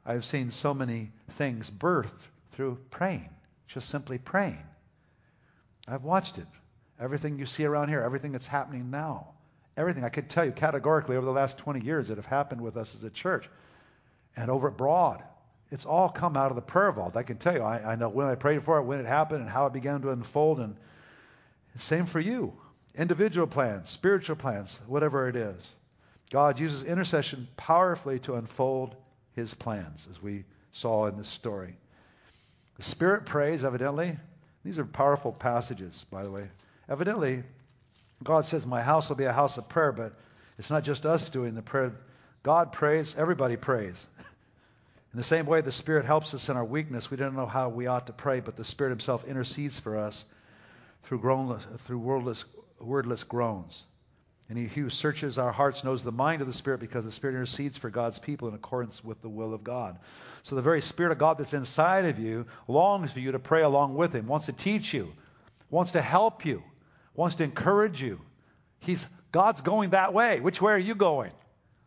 I've 0.06 0.24
seen 0.24 0.50
so 0.50 0.72
many 0.72 1.10
things 1.32 1.70
birthed 1.70 2.28
through 2.52 2.78
praying, 2.90 3.30
just 3.66 3.88
simply 3.88 4.18
praying. 4.18 4.62
I've 5.88 6.04
watched 6.04 6.38
it. 6.38 6.46
Everything 7.00 7.38
you 7.38 7.46
see 7.46 7.64
around 7.64 7.88
here, 7.88 8.00
everything 8.00 8.30
that's 8.30 8.46
happening 8.46 8.90
now, 8.90 9.34
everything 9.76 10.04
I 10.04 10.08
could 10.08 10.30
tell 10.30 10.44
you 10.44 10.52
categorically 10.52 11.16
over 11.16 11.26
the 11.26 11.32
last 11.32 11.58
20 11.58 11.80
years 11.80 12.08
that 12.08 12.16
have 12.18 12.26
happened 12.26 12.60
with 12.60 12.76
us 12.76 12.94
as 12.94 13.02
a 13.02 13.10
church 13.10 13.48
and 14.36 14.48
over 14.50 14.68
at 14.68 14.76
Broad 14.76 15.22
it's 15.70 15.84
all 15.84 16.08
come 16.08 16.36
out 16.36 16.50
of 16.50 16.56
the 16.56 16.62
prayer 16.62 16.92
vault. 16.92 17.16
I 17.16 17.22
can 17.22 17.38
tell 17.38 17.54
you, 17.54 17.62
I, 17.62 17.92
I 17.92 17.96
know 17.96 18.08
when 18.08 18.26
I 18.26 18.34
prayed 18.34 18.64
for 18.64 18.78
it, 18.78 18.84
when 18.84 19.00
it 19.00 19.06
happened, 19.06 19.40
and 19.40 19.50
how 19.50 19.66
it 19.66 19.72
began 19.72 20.02
to 20.02 20.10
unfold. 20.10 20.60
And 20.60 20.76
same 21.76 22.06
for 22.06 22.20
you. 22.20 22.52
Individual 22.96 23.46
plans, 23.46 23.90
spiritual 23.90 24.36
plans, 24.36 24.78
whatever 24.86 25.28
it 25.28 25.36
is. 25.36 25.74
God 26.30 26.60
uses 26.60 26.82
intercession 26.82 27.48
powerfully 27.56 28.20
to 28.20 28.34
unfold 28.34 28.94
his 29.34 29.52
plans, 29.54 30.06
as 30.10 30.22
we 30.22 30.44
saw 30.72 31.06
in 31.06 31.16
this 31.16 31.28
story. 31.28 31.76
The 32.76 32.82
Spirit 32.82 33.26
prays, 33.26 33.64
evidently. 33.64 34.16
These 34.64 34.78
are 34.78 34.84
powerful 34.84 35.32
passages, 35.32 36.04
by 36.10 36.22
the 36.22 36.30
way. 36.30 36.48
Evidently, 36.88 37.42
God 38.22 38.46
says, 38.46 38.66
My 38.66 38.82
house 38.82 39.08
will 39.08 39.16
be 39.16 39.24
a 39.24 39.32
house 39.32 39.58
of 39.58 39.68
prayer, 39.68 39.92
but 39.92 40.14
it's 40.58 40.70
not 40.70 40.84
just 40.84 41.04
us 41.06 41.28
doing 41.30 41.54
the 41.54 41.62
prayer. 41.62 41.92
God 42.42 42.72
prays, 42.72 43.14
everybody 43.16 43.56
prays. 43.56 44.06
In 45.14 45.18
the 45.18 45.24
same 45.24 45.46
way, 45.46 45.60
the 45.60 45.70
Spirit 45.70 46.04
helps 46.04 46.34
us 46.34 46.48
in 46.48 46.56
our 46.56 46.64
weakness. 46.64 47.08
We 47.08 47.16
don't 47.16 47.36
know 47.36 47.46
how 47.46 47.68
we 47.68 47.86
ought 47.86 48.08
to 48.08 48.12
pray, 48.12 48.40
but 48.40 48.56
the 48.56 48.64
Spirit 48.64 48.90
Himself 48.90 49.24
intercedes 49.24 49.78
for 49.78 49.96
us 49.96 50.24
through, 51.04 51.20
groanless, 51.20 51.64
through 51.86 52.00
wordless, 52.00 52.44
wordless 52.80 53.22
groans. 53.22 53.84
And 54.48 54.58
he 54.58 54.66
who 54.66 54.90
searches 54.90 55.38
our 55.38 55.52
hearts 55.52 55.84
knows 55.84 56.02
the 56.02 56.10
mind 56.10 56.40
of 56.40 56.48
the 56.48 56.52
Spirit 56.52 56.80
because 56.80 57.04
the 57.04 57.12
Spirit 57.12 57.34
intercedes 57.34 57.78
for 57.78 57.90
God's 57.90 58.18
people 58.18 58.48
in 58.48 58.54
accordance 58.54 59.04
with 59.04 59.22
the 59.22 59.28
will 59.28 59.54
of 59.54 59.62
God. 59.62 60.00
So 60.42 60.56
the 60.56 60.62
very 60.62 60.80
Spirit 60.80 61.12
of 61.12 61.18
God 61.18 61.38
that's 61.38 61.54
inside 61.54 62.06
of 62.06 62.18
you 62.18 62.46
longs 62.66 63.12
for 63.12 63.20
you 63.20 63.30
to 63.30 63.38
pray 63.38 63.62
along 63.62 63.94
with 63.94 64.12
Him, 64.12 64.26
wants 64.26 64.46
to 64.46 64.52
teach 64.52 64.92
you, 64.92 65.12
wants 65.70 65.92
to 65.92 66.02
help 66.02 66.44
you, 66.44 66.60
wants 67.14 67.36
to 67.36 67.44
encourage 67.44 68.02
you. 68.02 68.20
He's, 68.80 69.06
God's 69.30 69.60
going 69.60 69.90
that 69.90 70.12
way. 70.12 70.40
Which 70.40 70.60
way 70.60 70.72
are 70.72 70.78
you 70.78 70.96
going? 70.96 71.30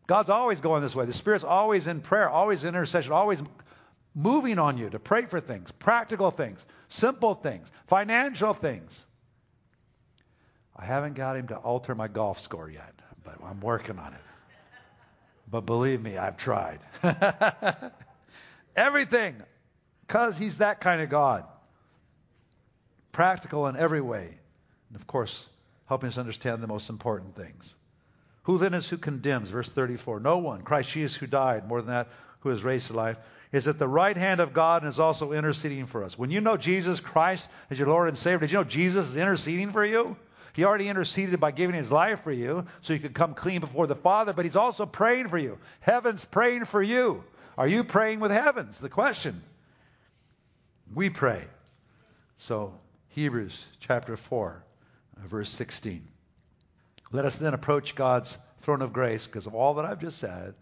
God's 0.07 0.29
always 0.29 0.61
going 0.61 0.81
this 0.81 0.95
way. 0.95 1.05
The 1.05 1.13
Spirit's 1.13 1.43
always 1.43 1.85
in 1.87 1.99
prayer, 1.99 2.29
always 2.29 2.63
in 2.63 2.69
intercession, 2.69 3.11
always 3.11 3.41
moving 4.15 4.57
on 4.57 4.77
you 4.77 4.89
to 4.89 4.99
pray 4.99 5.25
for 5.25 5.41
things, 5.41 5.69
practical 5.71 6.31
things, 6.31 6.65
simple 6.87 7.35
things, 7.35 7.69
financial 7.87 8.53
things. 8.53 8.97
I 10.75 10.85
haven't 10.85 11.15
got 11.15 11.35
him 11.35 11.47
to 11.49 11.57
alter 11.57 11.93
my 11.93 12.07
golf 12.07 12.39
score 12.41 12.69
yet, 12.69 12.93
but 13.23 13.35
I'm 13.43 13.59
working 13.59 13.99
on 13.99 14.13
it. 14.13 14.19
But 15.49 15.61
believe 15.61 16.01
me, 16.01 16.17
I've 16.17 16.37
tried. 16.37 16.79
Everything, 18.75 19.35
because 20.05 20.37
he's 20.37 20.59
that 20.59 20.81
kind 20.81 21.01
of 21.01 21.09
God. 21.09 21.45
Practical 23.11 23.67
in 23.67 23.75
every 23.75 24.01
way. 24.01 24.37
And 24.89 24.95
of 24.95 25.07
course, 25.07 25.47
helping 25.87 26.09
us 26.09 26.17
understand 26.17 26.61
the 26.61 26.67
most 26.67 26.89
important 26.89 27.35
things. 27.35 27.75
Who 28.47 28.57
then 28.57 28.73
is 28.73 28.87
who 28.87 28.97
condemns? 28.97 29.49
Verse 29.49 29.69
34. 29.69 30.21
No 30.21 30.37
one. 30.37 30.61
Christ 30.61 30.89
Jesus 30.91 31.17
who 31.17 31.27
died, 31.27 31.67
more 31.67 31.81
than 31.81 31.93
that, 31.93 32.07
who 32.39 32.49
is 32.49 32.63
raised 32.63 32.87
to 32.87 32.93
life, 32.93 33.17
is 33.51 33.67
at 33.67 33.77
the 33.77 33.89
right 33.89 34.15
hand 34.15 34.39
of 34.39 34.53
God 34.53 34.83
and 34.83 34.89
is 34.89 35.01
also 35.01 35.33
interceding 35.33 35.85
for 35.85 36.05
us. 36.05 36.17
When 36.17 36.31
you 36.31 36.39
know 36.39 36.55
Jesus 36.55 37.01
Christ 37.01 37.49
as 37.69 37.77
your 37.77 37.89
Lord 37.89 38.07
and 38.07 38.17
Savior, 38.17 38.39
did 38.47 38.51
you 38.53 38.59
know 38.59 38.63
Jesus 38.63 39.09
is 39.09 39.17
interceding 39.17 39.73
for 39.73 39.83
you? 39.83 40.15
He 40.53 40.63
already 40.63 40.87
interceded 40.87 41.37
by 41.41 41.51
giving 41.51 41.75
his 41.75 41.91
life 41.91 42.23
for 42.23 42.31
you 42.31 42.65
so 42.83 42.93
you 42.93 43.01
could 43.01 43.13
come 43.13 43.33
clean 43.33 43.59
before 43.59 43.85
the 43.85 43.97
Father, 43.97 44.31
but 44.31 44.45
he's 44.45 44.55
also 44.55 44.85
praying 44.85 45.27
for 45.27 45.37
you. 45.37 45.57
Heaven's 45.81 46.23
praying 46.23 46.65
for 46.65 46.81
you. 46.81 47.25
Are 47.57 47.67
you 47.67 47.83
praying 47.83 48.21
with 48.21 48.31
heavens? 48.31 48.79
The 48.79 48.87
question. 48.87 49.43
We 50.95 51.09
pray. 51.09 51.43
So, 52.37 52.75
Hebrews 53.09 53.65
chapter 53.81 54.15
4, 54.15 54.63
verse 55.25 55.49
16. 55.49 56.07
Let 57.11 57.25
us 57.25 57.37
then 57.37 57.53
approach 57.53 57.95
God's 57.95 58.37
throne 58.61 58.81
of 58.81 58.93
grace 58.93 59.25
because 59.25 59.47
of 59.47 59.55
all 59.55 59.75
that 59.75 59.85
I've 59.85 60.01
just 60.01 60.17
said 60.17 60.53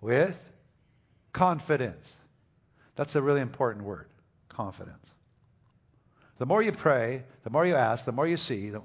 with 0.00 0.36
confidence. 1.32 2.12
That's 2.96 3.14
a 3.14 3.22
really 3.22 3.40
important 3.40 3.84
word 3.84 4.06
confidence. 4.48 5.06
The 6.38 6.46
more 6.46 6.62
you 6.62 6.72
pray, 6.72 7.22
the 7.44 7.50
more 7.50 7.64
you 7.64 7.74
ask, 7.74 8.04
the 8.04 8.12
more 8.12 8.26
you 8.26 8.36
see, 8.36 8.70
the, 8.70 8.82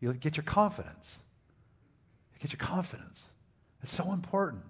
you 0.00 0.12
get 0.12 0.36
your 0.36 0.44
confidence. 0.44 1.16
You 2.34 2.40
get 2.40 2.52
your 2.52 2.66
confidence. 2.66 3.18
It's 3.82 3.94
so 3.94 4.12
important. 4.12 4.62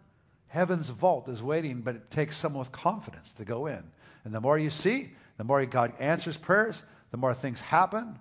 Heaven's 0.48 0.88
vault 0.88 1.28
is 1.28 1.42
waiting, 1.42 1.80
but 1.80 1.96
it 1.96 2.10
takes 2.10 2.36
someone 2.36 2.60
with 2.60 2.72
confidence 2.72 3.32
to 3.34 3.44
go 3.44 3.66
in. 3.66 3.82
And 4.24 4.34
the 4.34 4.40
more 4.40 4.58
you 4.58 4.70
see, 4.70 5.10
the 5.36 5.44
more 5.44 5.64
God 5.66 5.94
answers 5.98 6.36
prayers, 6.36 6.80
the 7.10 7.16
more 7.16 7.34
things 7.34 7.60
happen. 7.60 8.18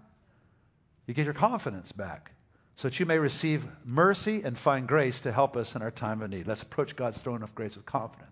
You 1.05 1.13
get 1.13 1.25
your 1.25 1.33
confidence 1.33 1.91
back 1.91 2.31
so 2.75 2.89
that 2.89 2.99
you 2.99 3.05
may 3.05 3.19
receive 3.19 3.63
mercy 3.85 4.41
and 4.43 4.57
find 4.57 4.87
grace 4.87 5.21
to 5.21 5.31
help 5.31 5.55
us 5.55 5.75
in 5.75 5.81
our 5.81 5.91
time 5.91 6.21
of 6.21 6.29
need. 6.29 6.47
Let's 6.47 6.63
approach 6.63 6.95
God's 6.95 7.17
throne 7.17 7.43
of 7.43 7.53
grace 7.53 7.75
with 7.75 7.85
confidence. 7.85 8.29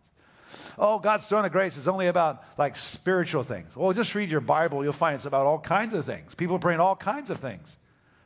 Oh, 0.77 0.99
God's 0.99 1.25
throne 1.27 1.45
of 1.45 1.51
grace 1.51 1.77
is 1.77 1.87
only 1.87 2.07
about 2.07 2.43
like 2.57 2.75
spiritual 2.75 3.43
things. 3.43 3.75
Well, 3.75 3.93
just 3.93 4.15
read 4.15 4.29
your 4.29 4.41
Bible, 4.41 4.83
you'll 4.83 4.93
find 4.93 5.15
it's 5.15 5.25
about 5.25 5.45
all 5.45 5.59
kinds 5.59 5.93
of 5.93 6.05
things. 6.05 6.35
People 6.35 6.57
bring 6.57 6.79
all 6.79 6.95
kinds 6.95 7.29
of 7.29 7.39
things. 7.39 7.75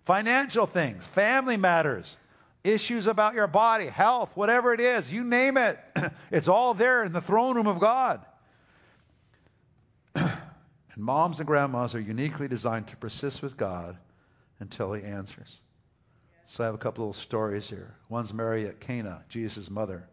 Financial 0.05 0.67
things, 0.67 1.03
family 1.13 1.57
matters, 1.57 2.15
issues 2.63 3.07
about 3.07 3.33
your 3.33 3.47
body, 3.47 3.87
health, 3.87 4.29
whatever 4.35 4.73
it 4.73 4.79
is, 4.79 5.11
you 5.11 5.23
name 5.23 5.57
it. 5.57 5.79
it's 6.31 6.47
all 6.47 6.73
there 6.73 7.03
in 7.03 7.11
the 7.11 7.21
throne 7.21 7.55
room 7.55 7.67
of 7.67 7.79
God. 7.79 8.23
and 10.15 10.37
moms 10.97 11.39
and 11.39 11.47
grandmas 11.47 11.95
are 11.95 11.99
uniquely 11.99 12.47
designed 12.47 12.87
to 12.87 12.97
persist 12.97 13.41
with 13.41 13.57
God 13.57 13.97
until 14.59 14.93
he 14.93 15.03
answers. 15.03 15.59
So 16.47 16.63
I 16.63 16.67
have 16.67 16.75
a 16.75 16.79
couple 16.79 17.09
of 17.09 17.15
stories 17.15 17.69
here. 17.69 17.95
One's 18.07 18.33
Mary 18.33 18.67
at 18.67 18.79
Cana, 18.79 19.23
Jesus' 19.29 19.69
mother. 19.69 20.07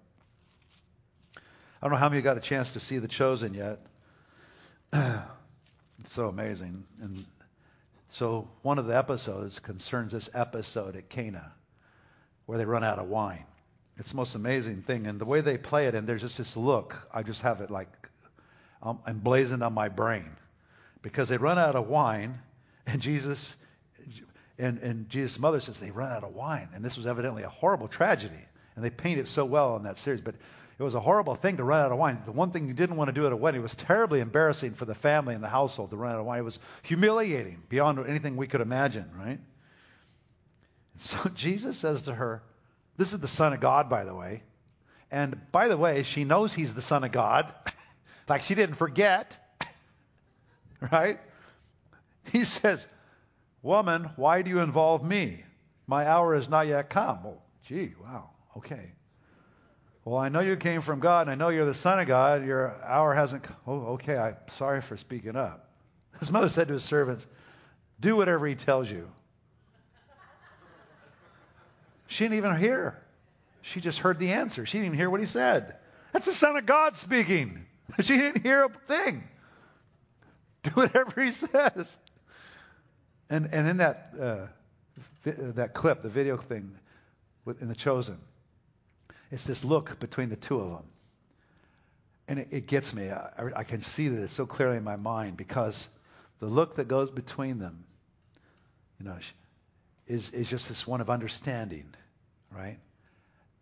I 1.36 1.40
don't 1.86 1.90
know 1.90 1.98
how 1.98 2.08
many 2.08 2.18
of 2.18 2.24
you 2.24 2.30
got 2.30 2.36
a 2.38 2.40
chance 2.40 2.72
to 2.72 2.80
see 2.80 2.98
The 2.98 3.08
Chosen 3.08 3.54
yet. 3.54 3.80
it's 4.92 6.12
so 6.12 6.28
amazing. 6.28 6.84
And 7.02 7.24
so 8.08 8.48
one 8.62 8.78
of 8.78 8.86
the 8.86 8.96
episodes 8.96 9.58
concerns 9.58 10.12
this 10.12 10.30
episode 10.32 10.96
at 10.96 11.08
Cana 11.08 11.52
where 12.46 12.56
they 12.56 12.64
run 12.64 12.84
out 12.84 12.98
of 12.98 13.08
wine. 13.08 13.44
It's 13.98 14.10
the 14.10 14.16
most 14.16 14.34
amazing 14.34 14.82
thing. 14.82 15.06
And 15.06 15.20
the 15.20 15.24
way 15.24 15.42
they 15.42 15.58
play 15.58 15.86
it, 15.86 15.94
and 15.94 16.06
there's 16.06 16.22
just 16.22 16.38
this 16.38 16.56
look, 16.56 16.96
I 17.12 17.22
just 17.22 17.42
have 17.42 17.60
it 17.60 17.70
like 17.70 18.08
um, 18.82 19.00
emblazoned 19.06 19.62
on 19.62 19.74
my 19.74 19.88
brain. 19.88 20.30
Because 21.02 21.28
they 21.28 21.36
run 21.36 21.58
out 21.58 21.76
of 21.76 21.88
wine, 21.88 22.40
and 22.86 23.02
Jesus 23.02 23.54
and, 24.62 24.78
and 24.78 25.08
Jesus' 25.08 25.40
mother 25.40 25.58
says 25.58 25.78
they 25.78 25.90
run 25.90 26.12
out 26.12 26.22
of 26.22 26.34
wine. 26.34 26.68
And 26.72 26.84
this 26.84 26.96
was 26.96 27.04
evidently 27.04 27.42
a 27.42 27.48
horrible 27.48 27.88
tragedy. 27.88 28.38
And 28.76 28.84
they 28.84 28.90
paint 28.90 29.18
it 29.18 29.26
so 29.26 29.44
well 29.44 29.76
in 29.76 29.82
that 29.82 29.98
series. 29.98 30.20
But 30.20 30.36
it 30.78 30.82
was 30.84 30.94
a 30.94 31.00
horrible 31.00 31.34
thing 31.34 31.56
to 31.56 31.64
run 31.64 31.84
out 31.84 31.90
of 31.90 31.98
wine. 31.98 32.22
The 32.24 32.30
one 32.30 32.52
thing 32.52 32.68
you 32.68 32.72
didn't 32.72 32.96
want 32.96 33.08
to 33.08 33.12
do 33.12 33.26
at 33.26 33.32
a 33.32 33.36
wedding 33.36 33.60
was 33.60 33.74
terribly 33.74 34.20
embarrassing 34.20 34.74
for 34.74 34.84
the 34.84 34.94
family 34.94 35.34
and 35.34 35.42
the 35.42 35.48
household 35.48 35.90
to 35.90 35.96
run 35.96 36.12
out 36.12 36.20
of 36.20 36.26
wine. 36.26 36.38
It 36.38 36.44
was 36.44 36.60
humiliating 36.82 37.60
beyond 37.68 37.98
anything 38.06 38.36
we 38.36 38.46
could 38.46 38.60
imagine, 38.60 39.10
right? 39.18 39.40
And 40.92 41.02
so 41.02 41.28
Jesus 41.34 41.76
says 41.78 42.02
to 42.02 42.14
her, 42.14 42.40
This 42.96 43.12
is 43.12 43.18
the 43.18 43.28
Son 43.28 43.52
of 43.52 43.58
God, 43.58 43.90
by 43.90 44.04
the 44.04 44.14
way. 44.14 44.44
And 45.10 45.40
by 45.50 45.66
the 45.66 45.76
way, 45.76 46.04
she 46.04 46.22
knows 46.22 46.54
he's 46.54 46.72
the 46.72 46.82
Son 46.82 47.02
of 47.02 47.10
God. 47.10 47.52
like 48.28 48.42
she 48.42 48.54
didn't 48.54 48.76
forget. 48.76 49.36
right? 50.92 51.18
He 52.30 52.44
says, 52.44 52.86
Woman, 53.62 54.10
why 54.16 54.42
do 54.42 54.50
you 54.50 54.60
involve 54.60 55.04
me? 55.04 55.44
My 55.86 56.06
hour 56.06 56.34
has 56.34 56.48
not 56.48 56.66
yet 56.66 56.90
come. 56.90 57.22
Well, 57.22 57.42
gee, 57.64 57.94
wow, 58.02 58.30
okay. 58.56 58.92
Well, 60.04 60.18
I 60.18 60.28
know 60.28 60.40
you 60.40 60.56
came 60.56 60.82
from 60.82 60.98
God, 60.98 61.22
and 61.22 61.30
I 61.30 61.34
know 61.36 61.50
you're 61.50 61.66
the 61.66 61.74
Son 61.74 62.00
of 62.00 62.08
God. 62.08 62.44
Your 62.44 62.76
hour 62.84 63.14
hasn't 63.14 63.44
come. 63.44 63.56
Oh, 63.66 63.80
okay, 63.94 64.16
I'm 64.16 64.36
sorry 64.56 64.80
for 64.80 64.96
speaking 64.96 65.36
up. 65.36 65.70
His 66.20 66.30
mother 66.30 66.48
said 66.48 66.68
to 66.68 66.74
his 66.74 66.84
servants, 66.84 67.26
Do 68.00 68.16
whatever 68.16 68.46
he 68.46 68.54
tells 68.54 68.90
you. 68.90 69.08
She 72.08 72.24
didn't 72.24 72.38
even 72.38 72.56
hear. 72.56 73.00
She 73.62 73.80
just 73.80 74.00
heard 74.00 74.18
the 74.18 74.32
answer. 74.32 74.66
She 74.66 74.78
didn't 74.78 74.86
even 74.86 74.98
hear 74.98 75.08
what 75.08 75.20
he 75.20 75.26
said. 75.26 75.76
That's 76.12 76.26
the 76.26 76.32
Son 76.32 76.56
of 76.56 76.66
God 76.66 76.96
speaking. 76.96 77.66
She 78.00 78.16
didn't 78.16 78.42
hear 78.42 78.64
a 78.64 78.70
thing. 78.88 79.22
Do 80.62 80.70
whatever 80.70 81.22
he 81.22 81.32
says. 81.32 81.94
And, 83.32 83.48
and 83.50 83.66
in 83.66 83.78
that, 83.78 84.12
uh, 84.20 84.46
vi- 85.24 85.52
that 85.52 85.72
clip, 85.72 86.02
the 86.02 86.10
video 86.10 86.36
thing 86.36 86.70
in 87.46 87.68
The 87.68 87.74
Chosen, 87.74 88.18
it's 89.30 89.44
this 89.44 89.64
look 89.64 89.98
between 89.98 90.28
the 90.28 90.36
two 90.36 90.60
of 90.60 90.68
them. 90.68 90.86
And 92.28 92.38
it, 92.40 92.48
it 92.50 92.66
gets 92.66 92.92
me. 92.92 93.08
I, 93.08 93.30
I 93.56 93.64
can 93.64 93.80
see 93.80 94.08
that 94.08 94.22
it's 94.22 94.34
so 94.34 94.44
clearly 94.44 94.76
in 94.76 94.84
my 94.84 94.96
mind 94.96 95.38
because 95.38 95.88
the 96.40 96.46
look 96.46 96.76
that 96.76 96.88
goes 96.88 97.10
between 97.10 97.58
them, 97.58 97.84
you 99.00 99.06
know, 99.06 99.16
is, 100.06 100.28
is 100.28 100.46
just 100.46 100.68
this 100.68 100.86
one 100.86 101.00
of 101.00 101.08
understanding, 101.08 101.86
right? 102.54 102.76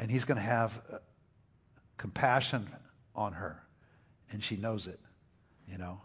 And 0.00 0.10
he's 0.10 0.24
going 0.24 0.36
to 0.36 0.42
have 0.42 0.72
uh, 0.92 0.98
compassion 1.96 2.68
on 3.14 3.34
her, 3.34 3.62
and 4.32 4.42
she 4.42 4.56
knows 4.56 4.88
it, 4.88 4.98
you 5.70 5.78
know. 5.78 6.00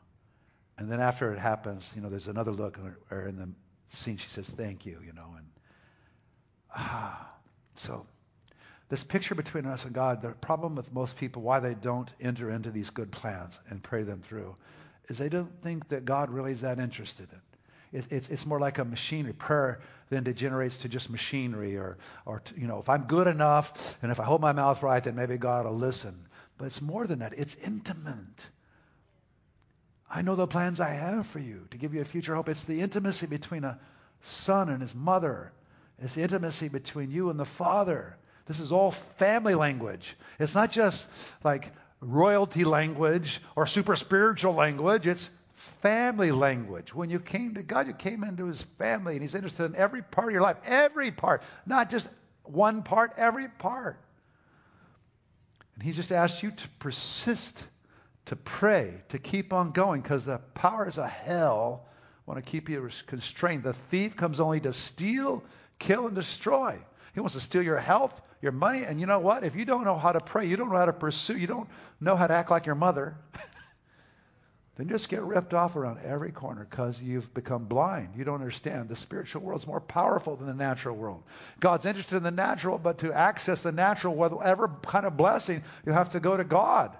And 0.77 0.91
then 0.91 0.99
after 0.99 1.31
it 1.33 1.39
happens, 1.39 1.91
you 1.95 2.01
know, 2.01 2.09
there's 2.09 2.27
another 2.27 2.51
look, 2.51 2.77
or 3.09 3.27
in 3.27 3.37
the 3.37 3.49
scene 3.89 4.17
she 4.17 4.27
says, 4.27 4.49
"Thank 4.49 4.85
you," 4.85 4.99
you 5.05 5.13
know, 5.13 5.33
and 5.37 5.47
ah, 6.75 7.31
so 7.75 8.05
this 8.89 9.03
picture 9.03 9.35
between 9.35 9.65
us 9.65 9.85
and 9.85 9.93
God. 9.93 10.21
The 10.21 10.29
problem 10.29 10.75
with 10.75 10.93
most 10.93 11.17
people, 11.17 11.41
why 11.41 11.59
they 11.59 11.73
don't 11.73 12.11
enter 12.21 12.51
into 12.51 12.71
these 12.71 12.89
good 12.89 13.11
plans 13.11 13.57
and 13.69 13.81
pray 13.81 14.03
them 14.03 14.21
through, 14.21 14.55
is 15.07 15.17
they 15.17 15.29
don't 15.29 15.51
think 15.63 15.87
that 15.89 16.05
God 16.05 16.29
really 16.29 16.51
is 16.51 16.61
that 16.61 16.79
interested 16.79 17.27
in. 17.31 17.99
It, 17.99 18.05
it's, 18.11 18.29
it's 18.29 18.45
more 18.45 18.59
like 18.59 18.77
a 18.77 18.85
machinery. 18.85 19.33
Prayer 19.33 19.79
then 20.09 20.23
degenerates 20.23 20.79
to 20.79 20.89
just 20.89 21.09
machinery, 21.09 21.77
or, 21.77 21.97
or 22.25 22.41
to, 22.41 22.59
you 22.59 22.67
know, 22.67 22.79
if 22.79 22.89
I'm 22.89 23.03
good 23.03 23.27
enough 23.27 23.97
and 24.01 24.11
if 24.11 24.19
I 24.19 24.23
hold 24.23 24.41
my 24.41 24.51
mouth 24.51 24.83
right, 24.83 25.03
then 25.03 25.15
maybe 25.15 25.37
God 25.37 25.65
will 25.65 25.77
listen. 25.77 26.27
But 26.57 26.65
it's 26.65 26.81
more 26.81 27.07
than 27.07 27.19
that. 27.19 27.33
It's 27.37 27.55
intimate. 27.63 28.39
I 30.09 30.21
know 30.21 30.35
the 30.35 30.47
plans 30.47 30.79
I 30.79 30.89
have 30.89 31.27
for 31.27 31.39
you 31.39 31.67
to 31.71 31.77
give 31.77 31.93
you 31.93 32.01
a 32.01 32.05
future 32.05 32.35
hope. 32.35 32.49
It's 32.49 32.63
the 32.63 32.81
intimacy 32.81 33.25
between 33.25 33.63
a 33.63 33.79
son 34.21 34.69
and 34.69 34.81
his 34.81 34.93
mother. 34.93 35.51
It's 35.99 36.15
the 36.15 36.21
intimacy 36.21 36.67
between 36.67 37.11
you 37.11 37.29
and 37.29 37.39
the 37.39 37.45
father. 37.45 38.17
This 38.47 38.59
is 38.59 38.71
all 38.71 38.91
family 39.17 39.55
language. 39.55 40.15
It's 40.39 40.53
not 40.53 40.71
just 40.71 41.07
like 41.43 41.71
royalty 42.01 42.63
language 42.63 43.41
or 43.55 43.65
super 43.65 43.95
spiritual 43.95 44.53
language. 44.53 45.07
It's 45.07 45.29
family 45.81 46.31
language. 46.31 46.93
When 46.93 47.09
you 47.09 47.19
came 47.19 47.55
to 47.55 47.63
God, 47.63 47.87
you 47.87 47.93
came 47.93 48.23
into 48.23 48.45
his 48.45 48.61
family, 48.77 49.13
and 49.13 49.21
he's 49.21 49.35
interested 49.35 49.65
in 49.65 49.75
every 49.75 50.01
part 50.01 50.27
of 50.27 50.33
your 50.33 50.41
life. 50.41 50.57
Every 50.65 51.11
part. 51.11 51.41
Not 51.65 51.89
just 51.89 52.07
one 52.43 52.83
part, 52.83 53.13
every 53.17 53.47
part. 53.47 53.97
And 55.73 55.83
he 55.83 55.91
just 55.91 56.11
asks 56.11 56.43
you 56.43 56.51
to 56.51 56.67
persist 56.79 57.61
to 58.25 58.35
pray, 58.35 59.01
to 59.09 59.19
keep 59.19 59.53
on 59.53 59.71
going, 59.71 60.01
because 60.01 60.25
the 60.25 60.39
powers 60.53 60.97
of 60.97 61.09
hell 61.09 61.85
want 62.25 62.43
to 62.43 62.49
keep 62.49 62.69
you 62.69 62.89
constrained. 63.05 63.63
The 63.63 63.73
thief 63.73 64.15
comes 64.15 64.39
only 64.39 64.59
to 64.61 64.73
steal, 64.73 65.43
kill, 65.79 66.07
and 66.07 66.15
destroy. 66.15 66.79
He 67.13 67.19
wants 67.19 67.35
to 67.35 67.41
steal 67.41 67.61
your 67.61 67.79
health, 67.79 68.19
your 68.41 68.51
money, 68.51 68.83
and 68.83 68.99
you 68.99 69.05
know 69.05 69.19
what? 69.19 69.43
If 69.43 69.55
you 69.55 69.65
don't 69.65 69.85
know 69.85 69.97
how 69.97 70.11
to 70.11 70.19
pray, 70.19 70.47
you 70.47 70.57
don't 70.57 70.69
know 70.69 70.77
how 70.77 70.85
to 70.85 70.93
pursue, 70.93 71.37
you 71.37 71.47
don't 71.47 71.69
know 72.01 72.15
how 72.15 72.27
to 72.27 72.33
act 72.33 72.49
like 72.49 72.65
your 72.65 72.75
mother, 72.75 73.15
then 74.75 74.87
you 74.87 74.93
just 74.93 75.07
get 75.07 75.21
ripped 75.21 75.53
off 75.53 75.75
around 75.75 75.99
every 76.03 76.31
corner 76.31 76.67
because 76.67 76.99
you've 76.99 77.31
become 77.35 77.65
blind. 77.65 78.15
You 78.17 78.23
don't 78.23 78.41
understand. 78.41 78.89
The 78.89 78.95
spiritual 78.95 79.43
world 79.43 79.61
is 79.61 79.67
more 79.67 79.79
powerful 79.79 80.35
than 80.35 80.47
the 80.47 80.53
natural 80.53 80.95
world. 80.95 81.23
God's 81.59 81.85
interested 81.85 82.17
in 82.17 82.23
the 82.23 82.31
natural, 82.31 82.79
but 82.79 82.97
to 82.99 83.13
access 83.13 83.61
the 83.61 83.71
natural, 83.71 84.15
whatever 84.15 84.67
kind 84.83 85.05
of 85.05 85.15
blessing, 85.15 85.63
you 85.85 85.91
have 85.93 86.09
to 86.09 86.19
go 86.19 86.35
to 86.35 86.43
God 86.43 86.97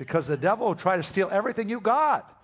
because 0.00 0.26
the 0.26 0.36
devil 0.38 0.66
will 0.66 0.74
try 0.74 0.96
to 0.96 1.02
steal 1.02 1.28
everything 1.30 1.68
you 1.68 1.78
got. 1.78 2.34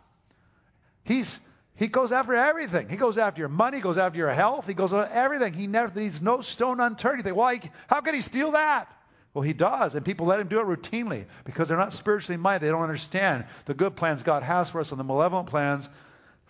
He's 1.05 1.39
he 1.75 1.87
goes 1.87 2.13
after 2.13 2.35
everything. 2.35 2.91
He 2.91 2.99
goes 2.99 3.17
after 3.17 3.41
your 3.41 3.49
money, 3.49 3.79
He 3.79 3.83
goes 3.83 3.97
after 3.97 4.19
your 4.19 4.31
health, 4.31 4.67
he 4.67 4.75
goes 4.75 4.93
after 4.93 5.11
everything. 5.11 5.55
He 5.55 5.67
never 5.67 5.91
leaves 5.99 6.21
no 6.21 6.43
stone 6.43 6.81
unturned. 6.81 7.17
You 7.17 7.23
think, 7.23 7.35
well, 7.35 7.59
how 7.89 8.03
could 8.03 8.15
he 8.15 8.21
steal 8.21 8.51
that? 8.51 8.89
Well, 9.33 9.43
he 9.43 9.55
does, 9.55 9.95
and 9.95 10.05
people 10.05 10.27
let 10.27 10.39
him 10.39 10.49
do 10.49 10.61
it 10.61 10.67
routinely 10.67 11.25
because 11.47 11.69
they're 11.69 11.79
not 11.79 11.95
spiritually 11.95 12.37
minded. 12.37 12.67
They 12.67 12.71
don't 12.71 12.83
understand 12.83 13.47
the 13.65 13.75
good 13.75 13.97
plans 13.97 14.23
God 14.23 14.43
has 14.43 14.69
for 14.69 14.81
us 14.81 14.91
and 14.91 15.01
the 15.01 15.05
malevolent 15.05 15.49
plans 15.49 15.89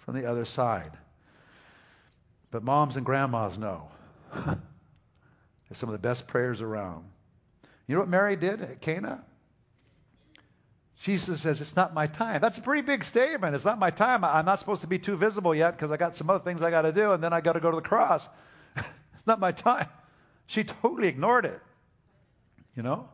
from 0.04 0.16
the 0.16 0.28
other 0.28 0.44
side. 0.44 0.90
But 2.50 2.64
moms 2.64 2.96
and 2.96 3.07
grandmas 3.07 3.59
know. 3.59 3.88
They're 4.34 4.57
some 5.74 5.88
of 5.88 5.92
the 5.92 5.98
best 5.98 6.26
prayers 6.26 6.61
around. 6.61 7.04
You 7.86 7.94
know 7.94 8.00
what 8.00 8.09
Mary 8.09 8.34
did 8.34 8.61
at 8.61 8.80
Cana? 8.80 9.22
Jesus 11.07 11.42
says, 11.42 11.61
It's 11.61 11.76
not 11.76 11.94
my 11.94 12.09
time. 12.09 12.40
That's 12.40 12.59
a 12.59 12.61
pretty 12.61 12.82
big 12.82 13.04
statement. 13.04 13.54
It's 13.54 13.64
not 13.64 13.78
my 13.78 13.90
time. 13.90 14.24
I'm 14.24 14.44
not 14.44 14.59
supposed 14.59 14.80
to 14.80 14.88
be 14.88 14.98
too 14.98 15.16
visible 15.16 15.54
yet 15.54 15.70
because 15.70 15.92
I 15.92 15.96
got 15.96 16.16
some 16.16 16.28
other 16.28 16.42
things 16.42 16.62
I 16.62 16.70
got 16.70 16.82
to 16.82 16.90
do, 16.90 17.12
and 17.12 17.22
then 17.22 17.32
I 17.32 17.40
got 17.40 17.52
to 17.52 17.61
go 17.61 17.70
to 17.70 17.76
the 17.76 17.88
cross. 17.88 18.28
it's 18.76 18.86
not 19.26 19.38
my 19.38 19.52
time. 19.52 19.86
She 20.46 20.64
totally 20.64 21.07
ignored 21.07 21.44
it. 21.44 21.61
You 22.74 22.82
know? 22.82 23.09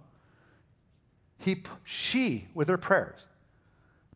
He, 1.41 1.65
she, 1.85 2.49
with 2.55 2.69
her 2.69 2.79
prayers, 2.79 3.21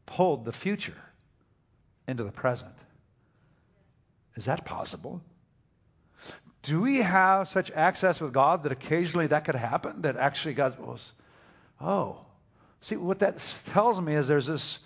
pulled 0.07 0.47
the 0.47 0.53
future 0.53 0.97
into 2.09 2.24
the 2.24 2.33
present. 2.33 2.72
Is 4.37 4.47
that 4.47 4.64
possible? 4.64 5.20
Do 6.62 6.81
we 6.81 7.03
have 7.03 7.51
such 7.51 7.70
access 7.72 8.22
with 8.22 8.33
God 8.33 8.62
that 8.62 8.72
occasionally 8.72 9.27
that 9.27 9.45
could 9.45 9.55
happen? 9.55 10.01
That 10.01 10.16
actually 10.16 10.55
God 10.55 10.79
was, 10.79 11.12
oh, 11.79 12.26
See, 12.83 12.97
what 12.97 13.18
that 13.20 13.39
tells 13.72 14.01
me 14.01 14.14
is 14.14 14.29
there's 14.29 14.47
this 14.47 14.79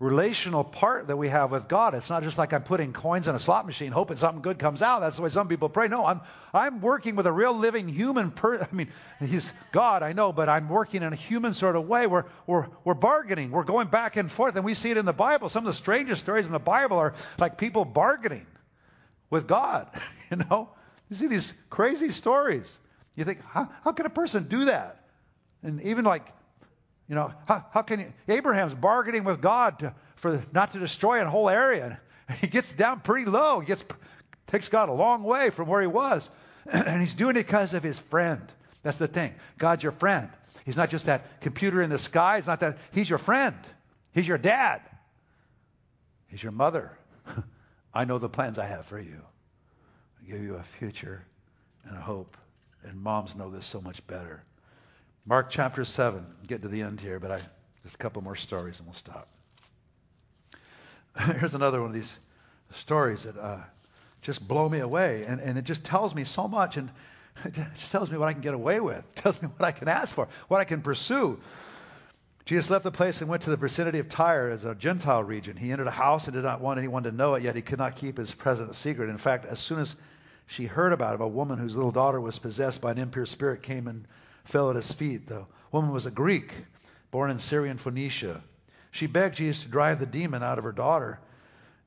relational 0.00 0.62
part 0.62 1.08
that 1.08 1.16
we 1.16 1.28
have 1.28 1.50
with 1.50 1.66
God. 1.68 1.94
It's 1.94 2.08
not 2.08 2.22
just 2.22 2.38
like 2.38 2.52
I'm 2.52 2.62
putting 2.62 2.92
coins 2.92 3.26
in 3.26 3.34
a 3.34 3.38
slot 3.38 3.66
machine 3.66 3.90
hoping 3.90 4.16
something 4.16 4.42
good 4.42 4.58
comes 4.58 4.80
out. 4.80 5.00
That's 5.00 5.16
the 5.16 5.22
way 5.22 5.28
some 5.28 5.48
people 5.48 5.68
pray. 5.68 5.88
No, 5.88 6.06
I'm 6.06 6.20
I'm 6.54 6.80
working 6.80 7.16
with 7.16 7.26
a 7.26 7.32
real 7.32 7.52
living 7.52 7.88
human 7.88 8.30
person. 8.30 8.66
I 8.70 8.74
mean, 8.74 8.88
he's 9.18 9.50
God, 9.72 10.02
I 10.04 10.12
know, 10.12 10.32
but 10.32 10.48
I'm 10.48 10.68
working 10.68 11.02
in 11.02 11.12
a 11.12 11.16
human 11.16 11.52
sort 11.52 11.74
of 11.74 11.88
way. 11.88 12.06
We're 12.06 12.26
we're 12.46 12.68
we're 12.84 12.94
bargaining. 12.94 13.50
We're 13.50 13.64
going 13.64 13.88
back 13.88 14.16
and 14.16 14.30
forth, 14.30 14.54
and 14.54 14.64
we 14.64 14.74
see 14.74 14.90
it 14.90 14.96
in 14.96 15.04
the 15.04 15.12
Bible. 15.12 15.48
Some 15.48 15.66
of 15.66 15.72
the 15.72 15.76
strangest 15.76 16.22
stories 16.22 16.46
in 16.46 16.52
the 16.52 16.60
Bible 16.60 16.98
are 16.98 17.14
like 17.38 17.58
people 17.58 17.84
bargaining 17.84 18.46
with 19.30 19.46
God. 19.46 19.88
You 20.30 20.36
know, 20.36 20.68
you 21.08 21.16
see 21.16 21.26
these 21.26 21.54
crazy 21.70 22.10
stories. 22.10 22.70
You 23.16 23.24
think, 23.24 23.42
how, 23.42 23.70
how 23.82 23.92
can 23.92 24.04
a 24.04 24.10
person 24.10 24.46
do 24.46 24.66
that? 24.66 25.02
And 25.62 25.80
even 25.80 26.04
like 26.04 26.26
you 27.08 27.14
know, 27.14 27.32
how, 27.46 27.64
how 27.72 27.82
can 27.82 28.00
you, 28.00 28.12
Abraham's 28.28 28.74
bargaining 28.74 29.24
with 29.24 29.40
God 29.40 29.78
to, 29.80 29.94
for 30.16 30.44
not 30.52 30.72
to 30.72 30.78
destroy 30.78 31.22
a 31.22 31.28
whole 31.28 31.48
area. 31.48 32.00
And 32.28 32.38
he 32.38 32.46
gets 32.46 32.72
down 32.72 33.00
pretty 33.00 33.24
low. 33.24 33.60
He 33.60 33.66
gets 33.66 33.82
takes 34.48 34.68
God 34.68 34.88
a 34.88 34.92
long 34.92 35.22
way 35.22 35.50
from 35.50 35.68
where 35.68 35.80
he 35.80 35.86
was. 35.86 36.30
And 36.70 37.00
he's 37.00 37.14
doing 37.14 37.36
it 37.36 37.46
because 37.46 37.72
of 37.72 37.82
his 37.82 37.98
friend. 37.98 38.42
That's 38.82 38.98
the 38.98 39.08
thing. 39.08 39.32
God's 39.56 39.82
your 39.82 39.92
friend. 39.92 40.28
He's 40.66 40.76
not 40.76 40.90
just 40.90 41.06
that 41.06 41.40
computer 41.40 41.80
in 41.80 41.88
the 41.88 41.98
sky. 41.98 42.36
He's 42.36 42.46
not 42.46 42.60
that. 42.60 42.76
He's 42.92 43.08
your 43.08 43.18
friend. 43.18 43.56
He's 44.12 44.28
your 44.28 44.36
dad. 44.36 44.82
He's 46.26 46.42
your 46.42 46.52
mother. 46.52 46.92
I 47.94 48.04
know 48.04 48.18
the 48.18 48.28
plans 48.28 48.58
I 48.58 48.66
have 48.66 48.84
for 48.84 49.00
you. 49.00 49.18
I 50.20 50.30
give 50.30 50.42
you 50.42 50.56
a 50.56 50.62
future 50.78 51.24
and 51.84 51.96
a 51.96 52.00
hope. 52.00 52.36
And 52.84 53.00
moms 53.00 53.34
know 53.34 53.50
this 53.50 53.64
so 53.64 53.80
much 53.80 54.06
better. 54.06 54.44
Mark 55.28 55.50
chapter 55.50 55.84
7. 55.84 56.24
Get 56.46 56.62
to 56.62 56.68
the 56.68 56.80
end 56.80 57.02
here, 57.02 57.20
but 57.20 57.30
I 57.30 57.40
just 57.82 57.96
a 57.96 57.98
couple 57.98 58.22
more 58.22 58.34
stories 58.34 58.78
and 58.78 58.88
we'll 58.88 58.94
stop. 58.94 59.28
Here's 61.18 61.54
another 61.54 61.82
one 61.82 61.90
of 61.90 61.94
these 61.94 62.16
stories 62.72 63.24
that 63.24 63.36
uh, 63.36 63.58
just 64.22 64.48
blow 64.48 64.66
me 64.66 64.78
away. 64.78 65.24
And, 65.24 65.38
and 65.42 65.58
it 65.58 65.64
just 65.64 65.84
tells 65.84 66.14
me 66.14 66.24
so 66.24 66.48
much. 66.48 66.78
And 66.78 66.90
it 67.44 67.52
just 67.74 67.92
tells 67.92 68.10
me 68.10 68.16
what 68.16 68.28
I 68.28 68.32
can 68.32 68.40
get 68.40 68.54
away 68.54 68.80
with. 68.80 69.00
It 69.00 69.16
tells 69.16 69.40
me 69.42 69.48
what 69.54 69.66
I 69.66 69.72
can 69.72 69.86
ask 69.86 70.14
for, 70.14 70.28
what 70.48 70.62
I 70.62 70.64
can 70.64 70.80
pursue. 70.80 71.38
Jesus 72.46 72.70
left 72.70 72.84
the 72.84 72.90
place 72.90 73.20
and 73.20 73.28
went 73.28 73.42
to 73.42 73.50
the 73.50 73.58
vicinity 73.58 73.98
of 73.98 74.08
Tyre 74.08 74.48
as 74.48 74.64
a 74.64 74.74
Gentile 74.74 75.22
region. 75.22 75.58
He 75.58 75.72
entered 75.72 75.88
a 75.88 75.90
house 75.90 76.26
and 76.26 76.34
did 76.34 76.44
not 76.44 76.62
want 76.62 76.78
anyone 76.78 77.02
to 77.02 77.12
know 77.12 77.34
it, 77.34 77.42
yet 77.42 77.54
he 77.54 77.60
could 77.60 77.78
not 77.78 77.96
keep 77.96 78.16
his 78.16 78.32
presence 78.32 78.78
secret. 78.78 79.10
In 79.10 79.18
fact, 79.18 79.44
as 79.44 79.60
soon 79.60 79.78
as 79.78 79.94
she 80.46 80.64
heard 80.64 80.94
about 80.94 81.16
him, 81.16 81.20
a 81.20 81.28
woman 81.28 81.58
whose 81.58 81.76
little 81.76 81.92
daughter 81.92 82.18
was 82.18 82.38
possessed 82.38 82.80
by 82.80 82.92
an 82.92 82.98
impure 82.98 83.26
spirit 83.26 83.62
came 83.62 83.88
and 83.88 84.06
fell 84.48 84.70
at 84.70 84.76
his 84.76 84.92
feet. 84.92 85.26
The 85.26 85.46
woman 85.72 85.92
was 85.92 86.06
a 86.06 86.10
Greek, 86.10 86.52
born 87.10 87.30
in 87.30 87.38
Syrian 87.38 87.78
Phoenicia. 87.78 88.42
She 88.90 89.06
begged 89.06 89.36
Jesus 89.36 89.62
to 89.64 89.68
drive 89.68 90.00
the 90.00 90.06
demon 90.06 90.42
out 90.42 90.58
of 90.58 90.64
her 90.64 90.72
daughter. 90.72 91.20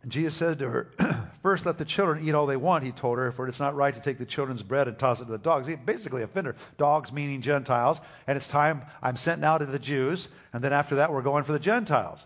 And 0.03 0.11
Jesus 0.11 0.35
said 0.35 0.59
to 0.59 0.69
her, 0.69 0.91
First, 1.43 1.65
let 1.65 1.77
the 1.77 1.85
children 1.85 2.27
eat 2.27 2.35
all 2.35 2.45
they 2.45 2.57
want, 2.57 2.83
he 2.83 2.91
told 2.91 3.17
her, 3.17 3.31
for 3.31 3.47
it's 3.47 3.59
not 3.59 3.75
right 3.75 3.93
to 3.93 3.99
take 3.99 4.19
the 4.19 4.25
children's 4.25 4.61
bread 4.61 4.87
and 4.87 4.97
toss 4.97 5.19
it 5.21 5.25
to 5.25 5.31
the 5.31 5.37
dogs. 5.37 5.67
He 5.67 5.75
basically 5.75 6.21
offended 6.21 6.55
dogs, 6.77 7.11
meaning 7.11 7.41
Gentiles. 7.41 7.99
And 8.27 8.37
it's 8.37 8.47
time 8.47 8.83
I'm 9.01 9.17
sent 9.17 9.41
now 9.41 9.57
to 9.57 9.65
the 9.65 9.79
Jews, 9.79 10.27
and 10.53 10.63
then 10.63 10.73
after 10.73 10.95
that, 10.95 11.11
we're 11.11 11.21
going 11.23 11.43
for 11.43 11.53
the 11.53 11.59
Gentiles. 11.59 12.25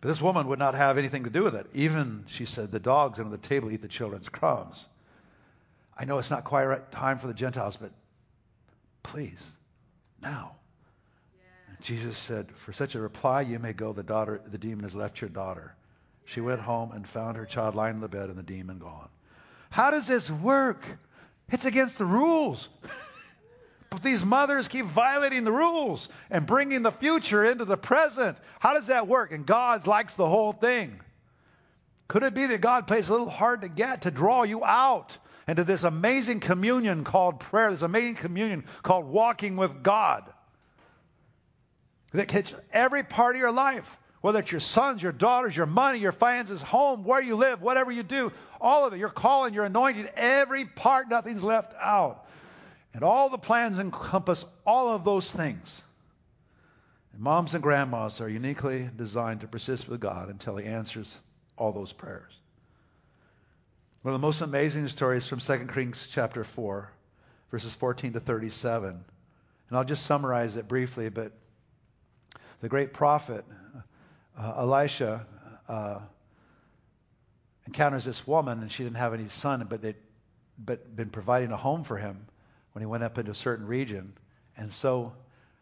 But 0.00 0.08
this 0.08 0.20
woman 0.20 0.48
would 0.48 0.58
not 0.58 0.74
have 0.74 0.96
anything 0.96 1.24
to 1.24 1.30
do 1.30 1.44
with 1.44 1.54
it. 1.54 1.66
Even, 1.74 2.24
she 2.28 2.46
said, 2.46 2.70
the 2.70 2.80
dogs 2.80 3.18
under 3.18 3.30
the 3.30 3.38
table 3.38 3.70
eat 3.70 3.82
the 3.82 3.88
children's 3.88 4.28
crumbs. 4.28 4.86
I 5.96 6.04
know 6.06 6.18
it's 6.18 6.30
not 6.30 6.44
quite 6.44 6.64
right 6.64 6.92
time 6.92 7.18
for 7.18 7.26
the 7.26 7.34
Gentiles, 7.34 7.76
but 7.76 7.90
please, 9.04 9.42
now. 10.20 10.56
Jesus 11.80 12.16
said, 12.16 12.50
For 12.56 12.72
such 12.72 12.94
a 12.94 13.00
reply 13.00 13.42
you 13.42 13.58
may 13.58 13.72
go, 13.72 13.92
the 13.92 14.02
daughter 14.02 14.40
the 14.44 14.58
demon 14.58 14.84
has 14.84 14.96
left 14.96 15.20
your 15.20 15.30
daughter. 15.30 15.74
She 16.24 16.40
went 16.40 16.60
home 16.60 16.92
and 16.92 17.06
found 17.06 17.36
her 17.36 17.44
child 17.44 17.74
lying 17.74 17.96
in 17.96 18.00
the 18.00 18.08
bed 18.08 18.30
and 18.30 18.38
the 18.38 18.42
demon 18.42 18.78
gone. 18.78 19.10
How 19.70 19.90
does 19.90 20.06
this 20.06 20.30
work? 20.30 20.82
It's 21.50 21.66
against 21.66 21.98
the 21.98 22.06
rules. 22.06 22.68
but 23.90 24.02
these 24.02 24.24
mothers 24.24 24.66
keep 24.66 24.86
violating 24.86 25.44
the 25.44 25.52
rules 25.52 26.08
and 26.30 26.46
bringing 26.46 26.82
the 26.82 26.92
future 26.92 27.44
into 27.44 27.66
the 27.66 27.76
present. 27.76 28.38
How 28.60 28.72
does 28.72 28.86
that 28.86 29.06
work? 29.06 29.32
And 29.32 29.44
God 29.44 29.86
likes 29.86 30.14
the 30.14 30.26
whole 30.26 30.52
thing. 30.52 31.00
Could 32.08 32.22
it 32.22 32.34
be 32.34 32.46
that 32.46 32.60
God 32.62 32.86
plays 32.86 33.08
a 33.08 33.12
little 33.12 33.28
hard 33.28 33.60
to 33.60 33.68
get 33.68 34.02
to 34.02 34.10
draw 34.10 34.44
you 34.44 34.64
out 34.64 35.16
into 35.46 35.64
this 35.64 35.84
amazing 35.84 36.40
communion 36.40 37.04
called 37.04 37.40
prayer, 37.40 37.70
this 37.70 37.82
amazing 37.82 38.16
communion 38.16 38.64
called 38.82 39.06
walking 39.06 39.56
with 39.56 39.82
God? 39.82 40.24
that 42.14 42.30
hits 42.30 42.54
every 42.72 43.02
part 43.02 43.34
of 43.34 43.40
your 43.40 43.52
life, 43.52 43.88
whether 44.20 44.38
it's 44.38 44.50
your 44.50 44.60
sons, 44.60 45.02
your 45.02 45.12
daughters, 45.12 45.56
your 45.56 45.66
money, 45.66 45.98
your 45.98 46.12
finances, 46.12 46.62
home, 46.62 47.04
where 47.04 47.20
you 47.20 47.34
live, 47.34 47.60
whatever 47.60 47.90
you 47.90 48.02
do, 48.02 48.32
all 48.60 48.86
of 48.86 48.94
it, 48.94 48.98
your 48.98 49.10
calling, 49.10 49.52
your 49.52 49.64
anointing, 49.64 50.08
every 50.16 50.64
part, 50.64 51.08
nothing's 51.08 51.42
left 51.42 51.74
out. 51.80 52.24
And 52.94 53.02
all 53.02 53.28
the 53.28 53.38
plans 53.38 53.80
encompass 53.80 54.44
all 54.64 54.94
of 54.94 55.04
those 55.04 55.28
things. 55.28 55.82
And 57.12 57.20
moms 57.20 57.54
and 57.54 57.62
grandmas 57.62 58.20
are 58.20 58.28
uniquely 58.28 58.88
designed 58.96 59.40
to 59.40 59.48
persist 59.48 59.88
with 59.88 60.00
God 60.00 60.28
until 60.28 60.56
He 60.56 60.66
answers 60.66 61.12
all 61.58 61.72
those 61.72 61.92
prayers. 61.92 62.32
One 64.04 64.14
of 64.14 64.20
the 64.20 64.26
most 64.26 64.42
amazing 64.42 64.86
stories 64.88 65.26
from 65.26 65.40
2 65.40 65.66
Kings 65.72 66.10
chapter 66.12 66.44
4, 66.44 66.90
verses 67.50 67.74
14 67.74 68.12
to 68.12 68.20
37. 68.20 68.90
And 68.90 69.78
I'll 69.78 69.82
just 69.82 70.04
summarize 70.04 70.56
it 70.56 70.68
briefly, 70.68 71.08
but 71.08 71.32
the 72.60 72.68
great 72.68 72.92
prophet 72.92 73.46
uh, 74.38 74.54
Elisha 74.58 75.24
uh, 75.66 76.00
encounters 77.66 78.04
this 78.04 78.26
woman, 78.26 78.60
and 78.60 78.70
she 78.70 78.84
didn't 78.84 78.98
have 78.98 79.14
any 79.14 79.30
son, 79.30 79.66
but 79.70 79.80
they 79.80 79.94
but 80.58 80.94
been 80.94 81.08
providing 81.08 81.50
a 81.50 81.56
home 81.56 81.82
for 81.82 81.96
him 81.96 82.26
when 82.72 82.82
he 82.82 82.86
went 82.86 83.04
up 83.04 83.16
into 83.16 83.30
a 83.30 83.34
certain 83.34 83.66
region. 83.66 84.12
And 84.58 84.70
so, 84.70 85.14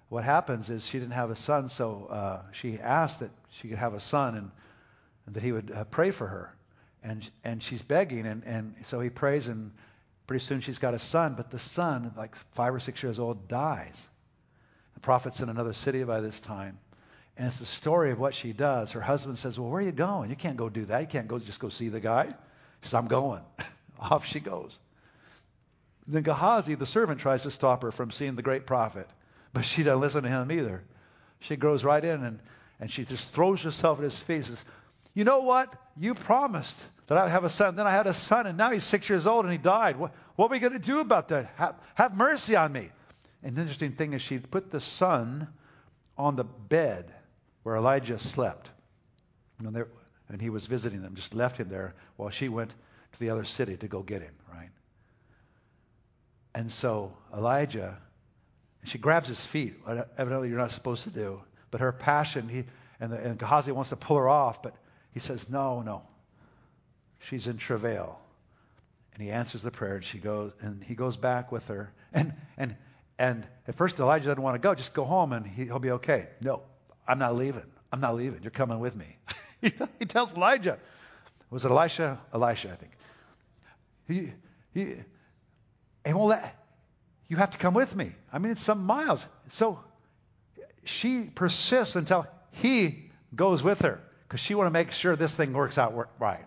what 0.08 0.24
happens 0.24 0.68
is 0.68 0.84
she 0.84 0.98
didn't 0.98 1.14
have 1.14 1.30
a 1.30 1.36
son, 1.36 1.68
so 1.68 2.08
uh, 2.10 2.42
she 2.50 2.80
asked 2.80 3.20
that 3.20 3.30
she 3.50 3.68
could 3.68 3.78
have 3.78 3.94
a 3.94 4.00
son, 4.00 4.34
and, 4.34 4.50
and 5.26 5.36
that 5.36 5.44
he 5.44 5.52
would 5.52 5.70
uh, 5.70 5.84
pray 5.84 6.10
for 6.10 6.26
her. 6.26 6.56
And 7.04 7.28
and 7.42 7.62
she's 7.62 7.82
begging, 7.82 8.26
and 8.26 8.44
and 8.44 8.74
so 8.84 9.00
he 9.00 9.10
prays, 9.10 9.48
and 9.48 9.72
pretty 10.26 10.44
soon 10.44 10.60
she's 10.60 10.78
got 10.78 10.94
a 10.94 10.98
son, 10.98 11.34
but 11.36 11.50
the 11.50 11.58
son, 11.58 12.12
like 12.16 12.34
five 12.54 12.74
or 12.74 12.80
six 12.80 13.02
years 13.02 13.18
old, 13.18 13.48
dies. 13.48 13.96
The 14.94 15.00
prophet's 15.00 15.40
in 15.40 15.48
another 15.48 15.72
city 15.72 16.04
by 16.04 16.20
this 16.20 16.38
time. 16.40 16.78
And 17.36 17.48
it's 17.48 17.58
the 17.58 17.66
story 17.66 18.10
of 18.10 18.18
what 18.18 18.34
she 18.34 18.52
does. 18.52 18.92
Her 18.92 19.00
husband 19.00 19.38
says, 19.38 19.58
Well, 19.58 19.70
where 19.70 19.82
are 19.82 19.84
you 19.84 19.92
going? 19.92 20.30
You 20.30 20.36
can't 20.36 20.56
go 20.56 20.68
do 20.68 20.84
that. 20.86 21.00
You 21.00 21.06
can't 21.06 21.28
go 21.28 21.38
just 21.38 21.60
go 21.60 21.70
see 21.70 21.88
the 21.88 22.00
guy. 22.00 22.26
She 22.26 22.34
says, 22.82 22.94
I'm 22.94 23.08
going. 23.08 23.42
Off 23.98 24.26
she 24.26 24.40
goes. 24.40 24.78
Then 26.06 26.22
Gehazi, 26.22 26.74
the 26.74 26.86
servant, 26.86 27.20
tries 27.20 27.42
to 27.42 27.50
stop 27.50 27.82
her 27.82 27.92
from 27.92 28.10
seeing 28.10 28.34
the 28.34 28.42
great 28.42 28.66
prophet. 28.66 29.08
But 29.52 29.64
she 29.64 29.82
doesn't 29.82 30.00
listen 30.00 30.22
to 30.24 30.28
him 30.28 30.50
either. 30.50 30.82
She 31.40 31.56
goes 31.56 31.84
right 31.84 32.04
in 32.04 32.24
and, 32.24 32.40
and 32.80 32.90
she 32.90 33.04
just 33.04 33.32
throws 33.32 33.62
herself 33.62 33.98
at 33.98 34.04
his 34.04 34.18
feet 34.18 34.36
and 34.36 34.46
says, 34.46 34.64
You 35.14 35.24
know 35.24 35.40
what? 35.40 35.72
You 35.96 36.14
promised 36.14 36.80
that 37.06 37.18
I 37.18 37.22
would 37.24 37.30
have 37.30 37.44
a 37.44 37.50
son. 37.50 37.76
Then 37.76 37.86
I 37.86 37.90
had 37.90 38.06
a 38.06 38.14
son, 38.14 38.46
and 38.46 38.56
now 38.56 38.70
he's 38.70 38.84
six 38.84 39.08
years 39.08 39.26
old 39.26 39.44
and 39.44 39.52
he 39.52 39.58
died. 39.58 39.96
What, 39.98 40.12
what 40.36 40.46
are 40.46 40.52
we 40.52 40.58
going 40.58 40.72
to 40.72 40.78
do 40.78 41.00
about 41.00 41.28
that? 41.28 41.52
Have, 41.56 41.74
have 41.94 42.16
mercy 42.16 42.56
on 42.56 42.72
me. 42.72 42.90
And 43.42 43.56
the 43.56 43.60
interesting 43.60 43.92
thing 43.92 44.12
is, 44.12 44.22
she 44.22 44.38
put 44.38 44.70
the 44.70 44.80
son 44.80 45.48
on 46.16 46.36
the 46.36 46.44
bed 46.44 47.12
where 47.62 47.76
Elijah 47.76 48.18
slept. 48.18 48.70
and 49.58 50.40
he 50.40 50.50
was 50.50 50.66
visiting 50.66 51.02
them, 51.02 51.14
just 51.14 51.34
left 51.34 51.58
him 51.58 51.68
there 51.68 51.94
while 52.16 52.30
she 52.30 52.48
went 52.48 52.70
to 52.70 53.20
the 53.20 53.30
other 53.30 53.44
city 53.44 53.76
to 53.76 53.88
go 53.88 54.02
get 54.02 54.22
him, 54.22 54.34
right? 54.52 54.70
And 56.54 56.70
so 56.70 57.12
Elijah, 57.36 57.98
she 58.84 58.98
grabs 58.98 59.28
his 59.28 59.44
feet, 59.44 59.74
evidently 60.16 60.48
you're 60.48 60.58
not 60.58 60.70
supposed 60.70 61.04
to 61.04 61.10
do, 61.10 61.40
but 61.70 61.80
her 61.80 61.92
passion, 61.92 62.48
he, 62.48 62.64
and, 63.00 63.12
the, 63.12 63.18
and 63.18 63.38
Gehazi 63.38 63.72
wants 63.72 63.90
to 63.90 63.96
pull 63.96 64.16
her 64.16 64.28
off, 64.28 64.62
but 64.62 64.74
he 65.12 65.20
says, 65.20 65.48
no, 65.48 65.82
no. 65.82 66.02
She's 67.28 67.46
in 67.46 67.58
travail. 67.58 68.18
And 69.14 69.22
he 69.22 69.30
answers 69.30 69.62
the 69.62 69.70
prayer, 69.70 69.96
and 69.96 70.04
she 70.04 70.18
goes, 70.18 70.52
and 70.60 70.82
he 70.82 70.94
goes 70.94 71.16
back 71.16 71.52
with 71.52 71.64
her. 71.66 71.92
And, 72.12 72.32
and, 72.56 72.76
and 73.18 73.46
at 73.68 73.74
first 73.74 73.98
Elijah 74.00 74.28
doesn't 74.28 74.42
want 74.42 74.54
to 74.54 74.58
go, 74.58 74.74
just 74.74 74.94
go 74.94 75.04
home 75.04 75.32
and 75.32 75.46
he, 75.46 75.64
he'll 75.64 75.78
be 75.78 75.92
okay. 75.92 76.28
No, 76.40 76.62
I'm 77.06 77.18
not 77.18 77.36
leaving. 77.36 77.66
I'm 77.92 78.00
not 78.00 78.14
leaving. 78.16 78.42
You're 78.42 78.50
coming 78.50 78.80
with 78.80 78.96
me. 78.96 79.16
he 79.98 80.06
tells 80.06 80.32
Elijah. 80.32 80.78
Was 81.50 81.64
it 81.66 81.70
Elisha? 81.70 82.18
Elisha, 82.32 82.70
I 82.72 82.76
think. 82.76 82.92
He, 84.08 84.32
he, 84.72 84.94
he 86.06 86.12
won't 86.12 86.28
let, 86.28 86.56
you 87.28 87.36
have 87.36 87.50
to 87.50 87.58
come 87.58 87.74
with 87.74 87.94
me. 87.94 88.12
I 88.32 88.38
mean, 88.38 88.52
it's 88.52 88.62
some 88.62 88.84
miles. 88.84 89.24
So 89.50 89.78
she 90.84 91.24
persists 91.24 91.96
until 91.96 92.26
he 92.52 93.10
goes 93.34 93.62
with 93.62 93.80
her 93.80 94.00
because 94.32 94.40
she 94.40 94.54
want 94.54 94.66
to 94.66 94.70
make 94.70 94.92
sure 94.92 95.14
this 95.14 95.34
thing 95.34 95.52
works 95.52 95.76
out 95.76 96.08
right. 96.18 96.46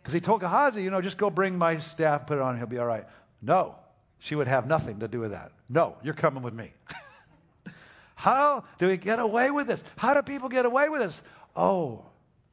Because 0.00 0.14
he 0.14 0.20
told 0.20 0.40
Gehazi, 0.40 0.84
you 0.84 0.90
know, 0.92 1.00
just 1.00 1.18
go 1.18 1.30
bring 1.30 1.58
my 1.58 1.80
staff, 1.80 2.28
put 2.28 2.38
it 2.38 2.40
on, 2.40 2.56
he'll 2.56 2.68
be 2.68 2.78
all 2.78 2.86
right. 2.86 3.06
No, 3.42 3.74
she 4.20 4.36
would 4.36 4.46
have 4.46 4.68
nothing 4.68 5.00
to 5.00 5.08
do 5.08 5.18
with 5.18 5.32
that. 5.32 5.50
No, 5.68 5.96
you're 6.04 6.14
coming 6.14 6.44
with 6.44 6.54
me. 6.54 6.72
How 8.14 8.62
do 8.78 8.86
we 8.86 8.96
get 8.96 9.18
away 9.18 9.50
with 9.50 9.66
this? 9.66 9.82
How 9.96 10.14
do 10.14 10.22
people 10.22 10.48
get 10.48 10.64
away 10.64 10.90
with 10.90 11.00
this? 11.00 11.20
Oh, 11.56 12.06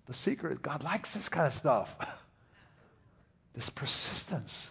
the 0.08 0.16
secret 0.16 0.54
is 0.54 0.58
God 0.58 0.84
likes 0.84 1.14
this 1.14 1.30
kind 1.30 1.46
of 1.46 1.54
stuff. 1.54 1.96
this 3.54 3.70
persistence. 3.70 4.68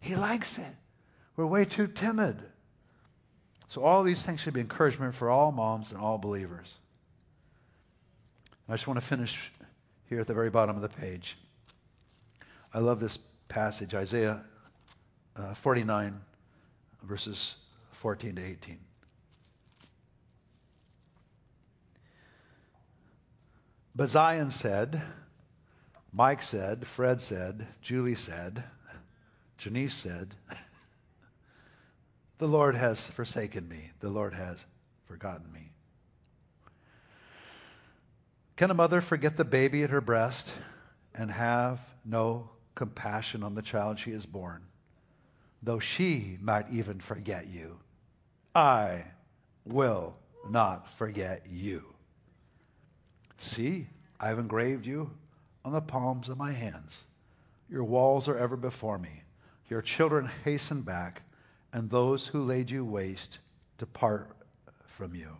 He 0.00 0.16
likes 0.16 0.56
it. 0.56 0.74
We're 1.36 1.44
way 1.44 1.66
too 1.66 1.88
timid. 1.88 2.42
So 3.68 3.82
all 3.82 4.04
these 4.04 4.22
things 4.22 4.40
should 4.40 4.54
be 4.54 4.62
encouragement 4.62 5.14
for 5.16 5.28
all 5.28 5.52
moms 5.52 5.92
and 5.92 6.00
all 6.00 6.16
believers. 6.16 6.72
I 8.68 8.72
just 8.72 8.86
want 8.86 8.98
to 8.98 9.06
finish 9.06 9.38
here 10.08 10.20
at 10.20 10.26
the 10.26 10.34
very 10.34 10.48
bottom 10.48 10.74
of 10.74 10.82
the 10.82 10.88
page. 10.88 11.36
I 12.72 12.78
love 12.78 12.98
this 12.98 13.18
passage, 13.48 13.94
Isaiah 13.94 14.42
uh, 15.36 15.54
49, 15.54 16.18
verses 17.02 17.56
14 17.92 18.36
to 18.36 18.42
18. 18.42 18.78
But 23.94 24.08
Zion 24.08 24.50
said, 24.50 25.00
Mike 26.12 26.42
said, 26.42 26.86
Fred 26.86 27.20
said, 27.20 27.66
Julie 27.82 28.14
said, 28.14 28.64
Janice 29.58 29.94
said, 29.94 30.34
The 32.38 32.48
Lord 32.48 32.74
has 32.74 33.04
forsaken 33.04 33.68
me. 33.68 33.90
The 34.00 34.08
Lord 34.08 34.34
has 34.34 34.64
forgotten 35.06 35.52
me. 35.52 35.73
Can 38.56 38.70
a 38.70 38.74
mother 38.74 39.00
forget 39.00 39.36
the 39.36 39.44
baby 39.44 39.82
at 39.82 39.90
her 39.90 40.00
breast 40.00 40.52
and 41.12 41.28
have 41.30 41.80
no 42.04 42.50
compassion 42.76 43.42
on 43.42 43.56
the 43.56 43.62
child 43.62 43.98
she 43.98 44.12
has 44.12 44.26
born? 44.26 44.62
Though 45.62 45.80
she 45.80 46.38
might 46.40 46.70
even 46.70 47.00
forget 47.00 47.48
you, 47.48 47.78
I 48.54 49.06
will 49.64 50.16
not 50.48 50.88
forget 50.96 51.46
you. 51.50 51.82
See, 53.38 53.88
I 54.20 54.28
have 54.28 54.38
engraved 54.38 54.86
you 54.86 55.10
on 55.64 55.72
the 55.72 55.80
palms 55.80 56.28
of 56.28 56.38
my 56.38 56.52
hands. 56.52 56.96
Your 57.68 57.84
walls 57.84 58.28
are 58.28 58.38
ever 58.38 58.56
before 58.56 58.98
me. 58.98 59.22
Your 59.68 59.82
children 59.82 60.30
hasten 60.44 60.82
back, 60.82 61.22
and 61.72 61.90
those 61.90 62.26
who 62.26 62.44
laid 62.44 62.70
you 62.70 62.84
waste 62.84 63.40
depart 63.78 64.30
from 64.86 65.14
you. 65.14 65.30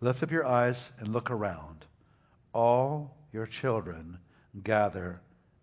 Lift 0.00 0.22
up 0.22 0.30
your 0.30 0.46
eyes 0.46 0.90
and 0.98 1.08
look 1.08 1.30
around. 1.30 1.83
All 2.54 3.14
your 3.32 3.46
children 3.46 4.18
gather 4.62 5.20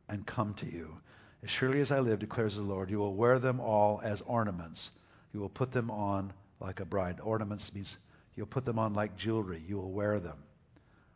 and 0.10 0.28
come 0.28 0.54
to 0.56 0.66
you. 0.66 0.98
As 1.42 1.50
surely 1.50 1.80
as 1.80 1.92
I 1.92 2.02
live, 2.02 2.20
declares 2.20 2.56
the 2.56 2.62
Lord, 2.62 2.92
you 2.92 3.00
will 3.00 3.16
wear 3.16 3.40
them 3.40 3.60
all 3.60 4.02
as 4.04 4.22
ornaments. 4.22 4.92
You 5.34 5.40
will 5.40 5.50
put 5.50 5.72
them 5.72 5.90
on 5.90 6.34
like 6.60 6.82
a 6.82 6.86
bride. 6.86 7.20
Ornaments 7.24 7.74
means 7.74 7.98
you'll 8.36 8.46
put 8.46 8.66
them 8.66 8.78
on 8.78 8.94
like 8.94 9.16
jewelry. 9.16 9.64
You 9.66 9.78
will 9.78 9.92
wear 9.92 10.20
them. 10.20 10.38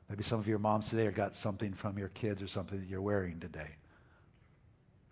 Maybe 0.09 0.23
some 0.23 0.39
of 0.39 0.47
your 0.47 0.59
moms 0.59 0.89
today 0.89 1.09
got 1.11 1.35
something 1.35 1.73
from 1.73 1.97
your 1.97 2.09
kids 2.09 2.41
or 2.41 2.47
something 2.47 2.79
that 2.79 2.87
you're 2.87 3.01
wearing 3.01 3.39
today. 3.39 3.69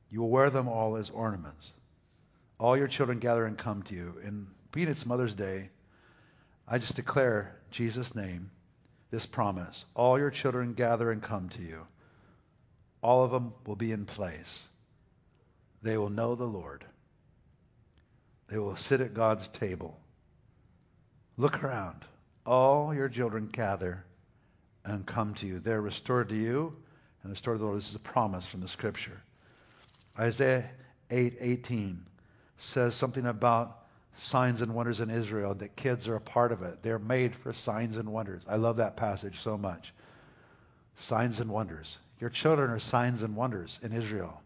You 0.10 0.22
will 0.22 0.30
wear 0.30 0.50
them 0.50 0.68
all 0.68 0.96
as 0.96 1.10
ornaments. 1.10 1.74
All 2.58 2.78
your 2.78 2.88
children 2.88 3.20
gather 3.20 3.46
and 3.46 3.58
come 3.58 3.84
to 3.84 3.96
you. 3.96 4.16
And 4.24 4.48
being 4.72 4.88
it's 4.88 5.06
Mother's 5.06 5.36
Day, 5.36 5.70
I 6.68 6.78
just 6.78 6.96
declare 6.96 7.56
Jesus' 7.70 8.16
name 8.16 8.50
this 9.14 9.26
promise. 9.28 9.86
All 9.94 10.18
your 10.18 10.32
children 10.32 10.74
gather 10.74 11.12
and 11.12 11.22
come 11.22 11.48
to 11.50 11.62
you. 11.62 11.86
All 13.04 13.24
of 13.24 13.30
them 13.30 13.54
will 13.68 13.76
be 13.76 13.92
in 13.92 14.08
place. 14.08 14.68
They 15.84 15.98
will 16.00 16.10
know 16.10 16.34
the 16.34 16.46
Lord. 16.46 16.84
They 18.48 18.58
will 18.58 18.76
sit 18.76 19.02
at 19.02 19.14
God's 19.14 19.48
table. 19.50 20.00
Look 21.38 21.64
around. 21.64 22.04
All 22.44 22.92
your 22.92 23.08
children 23.08 23.50
gather 23.52 24.04
and 24.84 25.06
come 25.06 25.36
to 25.36 25.46
you. 25.46 25.60
They're 25.60 25.80
restored 25.80 26.30
to 26.30 26.36
you 26.36 26.76
and 27.22 27.32
restored 27.32 27.58
to 27.58 27.60
the 27.60 27.66
Lord. 27.66 27.78
This 27.78 27.90
is 27.90 27.96
a 27.96 28.00
promise 28.00 28.48
from 28.48 28.62
the 28.62 28.68
scripture. 28.68 29.22
Isaiah 30.18 30.72
8:18 31.12 32.00
says 32.58 32.96
something 32.96 33.28
about 33.28 33.83
signs 34.16 34.62
and 34.62 34.74
wonders 34.74 35.00
in 35.00 35.10
Israel 35.10 35.56
that 35.56 35.76
kids 35.76 36.08
are 36.08 36.16
a 36.16 36.22
part 36.22 36.52
of 36.52 36.62
it. 36.62 36.84
They're 36.84 37.00
made 37.00 37.36
for 37.36 37.54
signs 37.54 37.98
and 37.98 38.10
wonders. 38.10 38.44
I 38.48 38.58
love 38.58 38.78
that 38.78 38.96
passage 38.96 39.42
so 39.42 39.58
much. 39.58 39.94
Signs 40.96 41.40
and 41.40 41.50
wonders. 41.50 41.98
Your 42.20 42.30
children 42.30 42.70
are 42.70 42.80
signs 42.80 43.24
and 43.24 43.36
wonders 43.36 43.80
in 43.82 43.92
Israel. 43.92 44.42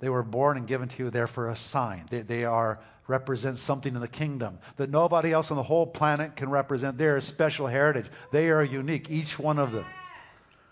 They 0.00 0.08
were 0.08 0.22
born 0.22 0.56
and 0.56 0.66
given 0.66 0.88
to 0.88 1.04
you 1.04 1.10
there 1.10 1.26
for 1.26 1.48
a 1.48 1.56
sign. 1.56 2.06
They, 2.10 2.20
they 2.22 2.44
are 2.44 2.80
represent 3.08 3.58
something 3.58 3.94
in 3.94 4.02
the 4.02 4.06
kingdom 4.06 4.58
that 4.76 4.90
nobody 4.90 5.32
else 5.32 5.50
on 5.50 5.56
the 5.56 5.62
whole 5.62 5.86
planet 5.86 6.36
can 6.36 6.50
represent. 6.50 6.98
They're 6.98 7.16
a 7.16 7.22
special 7.22 7.66
heritage. 7.66 8.06
They 8.32 8.50
are 8.50 8.62
unique, 8.62 9.10
each 9.10 9.38
one 9.38 9.58
of 9.58 9.72
them. 9.72 9.86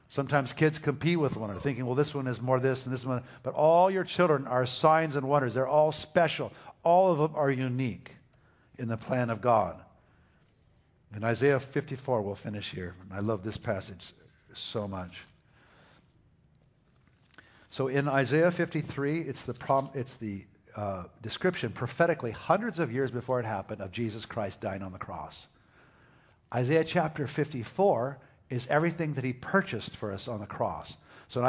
Sometimes 0.08 0.52
kids 0.52 0.78
compete 0.78 1.18
with 1.18 1.36
one 1.36 1.48
another, 1.50 1.62
thinking, 1.62 1.86
well, 1.86 1.94
this 1.94 2.14
one 2.14 2.26
is 2.26 2.40
more 2.40 2.60
this 2.60 2.84
and 2.84 2.92
this 2.92 3.04
one. 3.04 3.22
But 3.42 3.54
all 3.54 3.90
your 3.90 4.04
children 4.04 4.46
are 4.46 4.66
signs 4.66 5.16
and 5.16 5.26
wonders. 5.26 5.54
They're 5.54 5.66
all 5.66 5.90
special. 5.90 6.52
All 6.84 7.10
of 7.10 7.18
them 7.18 7.32
are 7.34 7.50
unique 7.50 8.12
in 8.78 8.88
the 8.88 8.96
plan 8.96 9.30
of 9.30 9.40
God. 9.40 9.80
In 11.14 11.24
Isaiah 11.24 11.60
54, 11.60 12.22
we'll 12.22 12.34
finish 12.34 12.70
here. 12.70 12.94
I 13.12 13.20
love 13.20 13.42
this 13.42 13.56
passage 13.56 14.12
so 14.54 14.88
much. 14.88 15.16
So 17.70 17.88
in 17.88 18.08
Isaiah 18.08 18.50
53, 18.50 19.20
it's 19.20 19.42
the, 19.42 19.54
prom, 19.54 19.90
it's 19.94 20.14
the 20.14 20.44
uh, 20.76 21.04
description 21.22 21.72
prophetically, 21.72 22.30
hundreds 22.30 22.80
of 22.80 22.92
years 22.92 23.10
before 23.10 23.40
it 23.40 23.46
happened, 23.46 23.80
of 23.80 23.92
Jesus 23.92 24.26
Christ 24.26 24.60
dying 24.60 24.82
on 24.82 24.92
the 24.92 24.98
cross. 24.98 25.46
Isaiah 26.54 26.84
chapter 26.84 27.26
54 27.26 28.18
is 28.50 28.66
everything 28.68 29.14
that 29.14 29.24
he 29.24 29.32
purchased 29.32 29.96
for 29.96 30.12
us 30.12 30.28
on 30.28 30.40
the 30.40 30.46
cross. 30.46 30.96
So 31.28 31.40
in 31.40 31.46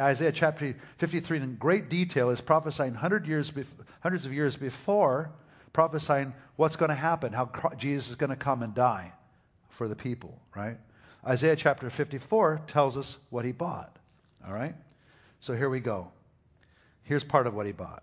Isaiah 0.00 0.32
chapter 0.32 0.74
53, 0.98 1.38
in 1.38 1.54
great 1.56 1.88
detail, 1.88 2.30
is 2.30 2.40
prophesying 2.40 2.94
hundred 2.94 3.26
years, 3.26 3.52
hundreds 4.00 4.26
of 4.26 4.32
years 4.32 4.56
before, 4.56 5.30
prophesying 5.72 6.34
what's 6.56 6.76
going 6.76 6.88
to 6.88 6.94
happen, 6.94 7.32
how 7.32 7.50
Jesus 7.76 8.10
is 8.10 8.16
going 8.16 8.30
to 8.30 8.36
come 8.36 8.62
and 8.62 8.74
die 8.74 9.12
for 9.70 9.88
the 9.88 9.96
people, 9.96 10.38
right? 10.54 10.76
Isaiah 11.26 11.56
chapter 11.56 11.90
54 11.90 12.62
tells 12.66 12.96
us 12.96 13.16
what 13.30 13.44
he 13.44 13.52
bought, 13.52 13.96
all 14.46 14.52
right? 14.52 14.74
So 15.40 15.54
here 15.54 15.68
we 15.68 15.80
go. 15.80 16.08
Here's 17.02 17.24
part 17.24 17.46
of 17.46 17.54
what 17.54 17.66
he 17.66 17.72
bought. 17.72 18.02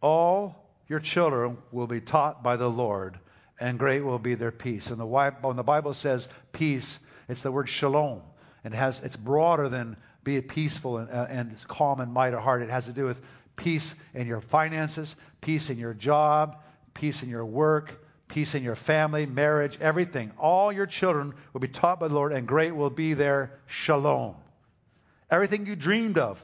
All 0.00 0.56
your 0.88 1.00
children 1.00 1.58
will 1.70 1.86
be 1.86 2.00
taught 2.00 2.42
by 2.42 2.56
the 2.56 2.68
Lord, 2.68 3.18
and 3.60 3.78
great 3.78 4.04
will 4.04 4.18
be 4.18 4.34
their 4.34 4.50
peace. 4.50 4.88
And 4.88 5.00
the, 5.00 5.06
when 5.06 5.56
the 5.56 5.62
Bible 5.62 5.94
says 5.94 6.28
peace, 6.52 6.98
it's 7.28 7.42
the 7.42 7.52
word 7.52 7.68
shalom. 7.68 8.22
And 8.64 8.74
it 8.74 8.76
has, 8.76 9.00
it's 9.00 9.16
broader 9.16 9.68
than 9.68 9.96
be 10.24 10.40
peaceful 10.40 10.98
and, 10.98 11.10
uh, 11.10 11.26
and 11.28 11.56
calm 11.68 12.00
and 12.00 12.12
might 12.12 12.34
of 12.34 12.40
heart. 12.40 12.62
It 12.62 12.70
has 12.70 12.86
to 12.86 12.92
do 12.92 13.04
with 13.04 13.20
peace 13.56 13.94
in 14.14 14.26
your 14.26 14.40
finances, 14.40 15.14
peace 15.42 15.68
in 15.68 15.78
your 15.78 15.92
job, 15.92 16.56
peace 16.94 17.22
in 17.22 17.28
your 17.28 17.44
work, 17.44 17.92
peace 18.28 18.54
in 18.54 18.62
your 18.62 18.76
family, 18.76 19.26
marriage, 19.26 19.76
everything. 19.80 20.32
All 20.38 20.72
your 20.72 20.86
children 20.86 21.34
will 21.52 21.60
be 21.60 21.68
taught 21.68 22.00
by 22.00 22.08
the 22.08 22.14
Lord, 22.14 22.32
and 22.32 22.48
great 22.48 22.74
will 22.74 22.88
be 22.88 23.12
their 23.12 23.52
shalom. 23.66 24.36
Everything 25.30 25.66
you 25.66 25.76
dreamed 25.76 26.16
of 26.16 26.42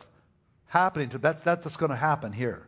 happening 0.66 1.09
to 1.11 1.18
that's 1.18 1.42
that's 1.42 1.64
what's 1.64 1.78
going 1.78 1.90
to 1.90 1.96
happen 1.96 2.32
here. 2.32 2.66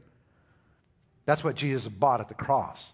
That's 1.26 1.44
what 1.44 1.54
Jesus 1.54 1.86
bought 1.86 2.20
at 2.20 2.28
the 2.28 2.34
cross. 2.34 2.90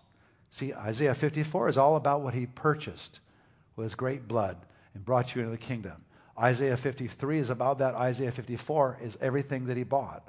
See, 0.51 0.74
Isaiah 0.74 1.14
54 1.14 1.68
is 1.68 1.78
all 1.78 1.97
about 1.97 2.22
what 2.22 2.34
he 2.34 2.47
purchased 2.47 3.20
with 3.76 3.84
his 3.84 3.95
great 3.95 4.26
blood 4.26 4.57
and 4.95 5.05
brought 5.05 5.34
you 5.34 5.43
into 5.43 5.53
the 5.53 5.59
kingdom. 5.59 6.05
Isaiah 6.39 6.76
53 6.76 7.39
is 7.39 7.51
about 7.51 7.78
that. 7.78 7.95
Isaiah 7.95 8.32
54 8.32 8.99
is 9.03 9.16
everything 9.20 9.66
that 9.66 9.76
he 9.76 9.84
bought. 9.84 10.24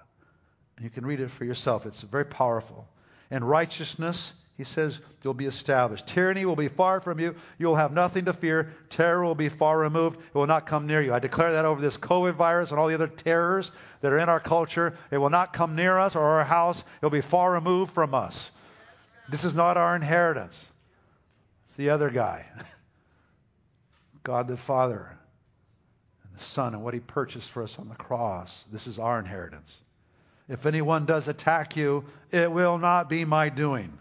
You 0.79 0.89
can 0.89 1.05
read 1.05 1.19
it 1.19 1.31
for 1.31 1.43
yourself. 1.43 1.85
It's 1.85 2.01
very 2.01 2.25
powerful. 2.25 2.87
And 3.30 3.47
righteousness, 3.47 4.34
he 4.57 4.63
says, 4.63 4.99
you'll 5.23 5.34
be 5.34 5.45
established. 5.45 6.07
Tyranny 6.07 6.45
will 6.45 6.55
be 6.55 6.67
far 6.67 6.99
from 6.99 7.19
you. 7.19 7.36
You'll 7.59 7.75
have 7.75 7.91
nothing 7.91 8.25
to 8.25 8.34
fear. 8.34 8.73
Terror 8.89 9.23
will 9.23 9.36
be 9.36 9.49
far 9.49 9.78
removed. 9.78 10.17
It 10.17 10.36
will 10.36 10.47
not 10.47 10.65
come 10.65 10.88
near 10.88 11.01
you. 11.01 11.13
I 11.13 11.19
declare 11.19 11.51
that 11.51 11.65
over 11.65 11.80
this 11.80 11.97
COVID 11.97 12.36
virus 12.36 12.71
and 12.71 12.80
all 12.80 12.88
the 12.88 12.95
other 12.95 13.07
terrors 13.07 13.71
that 14.01 14.11
are 14.11 14.17
in 14.17 14.30
our 14.30 14.39
culture. 14.39 14.97
It 15.11 15.17
will 15.17 15.30
not 15.30 15.53
come 15.53 15.75
near 15.75 15.97
us 15.97 16.15
or 16.15 16.23
our 16.23 16.43
house. 16.43 16.80
It 16.80 17.05
will 17.05 17.09
be 17.11 17.21
far 17.21 17.51
removed 17.51 17.93
from 17.93 18.15
us. 18.15 18.49
This 19.30 19.45
is 19.45 19.53
not 19.53 19.78
our 19.78 19.95
inheritance. 19.95 20.65
It's 21.67 21.75
the 21.75 21.91
other 21.91 22.09
guy. 22.09 22.45
God 24.23 24.47
the 24.47 24.57
Father 24.57 25.17
and 26.25 26.36
the 26.36 26.43
Son 26.43 26.73
and 26.73 26.84
what 26.84 26.93
he 26.93 26.99
purchased 26.99 27.51
for 27.51 27.63
us 27.63 27.78
on 27.78 27.89
the 27.89 27.95
cross. 27.95 28.65
This 28.71 28.88
is 28.88 28.97
our 28.97 29.19
inheritance. 29.19 29.82
If 30.49 30.65
anyone 30.65 31.05
does 31.05 31.27
attack 31.27 31.75
you, 31.75 32.05
it 32.31 32.51
will 32.51 32.77
not 32.77 33.09
be 33.09 33.25
my 33.25 33.49
doing. 33.49 33.97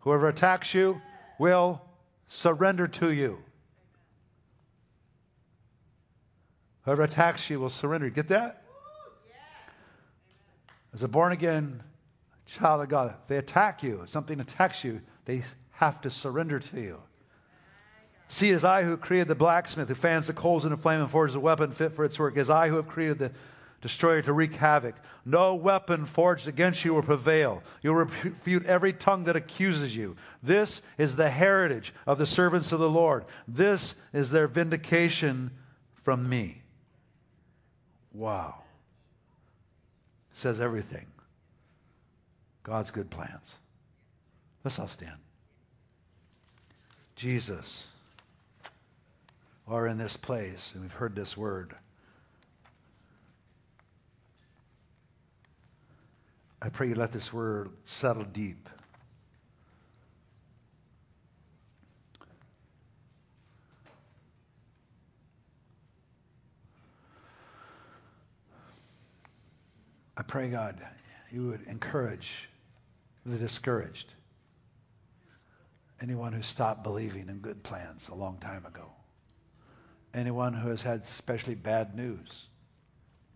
Whoever 0.00 0.28
attacks 0.28 0.72
you 0.74 1.00
will 1.38 1.80
surrender 2.28 2.86
to 2.88 3.12
you. 3.12 3.38
Whoever 6.82 7.02
attacks 7.02 7.48
you 7.48 7.58
will 7.58 7.70
surrender. 7.70 8.10
Get 8.10 8.28
that? 8.28 8.62
As 10.92 11.02
a 11.02 11.08
born 11.08 11.32
again 11.32 11.82
child 12.46 12.82
of 12.82 12.88
God, 12.88 13.14
if 13.22 13.28
they 13.28 13.36
attack 13.38 13.82
you, 13.82 14.02
if 14.02 14.10
something 14.10 14.38
attacks 14.38 14.84
you, 14.84 15.00
they 15.24 15.42
have 15.72 16.00
to 16.02 16.10
surrender 16.10 16.60
to 16.60 16.80
you. 16.80 16.98
See, 18.28 18.50
it 18.50 18.54
is 18.54 18.64
I 18.64 18.84
who 18.84 18.96
created 18.96 19.28
the 19.28 19.34
blacksmith, 19.34 19.88
who 19.88 19.94
fans 19.94 20.26
the 20.28 20.32
coals 20.32 20.64
in 20.64 20.72
a 20.72 20.76
flame 20.76 21.00
and 21.00 21.10
forges 21.10 21.34
a 21.34 21.40
weapon 21.40 21.72
fit 21.72 21.94
for 21.94 22.04
its 22.04 22.18
work. 22.18 22.36
It 22.36 22.40
is 22.40 22.50
I 22.50 22.68
who 22.68 22.76
have 22.76 22.86
created 22.86 23.18
the 23.18 23.32
destroyer 23.84 24.22
to 24.22 24.32
wreak 24.32 24.54
havoc. 24.54 24.94
No 25.26 25.56
weapon 25.56 26.06
forged 26.06 26.48
against 26.48 26.86
you 26.86 26.94
will 26.94 27.02
prevail. 27.02 27.62
You'll 27.82 27.96
refute 27.96 28.64
every 28.64 28.94
tongue 28.94 29.24
that 29.24 29.36
accuses 29.36 29.94
you. 29.94 30.16
This 30.42 30.80
is 30.96 31.16
the 31.16 31.28
heritage 31.28 31.92
of 32.06 32.16
the 32.16 32.24
servants 32.24 32.72
of 32.72 32.80
the 32.80 32.88
Lord. 32.88 33.26
This 33.46 33.94
is 34.14 34.30
their 34.30 34.48
vindication 34.48 35.50
from 36.02 36.26
me. 36.26 36.62
Wow. 38.14 38.54
Says 40.32 40.62
everything. 40.62 41.04
God's 42.62 42.90
good 42.90 43.10
plans. 43.10 43.54
Let's 44.64 44.78
all 44.78 44.88
stand. 44.88 45.18
Jesus 47.16 47.86
are 49.68 49.86
in 49.86 49.98
this 49.98 50.16
place, 50.16 50.72
and 50.72 50.82
we've 50.82 50.90
heard 50.90 51.14
this 51.14 51.36
word. 51.36 51.74
I 56.64 56.70
pray 56.70 56.88
you 56.88 56.94
let 56.94 57.12
this 57.12 57.30
word 57.30 57.68
settle 57.84 58.24
deep. 58.24 58.70
I 70.16 70.22
pray, 70.22 70.48
God, 70.48 70.80
you 71.30 71.48
would 71.48 71.60
encourage 71.66 72.48
the 73.26 73.36
discouraged, 73.36 74.14
anyone 76.00 76.32
who 76.32 76.40
stopped 76.40 76.82
believing 76.82 77.28
in 77.28 77.40
good 77.40 77.62
plans 77.62 78.08
a 78.08 78.14
long 78.14 78.38
time 78.38 78.64
ago, 78.64 78.90
anyone 80.14 80.54
who 80.54 80.70
has 80.70 80.80
had 80.80 81.02
especially 81.02 81.56
bad 81.56 81.94
news 81.94 82.46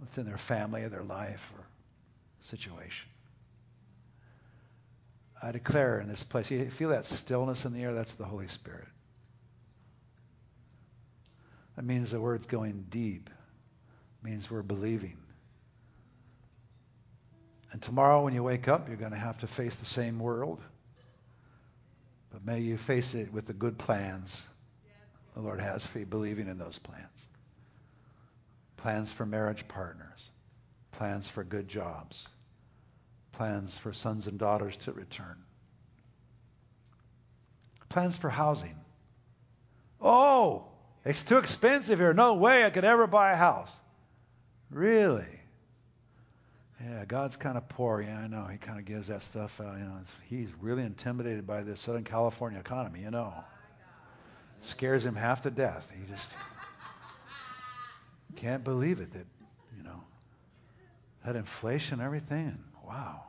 within 0.00 0.24
their 0.24 0.38
family 0.38 0.82
or 0.82 0.88
their 0.88 1.02
life 1.02 1.52
or 1.58 1.66
situation. 2.40 3.06
I 5.42 5.52
declare 5.52 6.00
in 6.00 6.08
this 6.08 6.22
place, 6.22 6.50
you 6.50 6.70
feel 6.70 6.88
that 6.90 7.06
stillness 7.06 7.64
in 7.64 7.72
the 7.72 7.82
air? 7.82 7.92
That's 7.92 8.14
the 8.14 8.24
Holy 8.24 8.48
Spirit. 8.48 8.88
That 11.76 11.84
means 11.84 12.10
the 12.10 12.20
word's 12.20 12.46
going 12.46 12.86
deep. 12.88 13.30
It 13.30 14.28
means 14.28 14.50
we're 14.50 14.62
believing. 14.62 15.16
And 17.70 17.80
tomorrow 17.80 18.24
when 18.24 18.34
you 18.34 18.42
wake 18.42 18.66
up, 18.66 18.88
you're 18.88 18.96
going 18.96 19.12
to 19.12 19.18
have 19.18 19.38
to 19.38 19.46
face 19.46 19.76
the 19.76 19.84
same 19.84 20.18
world. 20.18 20.60
But 22.32 22.44
may 22.44 22.60
you 22.60 22.76
face 22.76 23.14
it 23.14 23.32
with 23.32 23.46
the 23.46 23.52
good 23.52 23.78
plans 23.78 24.42
the 25.34 25.44
Lord 25.44 25.60
has 25.60 25.86
for 25.86 26.00
you, 26.00 26.06
believing 26.06 26.48
in 26.48 26.58
those 26.58 26.80
plans. 26.80 27.06
Plans 28.76 29.12
for 29.12 29.24
marriage 29.24 29.68
partners, 29.68 30.30
plans 30.90 31.28
for 31.28 31.44
good 31.44 31.68
jobs, 31.68 32.26
plans 33.38 33.78
for 33.78 33.92
sons 33.92 34.26
and 34.26 34.36
daughters 34.36 34.76
to 34.78 34.92
return, 34.92 35.36
plans 37.88 38.16
for 38.16 38.28
housing. 38.28 38.74
Oh, 40.00 40.64
it's 41.04 41.22
too 41.22 41.38
expensive 41.38 42.00
here. 42.00 42.12
No 42.12 42.34
way 42.34 42.64
I 42.64 42.70
could 42.70 42.84
ever 42.84 43.06
buy 43.06 43.30
a 43.32 43.36
house. 43.36 43.72
Really? 44.70 45.24
Yeah, 46.84 47.04
God's 47.06 47.36
kind 47.36 47.56
of 47.56 47.68
poor. 47.68 48.02
Yeah, 48.02 48.18
I 48.18 48.26
know. 48.26 48.44
He 48.50 48.58
kind 48.58 48.80
of 48.80 48.84
gives 48.84 49.06
that 49.06 49.22
stuff 49.22 49.60
out. 49.60 49.78
You 49.78 49.84
know, 49.84 50.00
he's 50.28 50.48
really 50.60 50.82
intimidated 50.82 51.46
by 51.46 51.62
the 51.62 51.76
Southern 51.76 52.04
California 52.04 52.58
economy. 52.58 53.02
You 53.02 53.12
know, 53.12 53.32
scares 54.62 55.06
him 55.06 55.14
half 55.14 55.42
to 55.42 55.50
death. 55.50 55.88
He 55.96 56.12
just 56.12 56.28
can't 58.34 58.64
believe 58.64 59.00
it 59.00 59.12
that 59.12 59.26
you 59.76 59.84
know 59.84 60.02
that 61.24 61.36
inflation, 61.36 62.00
everything. 62.00 62.58
Wow, 62.88 63.22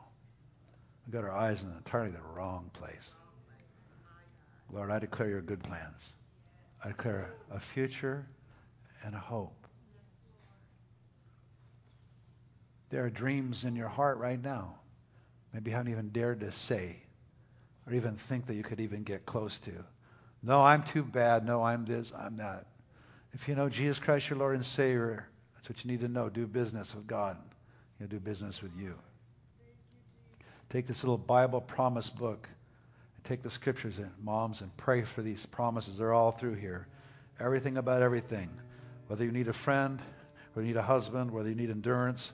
we 1.06 1.12
got 1.12 1.22
our 1.22 1.30
eyes 1.30 1.62
in 1.62 1.70
entirely 1.72 2.12
the 2.12 2.22
wrong 2.34 2.70
place. 2.72 3.10
Lord, 4.72 4.90
I 4.90 4.98
declare 4.98 5.28
your 5.28 5.42
good 5.42 5.62
plans. 5.62 6.14
I 6.82 6.88
declare 6.88 7.34
a 7.50 7.60
future 7.60 8.26
and 9.04 9.14
a 9.14 9.18
hope. 9.18 9.66
There 12.88 13.04
are 13.04 13.10
dreams 13.10 13.64
in 13.64 13.76
your 13.76 13.88
heart 13.88 14.16
right 14.16 14.42
now. 14.42 14.76
Maybe 15.52 15.70
you 15.70 15.76
haven't 15.76 15.92
even 15.92 16.08
dared 16.08 16.40
to 16.40 16.52
say 16.52 16.96
or 17.86 17.92
even 17.92 18.16
think 18.16 18.46
that 18.46 18.54
you 18.54 18.62
could 18.62 18.80
even 18.80 19.02
get 19.02 19.26
close 19.26 19.58
to. 19.60 19.72
No, 20.42 20.62
I'm 20.62 20.84
too 20.84 21.02
bad. 21.02 21.44
No, 21.44 21.62
I'm 21.62 21.84
this, 21.84 22.12
I'm 22.16 22.38
that. 22.38 22.66
If 23.34 23.46
you 23.46 23.54
know 23.54 23.68
Jesus 23.68 23.98
Christ, 23.98 24.30
your 24.30 24.38
Lord 24.38 24.54
and 24.54 24.64
Savior, 24.64 25.28
that's 25.54 25.68
what 25.68 25.84
you 25.84 25.90
need 25.90 26.00
to 26.00 26.08
know. 26.08 26.30
Do 26.30 26.46
business 26.46 26.94
with 26.94 27.06
God. 27.06 27.36
He'll 27.98 28.08
do 28.08 28.18
business 28.18 28.62
with 28.62 28.72
you. 28.78 28.94
Take 30.70 30.86
this 30.86 31.02
little 31.02 31.18
Bible 31.18 31.60
promise 31.60 32.08
book 32.08 32.48
and 33.16 33.24
take 33.24 33.42
the 33.42 33.50
scriptures 33.50 33.98
and 33.98 34.10
moms 34.22 34.60
and 34.60 34.74
pray 34.76 35.02
for 35.02 35.20
these 35.20 35.44
promises. 35.46 35.98
They're 35.98 36.12
all 36.12 36.30
through 36.30 36.54
here. 36.54 36.86
Everything 37.40 37.76
about 37.76 38.02
everything. 38.02 38.48
Whether 39.08 39.24
you 39.24 39.32
need 39.32 39.48
a 39.48 39.52
friend, 39.52 40.00
whether 40.52 40.66
you 40.66 40.72
need 40.72 40.78
a 40.78 40.82
husband, 40.82 41.32
whether 41.32 41.48
you 41.48 41.56
need 41.56 41.70
endurance, 41.70 42.32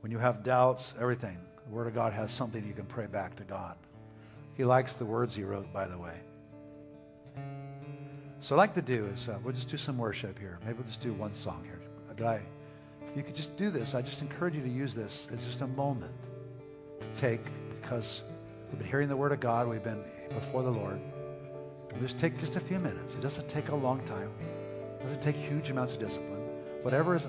when 0.00 0.10
you 0.10 0.18
have 0.18 0.42
doubts, 0.42 0.94
everything, 0.98 1.36
the 1.66 1.74
Word 1.74 1.86
of 1.86 1.94
God 1.94 2.14
has 2.14 2.32
something 2.32 2.66
you 2.66 2.72
can 2.72 2.86
pray 2.86 3.06
back 3.06 3.36
to 3.36 3.44
God. 3.44 3.76
He 4.56 4.64
likes 4.64 4.94
the 4.94 5.04
words 5.04 5.36
he 5.36 5.42
wrote, 5.42 5.70
by 5.72 5.86
the 5.86 5.98
way. 5.98 6.14
So 8.40 8.54
I'd 8.54 8.58
like 8.58 8.74
to 8.74 8.82
do 8.82 9.06
is 9.06 9.28
uh, 9.28 9.38
we'll 9.44 9.54
just 9.54 9.68
do 9.68 9.76
some 9.76 9.98
worship 9.98 10.38
here. 10.38 10.58
Maybe 10.64 10.78
we'll 10.78 10.86
just 10.86 11.02
do 11.02 11.12
one 11.12 11.34
song 11.34 11.62
here. 11.64 11.80
I, 12.26 12.36
if 13.10 13.14
you 13.14 13.22
could 13.22 13.34
just 13.34 13.54
do 13.58 13.70
this, 13.70 13.94
I 13.94 14.00
just 14.00 14.22
encourage 14.22 14.54
you 14.54 14.62
to 14.62 14.70
use 14.70 14.94
this 14.94 15.28
as 15.30 15.44
just 15.44 15.60
a 15.60 15.66
moment 15.66 16.12
take 17.14 17.40
because 17.86 18.24
we've 18.68 18.80
been 18.80 18.88
hearing 18.88 19.08
the 19.08 19.16
Word 19.16 19.30
of 19.30 19.38
God. 19.38 19.68
We've 19.68 19.82
been 19.82 20.02
before 20.30 20.64
the 20.64 20.70
Lord. 20.70 21.00
We'll 21.92 22.00
just 22.00 22.18
take 22.18 22.36
just 22.40 22.56
a 22.56 22.60
few 22.60 22.80
minutes. 22.80 23.14
It 23.14 23.20
doesn't 23.20 23.48
take 23.48 23.68
a 23.68 23.76
long 23.76 24.04
time. 24.06 24.28
It 24.40 25.02
doesn't 25.04 25.22
take 25.22 25.36
huge 25.36 25.70
amounts 25.70 25.94
of 25.94 26.00
discipline. 26.00 26.42
Whatever 26.82 27.14
is 27.14 27.24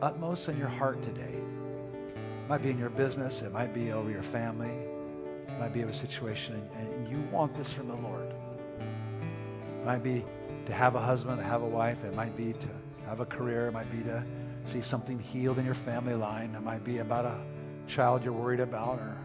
utmost 0.00 0.48
in 0.48 0.56
your 0.56 0.68
heart 0.68 1.02
today, 1.02 1.34
it 1.34 2.48
might 2.48 2.62
be 2.62 2.70
in 2.70 2.78
your 2.78 2.88
business. 2.88 3.42
It 3.42 3.52
might 3.52 3.74
be 3.74 3.92
over 3.92 4.10
your 4.10 4.22
family. 4.22 4.70
It 4.70 5.60
might 5.60 5.74
be 5.74 5.82
a 5.82 5.94
situation, 5.94 6.66
and, 6.78 6.88
and 6.90 7.08
you 7.08 7.22
want 7.30 7.54
this 7.54 7.70
from 7.70 7.88
the 7.88 7.96
Lord. 7.96 8.32
It 8.80 9.84
might 9.84 10.02
be 10.02 10.24
to 10.64 10.72
have 10.72 10.94
a 10.94 11.00
husband, 11.00 11.36
to 11.36 11.44
have 11.44 11.60
a 11.60 11.68
wife. 11.68 12.02
It 12.04 12.14
might 12.14 12.34
be 12.38 12.54
to 12.54 13.04
have 13.06 13.20
a 13.20 13.26
career. 13.26 13.68
It 13.68 13.72
might 13.72 13.92
be 13.92 14.02
to 14.04 14.24
see 14.64 14.80
something 14.80 15.18
healed 15.18 15.58
in 15.58 15.66
your 15.66 15.74
family 15.74 16.14
line. 16.14 16.54
It 16.54 16.62
might 16.62 16.84
be 16.84 16.98
about 16.98 17.26
a 17.26 17.38
child 17.86 18.24
you're 18.24 18.32
worried 18.32 18.60
about 18.60 18.98
or 18.98 19.18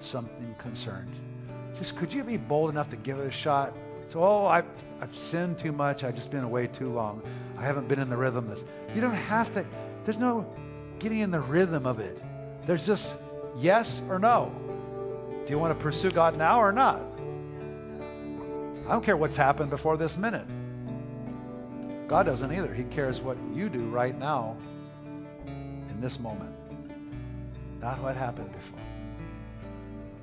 something 0.00 0.54
concerned. 0.58 1.14
Just 1.78 1.96
could 1.96 2.12
you 2.12 2.24
be 2.24 2.36
bold 2.36 2.70
enough 2.70 2.90
to 2.90 2.96
give 2.96 3.18
it 3.18 3.26
a 3.26 3.30
shot? 3.30 3.74
So, 4.12 4.22
oh, 4.22 4.46
I've, 4.46 4.64
I've 5.00 5.14
sinned 5.14 5.58
too 5.58 5.72
much. 5.72 6.02
I've 6.02 6.14
just 6.14 6.30
been 6.30 6.44
away 6.44 6.66
too 6.66 6.90
long. 6.90 7.22
I 7.58 7.62
haven't 7.62 7.88
been 7.88 7.98
in 7.98 8.08
the 8.08 8.16
rhythm. 8.16 8.48
This. 8.48 8.62
You 8.94 9.00
don't 9.00 9.12
have 9.12 9.52
to. 9.54 9.66
There's 10.04 10.18
no 10.18 10.46
getting 10.98 11.20
in 11.20 11.30
the 11.30 11.40
rhythm 11.40 11.86
of 11.86 12.00
it. 12.00 12.18
There's 12.66 12.86
just 12.86 13.16
yes 13.58 14.00
or 14.08 14.18
no. 14.18 14.50
Do 15.46 15.52
you 15.52 15.58
want 15.58 15.78
to 15.78 15.82
pursue 15.82 16.10
God 16.10 16.36
now 16.36 16.60
or 16.60 16.72
not? 16.72 17.00
I 18.86 18.92
don't 18.92 19.04
care 19.04 19.16
what's 19.16 19.36
happened 19.36 19.70
before 19.70 19.96
this 19.96 20.16
minute. 20.16 20.46
God 22.08 22.24
doesn't 22.24 22.50
either. 22.50 22.72
He 22.72 22.84
cares 22.84 23.20
what 23.20 23.36
you 23.54 23.68
do 23.68 23.80
right 23.90 24.18
now 24.18 24.56
in 25.46 26.00
this 26.00 26.18
moment, 26.18 26.54
not 27.80 28.02
what 28.02 28.16
happened 28.16 28.50
before. 28.52 28.80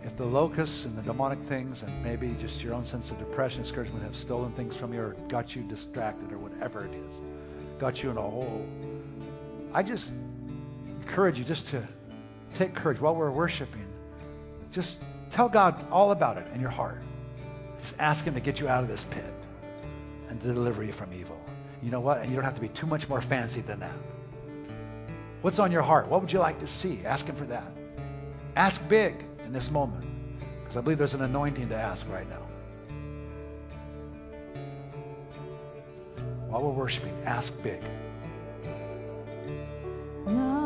If 0.05 0.15
the 0.17 0.25
locusts 0.25 0.85
and 0.85 0.95
the 0.95 1.01
demonic 1.01 1.41
things 1.45 1.81
and 1.81 2.03
maybe 2.03 2.35
just 2.39 2.61
your 2.61 2.75
own 2.75 2.85
sense 2.85 3.09
of 3.09 3.17
depression, 3.17 3.63
discouragement 3.63 4.03
have 4.03 4.15
stolen 4.15 4.51
things 4.51 4.75
from 4.75 4.93
you 4.93 5.01
or 5.01 5.15
got 5.29 5.55
you 5.55 5.63
distracted 5.63 6.31
or 6.31 6.37
whatever 6.37 6.85
it 6.85 6.93
is, 6.93 7.21
got 7.79 8.03
you 8.03 8.11
in 8.11 8.17
a 8.17 8.21
hole, 8.21 8.67
I 9.73 9.81
just 9.81 10.13
encourage 10.87 11.39
you 11.39 11.43
just 11.43 11.67
to 11.67 11.85
take 12.53 12.75
courage 12.75 13.01
while 13.01 13.15
we're 13.15 13.31
worshiping. 13.31 13.87
Just 14.71 14.99
tell 15.31 15.49
God 15.49 15.83
all 15.91 16.11
about 16.11 16.37
it 16.37 16.45
in 16.53 16.61
your 16.61 16.69
heart. 16.69 17.01
Just 17.81 17.95
ask 17.97 18.23
Him 18.23 18.35
to 18.35 18.39
get 18.39 18.59
you 18.59 18.67
out 18.67 18.83
of 18.83 18.87
this 18.87 19.03
pit 19.05 19.33
and 20.29 20.39
to 20.39 20.53
deliver 20.53 20.83
you 20.83 20.93
from 20.93 21.13
evil. 21.13 21.39
You 21.81 21.89
know 21.89 21.99
what? 21.99 22.21
And 22.21 22.29
you 22.29 22.35
don't 22.35 22.45
have 22.45 22.55
to 22.55 22.61
be 22.61 22.69
too 22.69 22.85
much 22.85 23.09
more 23.09 23.21
fancy 23.21 23.61
than 23.61 23.79
that. 23.79 23.95
What's 25.41 25.57
on 25.57 25.71
your 25.71 25.81
heart? 25.81 26.07
What 26.07 26.21
would 26.21 26.31
you 26.31 26.39
like 26.39 26.59
to 26.59 26.67
see? 26.67 27.03
Ask 27.05 27.25
Him 27.25 27.35
for 27.35 27.45
that. 27.45 27.71
Ask 28.55 28.87
big 28.87 29.25
in 29.45 29.53
this 29.53 29.71
moment 29.71 30.03
because 30.59 30.75
I 30.75 30.81
believe 30.81 30.97
there's 30.97 31.13
an 31.13 31.21
anointing 31.21 31.69
to 31.69 31.75
ask 31.75 32.07
right 32.09 32.27
now. 32.29 32.41
While 36.49 36.63
we're 36.63 36.71
worshiping, 36.71 37.15
ask 37.25 37.53
big. 37.61 37.81
Nothing 40.25 40.64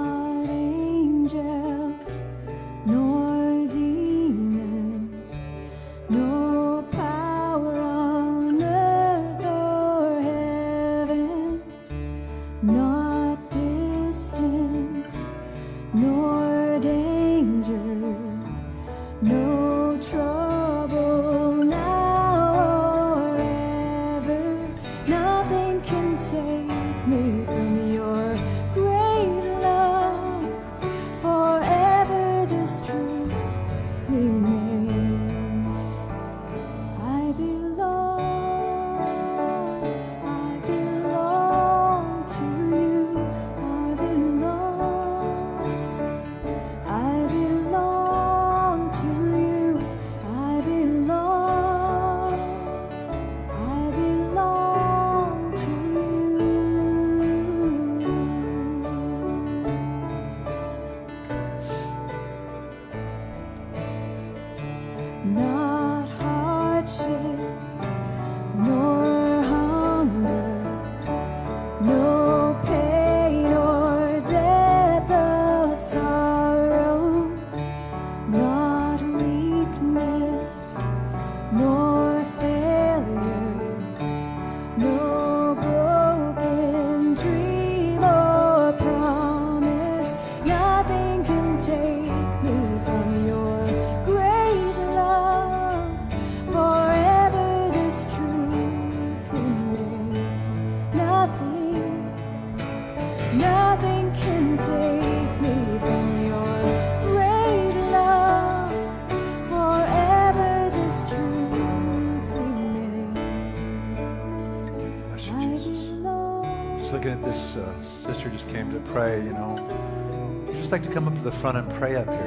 front 121.40 121.58
and 121.58 121.74
pray 121.76 121.96
up 121.96 122.19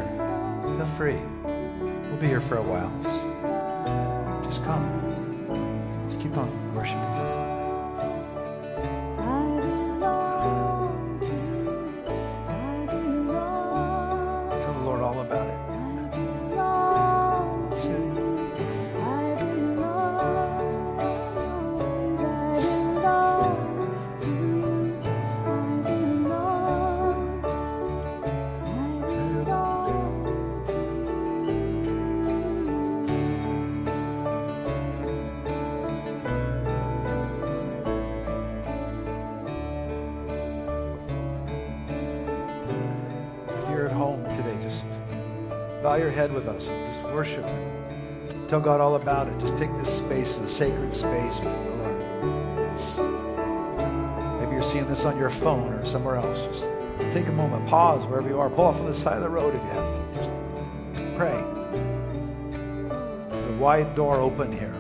sacred 50.53 50.94
space 50.94 51.38
before 51.38 51.64
the 51.64 51.70
Lord. 51.76 51.98
Maybe 54.40 54.53
you're 54.53 54.62
seeing 54.62 54.86
this 54.86 55.07
on 55.07 55.18
your 55.18 55.30
phone 55.30 55.72
or 55.72 55.86
somewhere 55.86 56.16
else. 56.16 56.59
Just 56.59 56.66
take 57.12 57.26
a 57.26 57.32
moment, 57.32 57.66
pause 57.66 58.05
wherever 58.07 58.28
you 58.28 58.38
are, 58.38 58.50
pull 58.50 58.66
off 58.66 58.76
on 58.76 58.84
the 58.84 58.94
side 58.94 59.16
of 59.16 59.22
the 59.22 59.30
road 59.30 59.55
if 59.55 59.62
you 59.62 59.68
have 59.70 59.86
to. 59.86 60.00
Just 60.94 61.16
pray. 61.16 61.42
There's 63.30 63.46
a 63.46 63.57
wide 63.59 63.94
door 63.96 64.16
open 64.20 64.53
here 64.53 64.74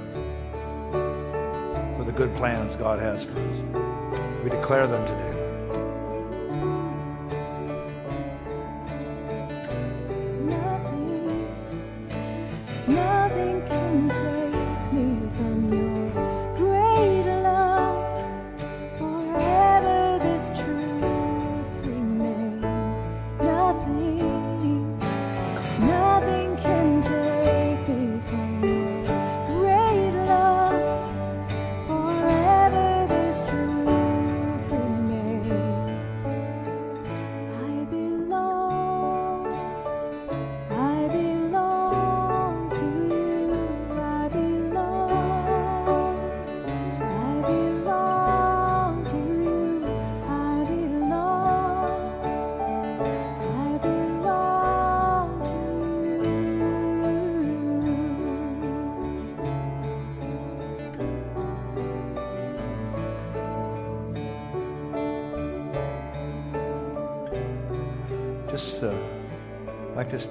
for 1.96 2.04
the 2.04 2.12
good 2.12 2.36
plans 2.36 2.76
God 2.76 3.00
has 3.00 3.24
for 3.24 3.38
us. 3.38 4.44
We 4.44 4.50
declare 4.50 4.86
them 4.86 5.06
today. 5.06 5.31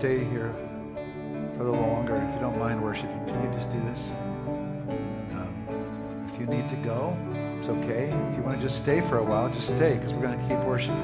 Stay 0.02 0.24
here 0.32 0.52
for 1.56 1.62
a 1.62 1.72
little 1.72 1.88
longer. 1.89 2.16
If 2.16 2.34
you 2.34 2.41
don't 2.41 2.58
mind 2.58 2.82
worshiping, 2.82 3.24
can 3.28 3.43
you 3.43 3.56
just 3.56 3.72
do 3.72 3.80
this? 3.82 4.02
And, 4.49 5.32
um, 5.34 6.26
if 6.28 6.39
you 6.39 6.47
need 6.47 6.68
to 6.72 6.76
go, 6.78 7.16
it's 7.60 7.70
okay. 7.70 8.06
If 8.06 8.36
you 8.36 8.41
want 8.41 8.60
to 8.60 8.68
just 8.68 8.80
stay 8.80 9.02
for 9.02 9.20
a 9.20 9.24
while, 9.24 9.54
just 9.54 9.68
stay 9.68 9.99
because 9.99 10.12
we're 10.12 10.24
going 10.24 10.39
to 10.39 10.47
keep 10.47 10.58
worshiping. 10.66 10.97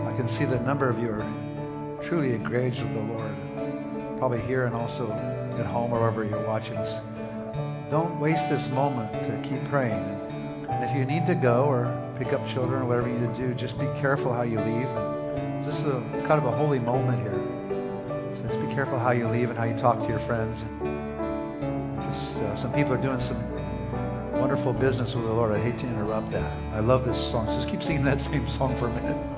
I 0.00 0.16
can 0.16 0.26
see 0.26 0.46
that 0.46 0.62
a 0.62 0.64
number 0.64 0.88
of 0.88 0.98
you 0.98 1.10
are 1.10 2.00
truly 2.02 2.34
engaged 2.34 2.80
with 2.80 2.94
the 2.94 3.02
Lord, 3.02 4.16
probably 4.16 4.40
here 4.40 4.64
and 4.64 4.74
also 4.74 5.12
at 5.12 5.66
home 5.66 5.92
or 5.92 6.00
wherever 6.00 6.24
you're 6.24 6.46
watching 6.46 6.78
us. 6.78 7.02
Don't 7.90 8.18
waste 8.18 8.48
this 8.48 8.66
moment 8.70 9.12
to 9.12 9.46
keep 9.46 9.62
praying. 9.68 9.92
And 10.70 10.82
if 10.82 10.96
you 10.96 11.04
need 11.04 11.26
to 11.26 11.34
go 11.34 11.66
or 11.66 11.84
pick 12.18 12.32
up 12.32 12.48
children 12.48 12.80
or 12.80 12.86
whatever 12.86 13.10
you 13.10 13.18
need 13.18 13.34
to 13.34 13.48
do, 13.48 13.52
just 13.52 13.78
be 13.78 13.84
careful 14.00 14.32
how 14.32 14.40
you 14.40 14.58
leave. 14.58 14.88
This 15.66 15.76
is 15.76 15.84
a 15.84 16.00
kind 16.26 16.40
of 16.40 16.46
a 16.46 16.56
holy 16.56 16.78
moment 16.78 17.20
here 17.20 17.31
careful 18.74 18.98
how 18.98 19.10
you 19.10 19.28
leave 19.28 19.50
and 19.50 19.58
how 19.58 19.64
you 19.64 19.76
talk 19.76 19.98
to 19.98 20.08
your 20.08 20.18
friends. 20.20 20.64
Just 22.08 22.36
uh, 22.36 22.56
some 22.56 22.72
people 22.72 22.92
are 22.94 23.02
doing 23.02 23.20
some 23.20 23.36
wonderful 24.32 24.72
business 24.72 25.14
with 25.14 25.24
the 25.24 25.32
Lord. 25.32 25.52
I 25.52 25.62
hate 25.62 25.78
to 25.80 25.86
interrupt 25.86 26.30
that. 26.30 26.62
I 26.72 26.80
love 26.80 27.04
this 27.04 27.20
song. 27.30 27.46
So 27.46 27.56
just 27.56 27.68
keep 27.68 27.82
singing 27.82 28.04
that 28.04 28.20
same 28.30 28.48
song 28.48 28.76
for 28.78 28.88
a 28.88 28.94
minute. 28.94 29.31